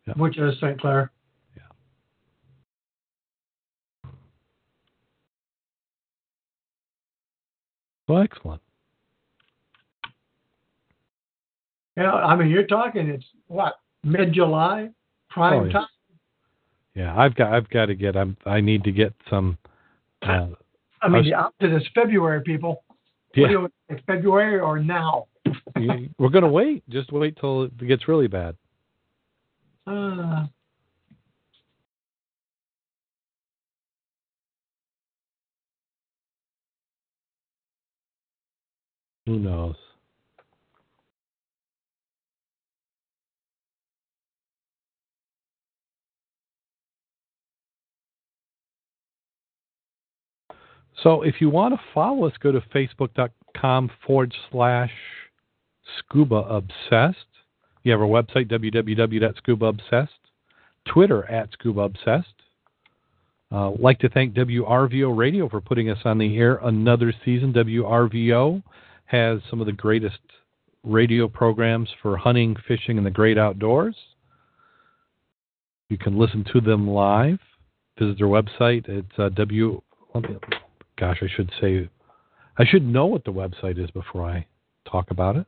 Yeah. 0.06 0.14
which 0.14 0.38
is 0.38 0.54
St. 0.60 0.78
Clair. 0.80 1.10
Yeah. 1.56 1.62
Well, 8.08 8.22
excellent. 8.22 8.60
Yeah, 11.96 12.12
I 12.12 12.34
mean, 12.36 12.48
you're 12.48 12.66
talking. 12.66 13.08
It's 13.08 13.24
what 13.46 13.74
mid 14.02 14.32
July, 14.32 14.90
prime 15.30 15.60
Oh, 15.60 15.64
yeah. 15.66 15.72
time. 15.72 15.86
Yeah, 16.94 17.18
I've 17.18 17.34
got 17.34 17.52
I've 17.52 17.68
got 17.70 17.86
to 17.86 17.94
get 17.94 18.16
I'm 18.16 18.36
I 18.44 18.60
need 18.60 18.84
to 18.84 18.92
get 18.92 19.14
some. 19.30 19.58
Uh, 20.22 20.48
I 21.02 21.08
mean, 21.08 21.24
the 21.24 21.34
opposite 21.34 21.72
is 21.76 21.82
February, 21.94 22.42
people. 22.42 22.84
Yeah, 23.34 23.48
you- 23.50 23.72
it's 23.88 24.02
February 24.06 24.58
or 24.60 24.78
now. 24.78 25.26
we're 26.18 26.28
gonna 26.30 26.48
wait. 26.48 26.88
Just 26.88 27.12
wait 27.12 27.36
till 27.36 27.64
it 27.64 27.78
gets 27.86 28.08
really 28.08 28.28
bad. 28.28 28.56
Uh, 29.86 30.46
Who 39.26 39.38
knows? 39.38 39.76
So 51.02 51.22
if 51.22 51.40
you 51.40 51.50
want 51.50 51.74
to 51.74 51.80
follow 51.92 52.26
us, 52.26 52.32
go 52.40 52.52
to 52.52 52.60
facebook.com 52.74 53.90
forward 54.06 54.34
slash 54.50 54.92
scuba 55.98 56.36
obsessed. 56.36 57.33
You 57.84 57.92
have 57.92 58.00
our 58.00 58.06
website, 58.06 58.50
www.scubaobsessed. 58.50 60.08
Twitter 60.86 61.30
at 61.30 61.50
scuba 61.52 61.82
obsessed. 61.82 62.28
Uh, 63.52 63.70
like 63.78 63.98
to 64.00 64.08
thank 64.08 64.34
WRVO 64.34 65.16
Radio 65.16 65.48
for 65.48 65.60
putting 65.60 65.88
us 65.90 65.98
on 66.04 66.18
the 66.18 66.36
air 66.36 66.56
another 66.56 67.14
season. 67.24 67.52
WRVO 67.52 68.62
has 69.06 69.40
some 69.48 69.60
of 69.60 69.66
the 69.66 69.72
greatest 69.72 70.18
radio 70.82 71.28
programs 71.28 71.88
for 72.02 72.16
hunting, 72.16 72.56
fishing, 72.66 72.98
and 72.98 73.06
the 73.06 73.10
great 73.10 73.38
outdoors. 73.38 73.94
You 75.88 75.98
can 75.98 76.18
listen 76.18 76.44
to 76.52 76.60
them 76.60 76.88
live. 76.88 77.38
Visit 77.98 78.18
their 78.18 78.26
website. 78.26 78.88
It's 78.88 79.18
uh, 79.18 79.28
W. 79.30 79.80
Gosh, 80.98 81.18
I 81.22 81.28
should 81.34 81.50
say, 81.60 81.88
I 82.58 82.64
should 82.64 82.84
know 82.84 83.06
what 83.06 83.24
the 83.24 83.32
website 83.32 83.82
is 83.82 83.90
before 83.90 84.28
I 84.28 84.46
talk 84.90 85.10
about 85.10 85.36
it. 85.36 85.46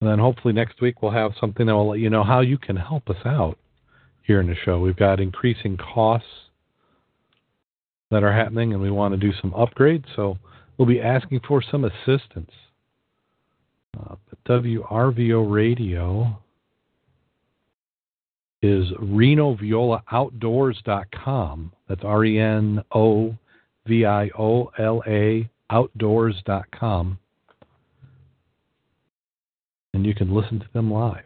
And 0.00 0.10
then 0.10 0.18
hopefully 0.18 0.52
next 0.52 0.80
week 0.80 1.02
we'll 1.02 1.12
have 1.12 1.32
something 1.40 1.66
that 1.66 1.74
will 1.74 1.90
let 1.90 2.00
you 2.00 2.10
know 2.10 2.24
how 2.24 2.40
you 2.40 2.58
can 2.58 2.76
help 2.76 3.08
us 3.08 3.24
out 3.24 3.58
here 4.22 4.40
in 4.40 4.46
the 4.46 4.56
show. 4.64 4.80
We've 4.80 4.96
got 4.96 5.20
increasing 5.20 5.76
costs 5.76 6.28
that 8.10 8.22
are 8.22 8.32
happening, 8.32 8.72
and 8.72 8.82
we 8.82 8.90
want 8.90 9.14
to 9.14 9.18
do 9.18 9.32
some 9.40 9.52
upgrades. 9.52 10.04
So 10.14 10.38
we'll 10.76 10.86
be 10.86 11.00
asking 11.00 11.40
for 11.46 11.62
some 11.62 11.84
assistance. 11.84 12.50
Uh, 13.98 14.16
WRVO 14.46 15.50
Radio 15.50 16.38
is 18.62 18.90
RenoViolaOutdoors.com. 19.00 21.72
That's 21.88 22.04
R 22.04 22.24
E 22.24 22.38
N 22.38 22.84
O 22.92 23.34
V 23.86 24.04
I 24.04 24.28
O 24.38 24.70
L 24.78 25.02
A 25.06 25.48
Outdoors.com. 25.70 27.18
And 29.96 30.04
you 30.04 30.14
can 30.14 30.30
listen 30.34 30.60
to 30.60 30.66
them 30.74 30.92
live. 30.92 31.24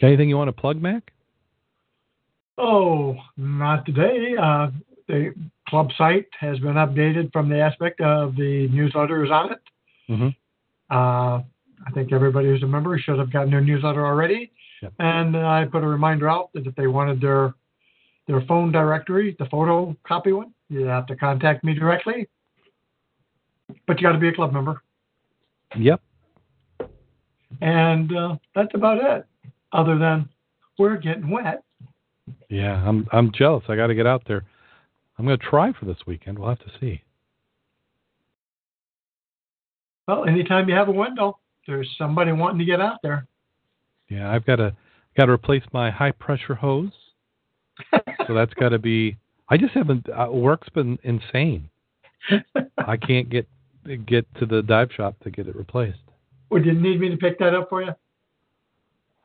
Got 0.00 0.06
anything 0.06 0.28
you 0.28 0.36
want 0.36 0.46
to 0.46 0.52
plug, 0.52 0.80
Mac? 0.80 1.10
oh, 2.58 3.16
not 3.36 3.84
today. 3.84 4.36
Uh, 4.40 4.68
the 5.08 5.34
club 5.68 5.90
site 5.98 6.28
has 6.38 6.60
been 6.60 6.74
updated 6.74 7.32
from 7.32 7.48
the 7.48 7.58
aspect 7.58 8.00
of 8.00 8.36
the 8.36 8.68
newsletters 8.68 9.32
on 9.32 9.50
it. 9.50 9.58
Mm-hmm. 10.08 10.28
Uh, 10.96 11.38
I 11.38 11.90
think 11.92 12.12
everybody 12.12 12.46
who's 12.46 12.62
a 12.62 12.68
member 12.68 12.96
should 12.96 13.18
have 13.18 13.32
gotten 13.32 13.50
their 13.50 13.60
newsletter 13.60 14.06
already. 14.06 14.52
Yep. 14.80 14.92
And 15.00 15.36
I 15.36 15.64
put 15.64 15.82
a 15.82 15.88
reminder 15.88 16.30
out 16.30 16.52
that 16.54 16.68
if 16.68 16.76
they 16.76 16.86
wanted 16.86 17.20
their 17.20 17.52
their 18.28 18.42
phone 18.42 18.70
directory, 18.70 19.34
the 19.40 19.46
photocopy 19.46 20.36
one, 20.36 20.52
you 20.68 20.86
have 20.86 21.06
to 21.06 21.16
contact 21.16 21.64
me 21.64 21.74
directly. 21.74 22.28
But 23.88 24.00
you 24.00 24.06
got 24.06 24.12
to 24.12 24.20
be 24.20 24.28
a 24.28 24.32
club 24.32 24.52
member, 24.52 24.82
Yep. 25.78 26.00
and 27.60 28.16
uh, 28.16 28.36
that's 28.54 28.74
about 28.74 28.98
it. 28.98 29.26
Other 29.72 29.98
than 29.98 30.28
we're 30.78 30.96
getting 30.96 31.30
wet. 31.30 31.62
Yeah, 32.48 32.74
I'm 32.86 33.06
I'm 33.12 33.32
jealous. 33.32 33.64
I 33.68 33.76
got 33.76 33.88
to 33.88 33.94
get 33.94 34.06
out 34.06 34.22
there. 34.26 34.44
I'm 35.18 35.24
going 35.26 35.38
to 35.38 35.44
try 35.44 35.72
for 35.72 35.86
this 35.86 35.98
weekend. 36.06 36.38
We'll 36.38 36.50
have 36.50 36.58
to 36.60 36.70
see. 36.80 37.02
Well, 40.06 40.24
anytime 40.24 40.68
you 40.68 40.74
have 40.74 40.88
a 40.88 40.92
window, 40.92 41.38
there's 41.66 41.92
somebody 41.98 42.32
wanting 42.32 42.58
to 42.58 42.64
get 42.64 42.80
out 42.80 42.98
there. 43.02 43.26
Yeah, 44.08 44.30
I've 44.30 44.46
got 44.46 44.56
to 44.56 44.76
got 45.16 45.26
to 45.26 45.32
replace 45.32 45.64
my 45.72 45.90
high 45.90 46.12
pressure 46.12 46.54
hose. 46.54 46.92
so 48.26 48.34
that's 48.34 48.54
got 48.54 48.70
to 48.70 48.78
be. 48.78 49.16
I 49.48 49.56
just 49.56 49.72
haven't. 49.72 50.06
Uh, 50.08 50.28
work's 50.30 50.68
been 50.68 50.98
insane. 51.02 51.68
I 52.78 52.96
can't 52.96 53.28
get 53.28 53.48
get 54.06 54.26
to 54.36 54.46
the 54.46 54.62
dive 54.62 54.90
shop 54.96 55.16
to 55.22 55.30
get 55.30 55.46
it 55.46 55.56
replaced. 55.56 55.98
Would 56.50 56.64
you 56.64 56.72
need 56.72 57.00
me 57.00 57.08
to 57.08 57.16
pick 57.16 57.38
that 57.38 57.54
up 57.54 57.68
for 57.68 57.82
you? 57.82 57.92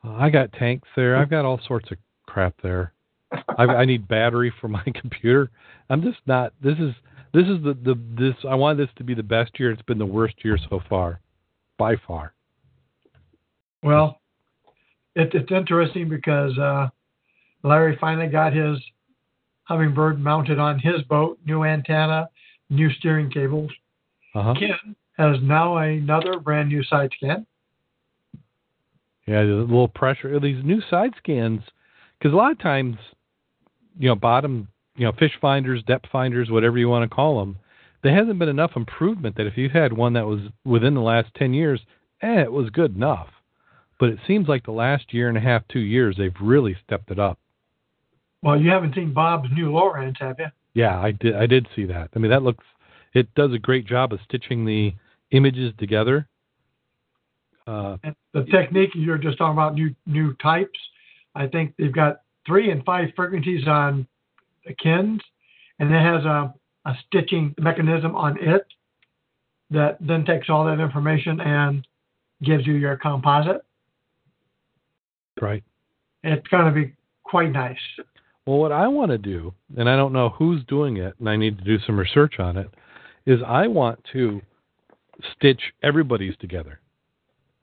Uh, 0.04 0.14
I 0.14 0.30
got 0.30 0.52
tanks 0.52 0.88
there. 0.96 1.16
I've 1.16 1.30
got 1.30 1.44
all 1.44 1.60
sorts 1.66 1.90
of 1.90 1.98
crap 2.26 2.54
there. 2.62 2.92
I, 3.58 3.64
I 3.64 3.84
need 3.84 4.08
battery 4.08 4.52
for 4.60 4.68
my 4.68 4.84
computer. 5.00 5.50
I'm 5.88 6.02
just 6.02 6.18
not. 6.26 6.52
This 6.62 6.78
is 6.78 6.92
this 7.32 7.44
is 7.44 7.62
the 7.62 7.76
the 7.82 7.98
this. 8.18 8.34
I 8.48 8.54
want 8.54 8.78
this 8.78 8.90
to 8.96 9.04
be 9.04 9.14
the 9.14 9.22
best 9.22 9.58
year. 9.58 9.70
It's 9.70 9.82
been 9.82 9.98
the 9.98 10.06
worst 10.06 10.34
year 10.44 10.58
so 10.70 10.80
far, 10.88 11.20
by 11.78 11.96
far. 12.06 12.34
Well, 13.82 14.20
it, 15.14 15.34
it's 15.34 15.50
interesting 15.50 16.08
because 16.08 16.56
uh, 16.58 16.88
Larry 17.62 17.96
finally 18.00 18.28
got 18.28 18.52
his 18.52 18.78
Humminbird 19.68 20.18
mounted 20.18 20.58
on 20.58 20.78
his 20.78 21.02
boat, 21.08 21.38
new 21.46 21.64
antenna, 21.64 22.28
new 22.68 22.90
steering 22.90 23.30
cables. 23.30 23.70
Uh-huh. 24.34 24.54
Ken 24.58 24.96
has 25.16 25.36
now 25.42 25.76
another 25.76 26.38
brand 26.38 26.68
new 26.68 26.82
side 26.84 27.10
scan. 27.16 27.46
Yeah, 29.26 29.42
a 29.42 29.44
little 29.44 29.88
pressure. 29.88 30.38
These 30.40 30.64
new 30.64 30.80
side 30.90 31.12
scans, 31.18 31.60
because 32.18 32.32
a 32.32 32.36
lot 32.36 32.52
of 32.52 32.58
times, 32.58 32.96
you 33.98 34.08
know, 34.08 34.16
bottom, 34.16 34.68
you 34.96 35.04
know, 35.04 35.12
fish 35.12 35.32
finders, 35.40 35.82
depth 35.84 36.06
finders, 36.10 36.50
whatever 36.50 36.78
you 36.78 36.88
want 36.88 37.08
to 37.08 37.14
call 37.14 37.38
them, 37.38 37.58
there 38.02 38.16
hasn't 38.16 38.38
been 38.38 38.48
enough 38.48 38.72
improvement 38.74 39.36
that 39.36 39.46
if 39.46 39.56
you 39.56 39.68
had 39.68 39.92
one 39.92 40.14
that 40.14 40.26
was 40.26 40.40
within 40.64 40.94
the 40.94 41.00
last 41.00 41.28
10 41.36 41.54
years, 41.54 41.80
eh, 42.20 42.42
it 42.42 42.52
was 42.52 42.70
good 42.70 42.96
enough. 42.96 43.28
But 44.00 44.08
it 44.08 44.18
seems 44.26 44.48
like 44.48 44.64
the 44.64 44.72
last 44.72 45.14
year 45.14 45.28
and 45.28 45.38
a 45.38 45.40
half, 45.40 45.62
two 45.68 45.78
years, 45.78 46.16
they've 46.18 46.34
really 46.40 46.76
stepped 46.84 47.12
it 47.12 47.20
up. 47.20 47.38
Well, 48.42 48.60
you 48.60 48.70
haven't 48.70 48.96
seen 48.96 49.12
Bob's 49.12 49.48
new 49.52 49.70
Lowrance, 49.70 50.18
have 50.18 50.40
you? 50.40 50.46
Yeah, 50.74 50.98
I 50.98 51.12
did. 51.12 51.36
I 51.36 51.46
did 51.46 51.68
see 51.76 51.84
that. 51.86 52.10
I 52.16 52.18
mean, 52.18 52.30
that 52.30 52.42
looks. 52.42 52.64
It 53.14 53.32
does 53.34 53.52
a 53.52 53.58
great 53.58 53.86
job 53.86 54.12
of 54.12 54.20
stitching 54.24 54.64
the 54.64 54.94
images 55.30 55.72
together. 55.78 56.28
Uh, 57.66 57.96
And 58.02 58.14
the 58.32 58.44
technique 58.44 58.90
you're 58.94 59.18
just 59.18 59.38
talking 59.38 59.52
about 59.52 59.74
new 59.74 59.94
new 60.06 60.34
types. 60.42 60.78
I 61.34 61.46
think 61.46 61.74
they've 61.78 61.92
got 61.92 62.22
three 62.46 62.70
and 62.70 62.84
five 62.84 63.10
frequencies 63.14 63.66
on 63.66 64.06
the 64.66 64.74
Kens, 64.74 65.20
and 65.78 65.92
it 65.94 66.00
has 66.00 66.24
a, 66.24 66.52
a 66.84 66.94
stitching 67.06 67.54
mechanism 67.58 68.14
on 68.14 68.36
it 68.40 68.66
that 69.70 69.96
then 70.00 70.24
takes 70.24 70.50
all 70.50 70.64
that 70.66 70.80
information 70.80 71.40
and 71.40 71.86
gives 72.42 72.66
you 72.66 72.74
your 72.74 72.96
composite. 72.96 73.64
right. 75.40 75.62
It's 76.24 76.46
going 76.48 76.66
to 76.66 76.72
be 76.72 76.92
quite 77.24 77.50
nice. 77.50 77.78
Well, 78.46 78.58
what 78.58 78.72
I 78.72 78.86
want 78.88 79.10
to 79.10 79.18
do, 79.18 79.54
and 79.76 79.88
I 79.88 79.96
don't 79.96 80.12
know 80.12 80.28
who's 80.30 80.62
doing 80.64 80.98
it, 80.98 81.14
and 81.18 81.28
I 81.28 81.36
need 81.36 81.58
to 81.58 81.64
do 81.64 81.78
some 81.86 81.98
research 81.98 82.38
on 82.38 82.56
it, 82.56 82.68
is 83.26 83.40
I 83.46 83.66
want 83.68 84.04
to 84.12 84.40
stitch 85.36 85.60
everybody's 85.82 86.36
together. 86.38 86.80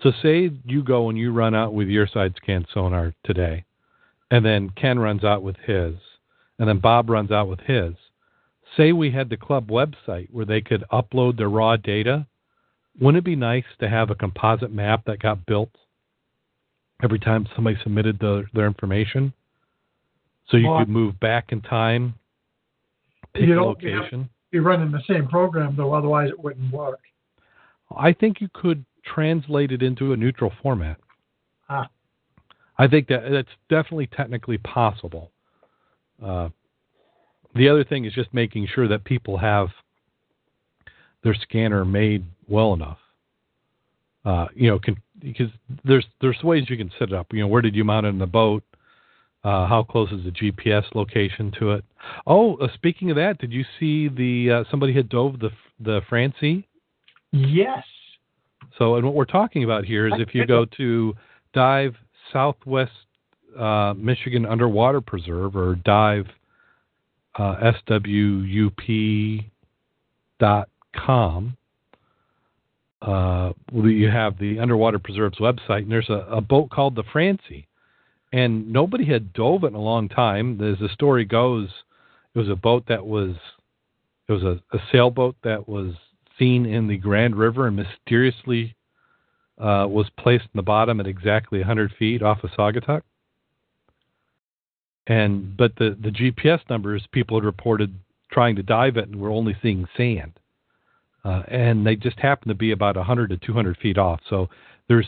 So, 0.01 0.11
say 0.21 0.49
you 0.65 0.81
go 0.83 1.09
and 1.09 1.17
you 1.17 1.33
run 1.33 1.53
out 1.53 1.73
with 1.73 1.89
your 1.89 2.07
side 2.07 2.33
scan 2.41 2.65
sonar 2.73 3.13
today, 3.25 3.65
and 4.31 4.45
then 4.45 4.69
Ken 4.69 4.97
runs 4.97 5.23
out 5.25 5.43
with 5.43 5.57
his, 5.57 5.95
and 6.57 6.69
then 6.69 6.79
Bob 6.79 7.09
runs 7.09 7.31
out 7.31 7.49
with 7.49 7.59
his. 7.61 7.95
Say 8.77 8.93
we 8.93 9.11
had 9.11 9.29
the 9.29 9.35
club 9.35 9.69
website 9.69 10.29
where 10.31 10.45
they 10.45 10.61
could 10.61 10.85
upload 10.91 11.37
their 11.37 11.49
raw 11.49 11.75
data. 11.75 12.27
Wouldn't 13.01 13.19
it 13.19 13.25
be 13.25 13.35
nice 13.35 13.65
to 13.79 13.89
have 13.89 14.09
a 14.09 14.15
composite 14.15 14.71
map 14.71 15.03
that 15.05 15.19
got 15.19 15.45
built 15.45 15.71
every 17.03 17.19
time 17.19 17.47
somebody 17.55 17.77
submitted 17.83 18.19
the, 18.19 18.45
their 18.53 18.67
information? 18.67 19.33
So 20.49 20.55
you 20.57 20.67
Well, 20.69 20.79
could 20.79 20.89
move 20.89 21.19
back 21.19 21.51
in 21.51 21.61
time, 21.61 22.13
pick 23.33 23.43
You 23.47 23.53
a 23.53 23.55
don't- 23.55 23.67
location. 23.67 24.29
You're 24.51 24.63
running 24.63 24.91
the 24.91 25.03
same 25.07 25.27
program, 25.27 25.75
though, 25.75 25.93
otherwise 25.93 26.29
it 26.29 26.39
wouldn't 26.39 26.73
work. 26.73 26.99
I 27.95 28.13
think 28.13 28.41
you 28.41 28.49
could 28.53 28.85
translate 29.03 29.71
it 29.71 29.81
into 29.81 30.13
a 30.13 30.17
neutral 30.17 30.51
format. 30.61 30.97
Ah. 31.69 31.89
I 32.77 32.87
think 32.87 33.07
that 33.07 33.29
that's 33.29 33.49
definitely 33.69 34.07
technically 34.07 34.57
possible. 34.57 35.31
Uh, 36.23 36.49
the 37.55 37.69
other 37.69 37.83
thing 37.83 38.05
is 38.05 38.13
just 38.13 38.33
making 38.33 38.67
sure 38.73 38.87
that 38.87 39.03
people 39.03 39.37
have 39.37 39.69
their 41.23 41.35
scanner 41.35 41.83
made 41.83 42.25
well 42.47 42.73
enough. 42.73 42.99
Uh, 44.25 44.47
you 44.53 44.69
know, 44.69 44.79
can, 44.79 44.97
because 45.19 45.49
there's 45.83 46.05
there's 46.21 46.41
ways 46.43 46.65
you 46.69 46.77
can 46.77 46.91
set 46.99 47.09
it 47.09 47.13
up. 47.13 47.27
You 47.31 47.41
know, 47.41 47.47
where 47.47 47.61
did 47.61 47.75
you 47.75 47.83
mount 47.83 48.05
it 48.05 48.09
in 48.09 48.19
the 48.19 48.27
boat? 48.27 48.63
Uh, 49.43 49.65
how 49.67 49.83
close 49.83 50.11
is 50.11 50.23
the 50.25 50.31
GPS 50.31 50.83
location 50.93 51.51
to 51.59 51.71
it? 51.71 51.85
Oh, 52.27 52.57
uh, 52.57 52.67
speaking 52.73 53.09
of 53.09 53.15
that, 53.15 53.37
did 53.39 53.53
you 53.53 53.63
see 53.79 54.09
the 54.09 54.51
uh, 54.51 54.63
somebody 54.69 54.93
had 54.93 55.07
dove 55.07 55.39
the 55.39 55.51
the 55.79 56.01
Francie? 56.09 56.67
Yes. 57.31 57.85
So, 58.77 58.95
and 58.95 59.05
what 59.05 59.15
we're 59.15 59.25
talking 59.25 59.63
about 59.63 59.85
here 59.85 60.07
is 60.07 60.13
if 60.17 60.35
you 60.35 60.45
go 60.45 60.65
to 60.77 61.13
dive 61.53 61.95
Southwest 62.33 62.91
uh, 63.57 63.93
Michigan 63.97 64.45
Underwater 64.45 65.01
Preserve 65.01 65.55
or 65.55 65.75
dive 65.75 66.27
uh, 67.37 67.71
swup.com, 67.87 69.47
uh, 73.01 73.53
you 73.71 74.09
have 74.09 74.37
the 74.37 74.59
Underwater 74.59 74.99
Preserves 74.99 75.37
website, 75.39 75.83
and 75.83 75.91
there's 75.91 76.09
a, 76.09 76.27
a 76.29 76.41
boat 76.41 76.69
called 76.69 76.95
the 76.95 77.03
Francie. 77.11 77.68
And 78.31 78.71
nobody 78.71 79.05
had 79.05 79.33
dove 79.33 79.63
it 79.63 79.67
in 79.67 79.75
a 79.75 79.81
long 79.81 80.07
time. 80.07 80.61
As 80.61 80.79
the 80.79 80.89
story 80.93 81.25
goes, 81.25 81.69
it 82.35 82.39
was 82.39 82.49
a 82.49 82.55
boat 82.55 82.83
that 82.87 83.05
was, 83.05 83.35
it 84.27 84.33
was 84.33 84.43
a, 84.43 84.61
a 84.75 84.79
sailboat 84.91 85.35
that 85.43 85.67
was 85.67 85.93
seen 86.37 86.65
in 86.65 86.87
the 86.87 86.97
Grand 86.97 87.35
River 87.35 87.67
and 87.67 87.75
mysteriously 87.75 88.75
uh, 89.59 89.85
was 89.89 90.09
placed 90.17 90.45
in 90.45 90.57
the 90.57 90.63
bottom 90.63 90.99
at 90.99 91.07
exactly 91.07 91.59
100 91.59 91.93
feet 91.99 92.21
off 92.21 92.43
of 92.43 92.51
Saugatuck. 92.51 93.01
And 95.07 95.57
but 95.57 95.75
the 95.75 95.97
the 95.99 96.11
GPS 96.11 96.61
numbers 96.69 97.03
people 97.11 97.37
had 97.37 97.43
reported 97.43 97.95
trying 98.31 98.55
to 98.57 98.63
dive 98.63 98.95
it 98.95 99.07
and 99.09 99.19
were 99.19 99.31
only 99.31 99.57
seeing 99.61 99.87
sand, 99.97 100.33
uh, 101.25 101.41
and 101.47 101.85
they 101.85 101.95
just 101.95 102.19
happened 102.19 102.51
to 102.51 102.55
be 102.55 102.71
about 102.71 102.95
100 102.95 103.31
to 103.31 103.37
200 103.37 103.77
feet 103.77 103.97
off. 103.97 104.19
So 104.29 104.49
there's 104.87 105.07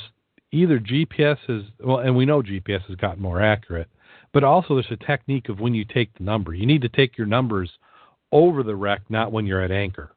either 0.52 0.80
GPS 0.80 1.38
is 1.48 1.64
well, 1.80 2.00
and 2.00 2.16
we 2.16 2.26
know 2.26 2.42
GPS 2.42 2.86
has 2.88 2.96
gotten 2.98 3.22
more 3.22 3.42
accurate, 3.42 3.88
but 4.34 4.44
also 4.44 4.76
there's 4.76 4.88
a 4.92 5.06
technique 5.06 5.50
of 5.50 5.60
when 5.60 5.74
you 5.74 5.86
take 5.86 6.14
the 6.18 6.24
number. 6.24 6.54
You 6.54 6.66
need 6.66 6.82
to 6.82 6.90
take 6.90 7.18
your 7.18 7.28
numbers 7.28 7.72
over 8.32 8.64
the 8.64 8.76
wreck, 8.76 9.02
not 9.10 9.32
when 9.32 9.46
you're 9.46 9.64
at 9.64 9.72
anchor. 9.72 10.12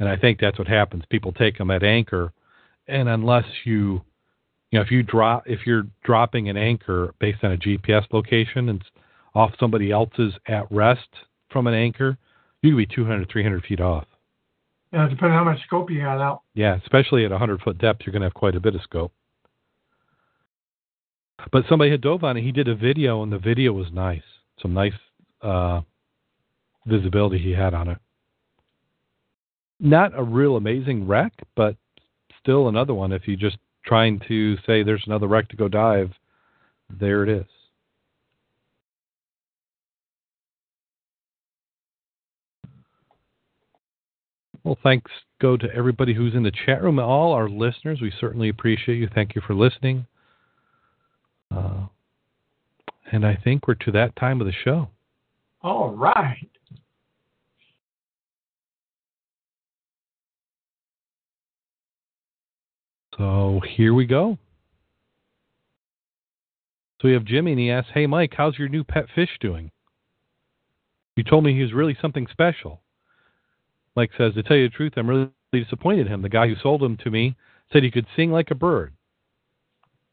And 0.00 0.08
I 0.08 0.16
think 0.16 0.40
that's 0.40 0.58
what 0.58 0.68
happens. 0.68 1.04
People 1.08 1.32
take 1.32 1.58
them 1.58 1.70
at 1.70 1.82
anchor, 1.82 2.32
and 2.88 3.08
unless 3.08 3.44
you, 3.64 4.02
you 4.70 4.78
know, 4.78 4.82
if 4.82 4.90
you 4.90 5.02
drop, 5.02 5.44
if 5.46 5.60
you're 5.66 5.86
dropping 6.02 6.48
an 6.48 6.56
anchor 6.56 7.14
based 7.20 7.44
on 7.44 7.52
a 7.52 7.56
GPS 7.56 8.04
location 8.12 8.68
and 8.68 8.80
it's 8.80 8.90
off 9.34 9.52
somebody 9.58 9.90
else's 9.90 10.34
at 10.48 10.70
rest 10.70 11.08
from 11.50 11.66
an 11.66 11.74
anchor, 11.74 12.16
you 12.62 12.70
could 12.72 12.88
be 12.88 12.94
200, 12.94 13.30
300 13.30 13.64
feet 13.64 13.80
off. 13.80 14.06
Yeah, 14.92 15.08
depending 15.08 15.36
on 15.36 15.44
how 15.44 15.52
much 15.52 15.62
scope 15.66 15.90
you 15.90 16.00
got 16.00 16.20
out. 16.20 16.42
Yeah, 16.54 16.76
especially 16.76 17.24
at 17.24 17.30
100 17.30 17.60
foot 17.62 17.78
depth, 17.78 18.02
you're 18.04 18.12
going 18.12 18.22
to 18.22 18.26
have 18.26 18.34
quite 18.34 18.54
a 18.54 18.60
bit 18.60 18.74
of 18.74 18.82
scope. 18.82 19.12
But 21.52 21.64
somebody 21.68 21.90
had 21.90 22.00
dove 22.00 22.24
on 22.24 22.36
it. 22.36 22.42
He 22.42 22.52
did 22.52 22.68
a 22.68 22.74
video, 22.74 23.22
and 23.22 23.32
the 23.32 23.38
video 23.38 23.72
was 23.72 23.86
nice. 23.92 24.22
Some 24.60 24.74
nice 24.74 24.92
uh, 25.42 25.82
visibility 26.86 27.38
he 27.38 27.52
had 27.52 27.74
on 27.74 27.88
it. 27.88 27.98
Not 29.80 30.18
a 30.18 30.22
real 30.22 30.56
amazing 30.56 31.06
wreck, 31.06 31.32
but 31.56 31.76
still 32.40 32.68
another 32.68 32.94
one. 32.94 33.12
If 33.12 33.26
you're 33.26 33.36
just 33.36 33.58
trying 33.84 34.20
to 34.28 34.56
say 34.66 34.82
there's 34.82 35.04
another 35.06 35.26
wreck 35.26 35.48
to 35.48 35.56
go 35.56 35.68
dive, 35.68 36.12
there 36.88 37.22
it 37.22 37.28
is. 37.28 37.46
Well, 44.62 44.78
thanks 44.82 45.10
go 45.42 45.58
to 45.58 45.68
everybody 45.74 46.14
who's 46.14 46.34
in 46.34 46.42
the 46.42 46.52
chat 46.64 46.82
room, 46.82 46.98
all 46.98 47.32
our 47.32 47.50
listeners. 47.50 48.00
We 48.00 48.10
certainly 48.18 48.48
appreciate 48.48 48.96
you. 48.96 49.08
Thank 49.14 49.34
you 49.34 49.42
for 49.46 49.54
listening. 49.54 50.06
Uh, 51.54 51.86
and 53.12 53.26
I 53.26 53.36
think 53.36 53.68
we're 53.68 53.74
to 53.74 53.92
that 53.92 54.16
time 54.16 54.40
of 54.40 54.46
the 54.46 54.52
show. 54.52 54.88
All 55.62 55.90
right. 55.90 56.48
So 63.16 63.60
here 63.76 63.94
we 63.94 64.06
go. 64.06 64.38
So 67.00 67.08
we 67.08 67.14
have 67.14 67.24
Jimmy, 67.24 67.52
and 67.52 67.60
he 67.60 67.70
asks, 67.70 67.90
Hey, 67.94 68.06
Mike, 68.06 68.32
how's 68.36 68.58
your 68.58 68.68
new 68.68 68.82
pet 68.82 69.06
fish 69.14 69.30
doing? 69.40 69.70
You 71.16 71.22
told 71.22 71.44
me 71.44 71.54
he 71.54 71.62
was 71.62 71.72
really 71.72 71.96
something 72.00 72.26
special. 72.30 72.80
Mike 73.94 74.10
says, 74.18 74.34
To 74.34 74.42
tell 74.42 74.56
you 74.56 74.68
the 74.68 74.74
truth, 74.74 74.94
I'm 74.96 75.08
really 75.08 75.30
disappointed 75.52 76.06
in 76.06 76.12
him. 76.12 76.22
The 76.22 76.28
guy 76.28 76.48
who 76.48 76.56
sold 76.60 76.82
him 76.82 76.96
to 77.04 77.10
me 77.10 77.36
said 77.72 77.84
he 77.84 77.90
could 77.90 78.06
sing 78.16 78.32
like 78.32 78.50
a 78.50 78.56
bird. 78.56 78.92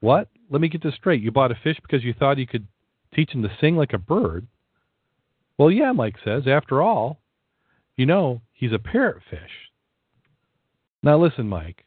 What? 0.02 0.28
Let 0.52 0.60
me 0.60 0.68
get 0.68 0.84
this 0.84 0.96
straight. 0.96 1.22
You 1.22 1.32
bought 1.32 1.52
a 1.52 1.56
fish 1.64 1.78
because 1.82 2.04
you 2.04 2.14
thought 2.14 2.38
you 2.38 2.46
could 2.46 2.68
teach 3.16 3.32
him 3.32 3.42
to 3.42 3.58
sing 3.60 3.78
like 3.78 3.94
a 3.94 3.98
bird? 3.98 4.48
Well, 5.58 5.72
yeah, 5.72 5.94
Mike 5.94 6.18
says. 6.24 6.44
After 6.46 6.82
all, 6.82 7.22
you 7.96 8.06
know, 8.06 8.42
he's 8.52 8.74
a 8.74 8.80
parrot 8.80 9.22
fish. 9.30 9.72
Now, 11.02 11.18
listen, 11.18 11.48
Mike. 11.48 11.86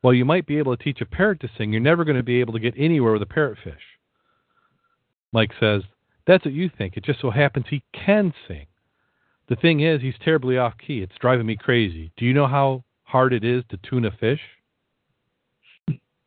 While 0.00 0.14
you 0.14 0.24
might 0.24 0.46
be 0.46 0.58
able 0.58 0.76
to 0.76 0.82
teach 0.82 1.00
a 1.00 1.06
parrot 1.06 1.40
to 1.40 1.50
sing, 1.56 1.72
you're 1.72 1.80
never 1.80 2.04
going 2.04 2.16
to 2.16 2.24
be 2.24 2.40
able 2.40 2.52
to 2.54 2.58
get 2.58 2.74
anywhere 2.76 3.12
with 3.12 3.22
a 3.22 3.26
parrot 3.26 3.58
fish. 3.62 3.74
Mike 5.32 5.52
says, 5.60 5.82
That's 6.26 6.44
what 6.44 6.54
you 6.54 6.70
think. 6.76 6.96
It 6.96 7.04
just 7.04 7.20
so 7.20 7.30
happens 7.30 7.66
he 7.70 7.84
can 7.92 8.34
sing. 8.48 8.66
The 9.48 9.56
thing 9.56 9.80
is, 9.80 10.00
he's 10.00 10.14
terribly 10.24 10.58
off 10.58 10.74
key. 10.84 11.02
It's 11.02 11.18
driving 11.20 11.46
me 11.46 11.56
crazy. 11.56 12.10
Do 12.16 12.24
you 12.24 12.34
know 12.34 12.48
how 12.48 12.82
hard 13.04 13.32
it 13.32 13.44
is 13.44 13.62
to 13.70 13.78
tune 13.88 14.04
a 14.04 14.10
fish? 14.10 14.40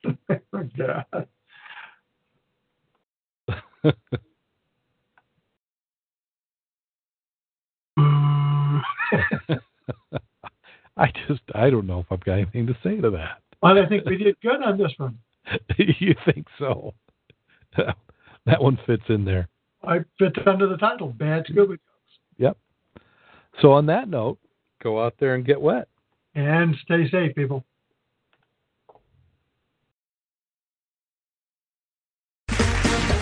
Oh, 0.30 0.70
God. 0.78 1.28
Mm. 7.98 8.82
I 10.98 11.12
just 11.28 11.42
I 11.54 11.70
don't 11.70 11.88
know 11.88 12.00
if 12.00 12.06
I've 12.12 12.24
got 12.24 12.34
anything 12.34 12.68
to 12.68 12.78
say 12.84 13.00
to 13.02 13.10
that. 13.12 13.42
But 13.62 13.78
I 13.78 13.88
think 13.88 14.06
we 14.06 14.18
did 14.18 14.36
good 14.42 14.62
on 14.62 14.78
this 14.78 14.92
one. 14.98 15.18
you 15.78 16.16
think 16.26 16.48
so? 16.58 16.94
that 17.78 18.62
one 18.62 18.80
fits 18.86 19.04
in 19.10 19.26
there. 19.26 19.50
I 19.84 20.00
fit 20.18 20.48
under 20.48 20.68
the 20.68 20.78
title, 20.78 21.10
Bad 21.10 21.46
Scuba 21.48 21.78
Yep. 22.38 22.58
So 23.62 23.72
on 23.72 23.86
that 23.88 24.10
note, 24.10 24.40
go 24.82 25.04
out 25.04 25.16
there 25.20 25.36
and 25.36 25.46
get 25.46 25.62
wet. 25.62 25.88
And 26.34 26.76
stay 26.84 27.10
safe, 27.10 27.36
people. 27.36 27.64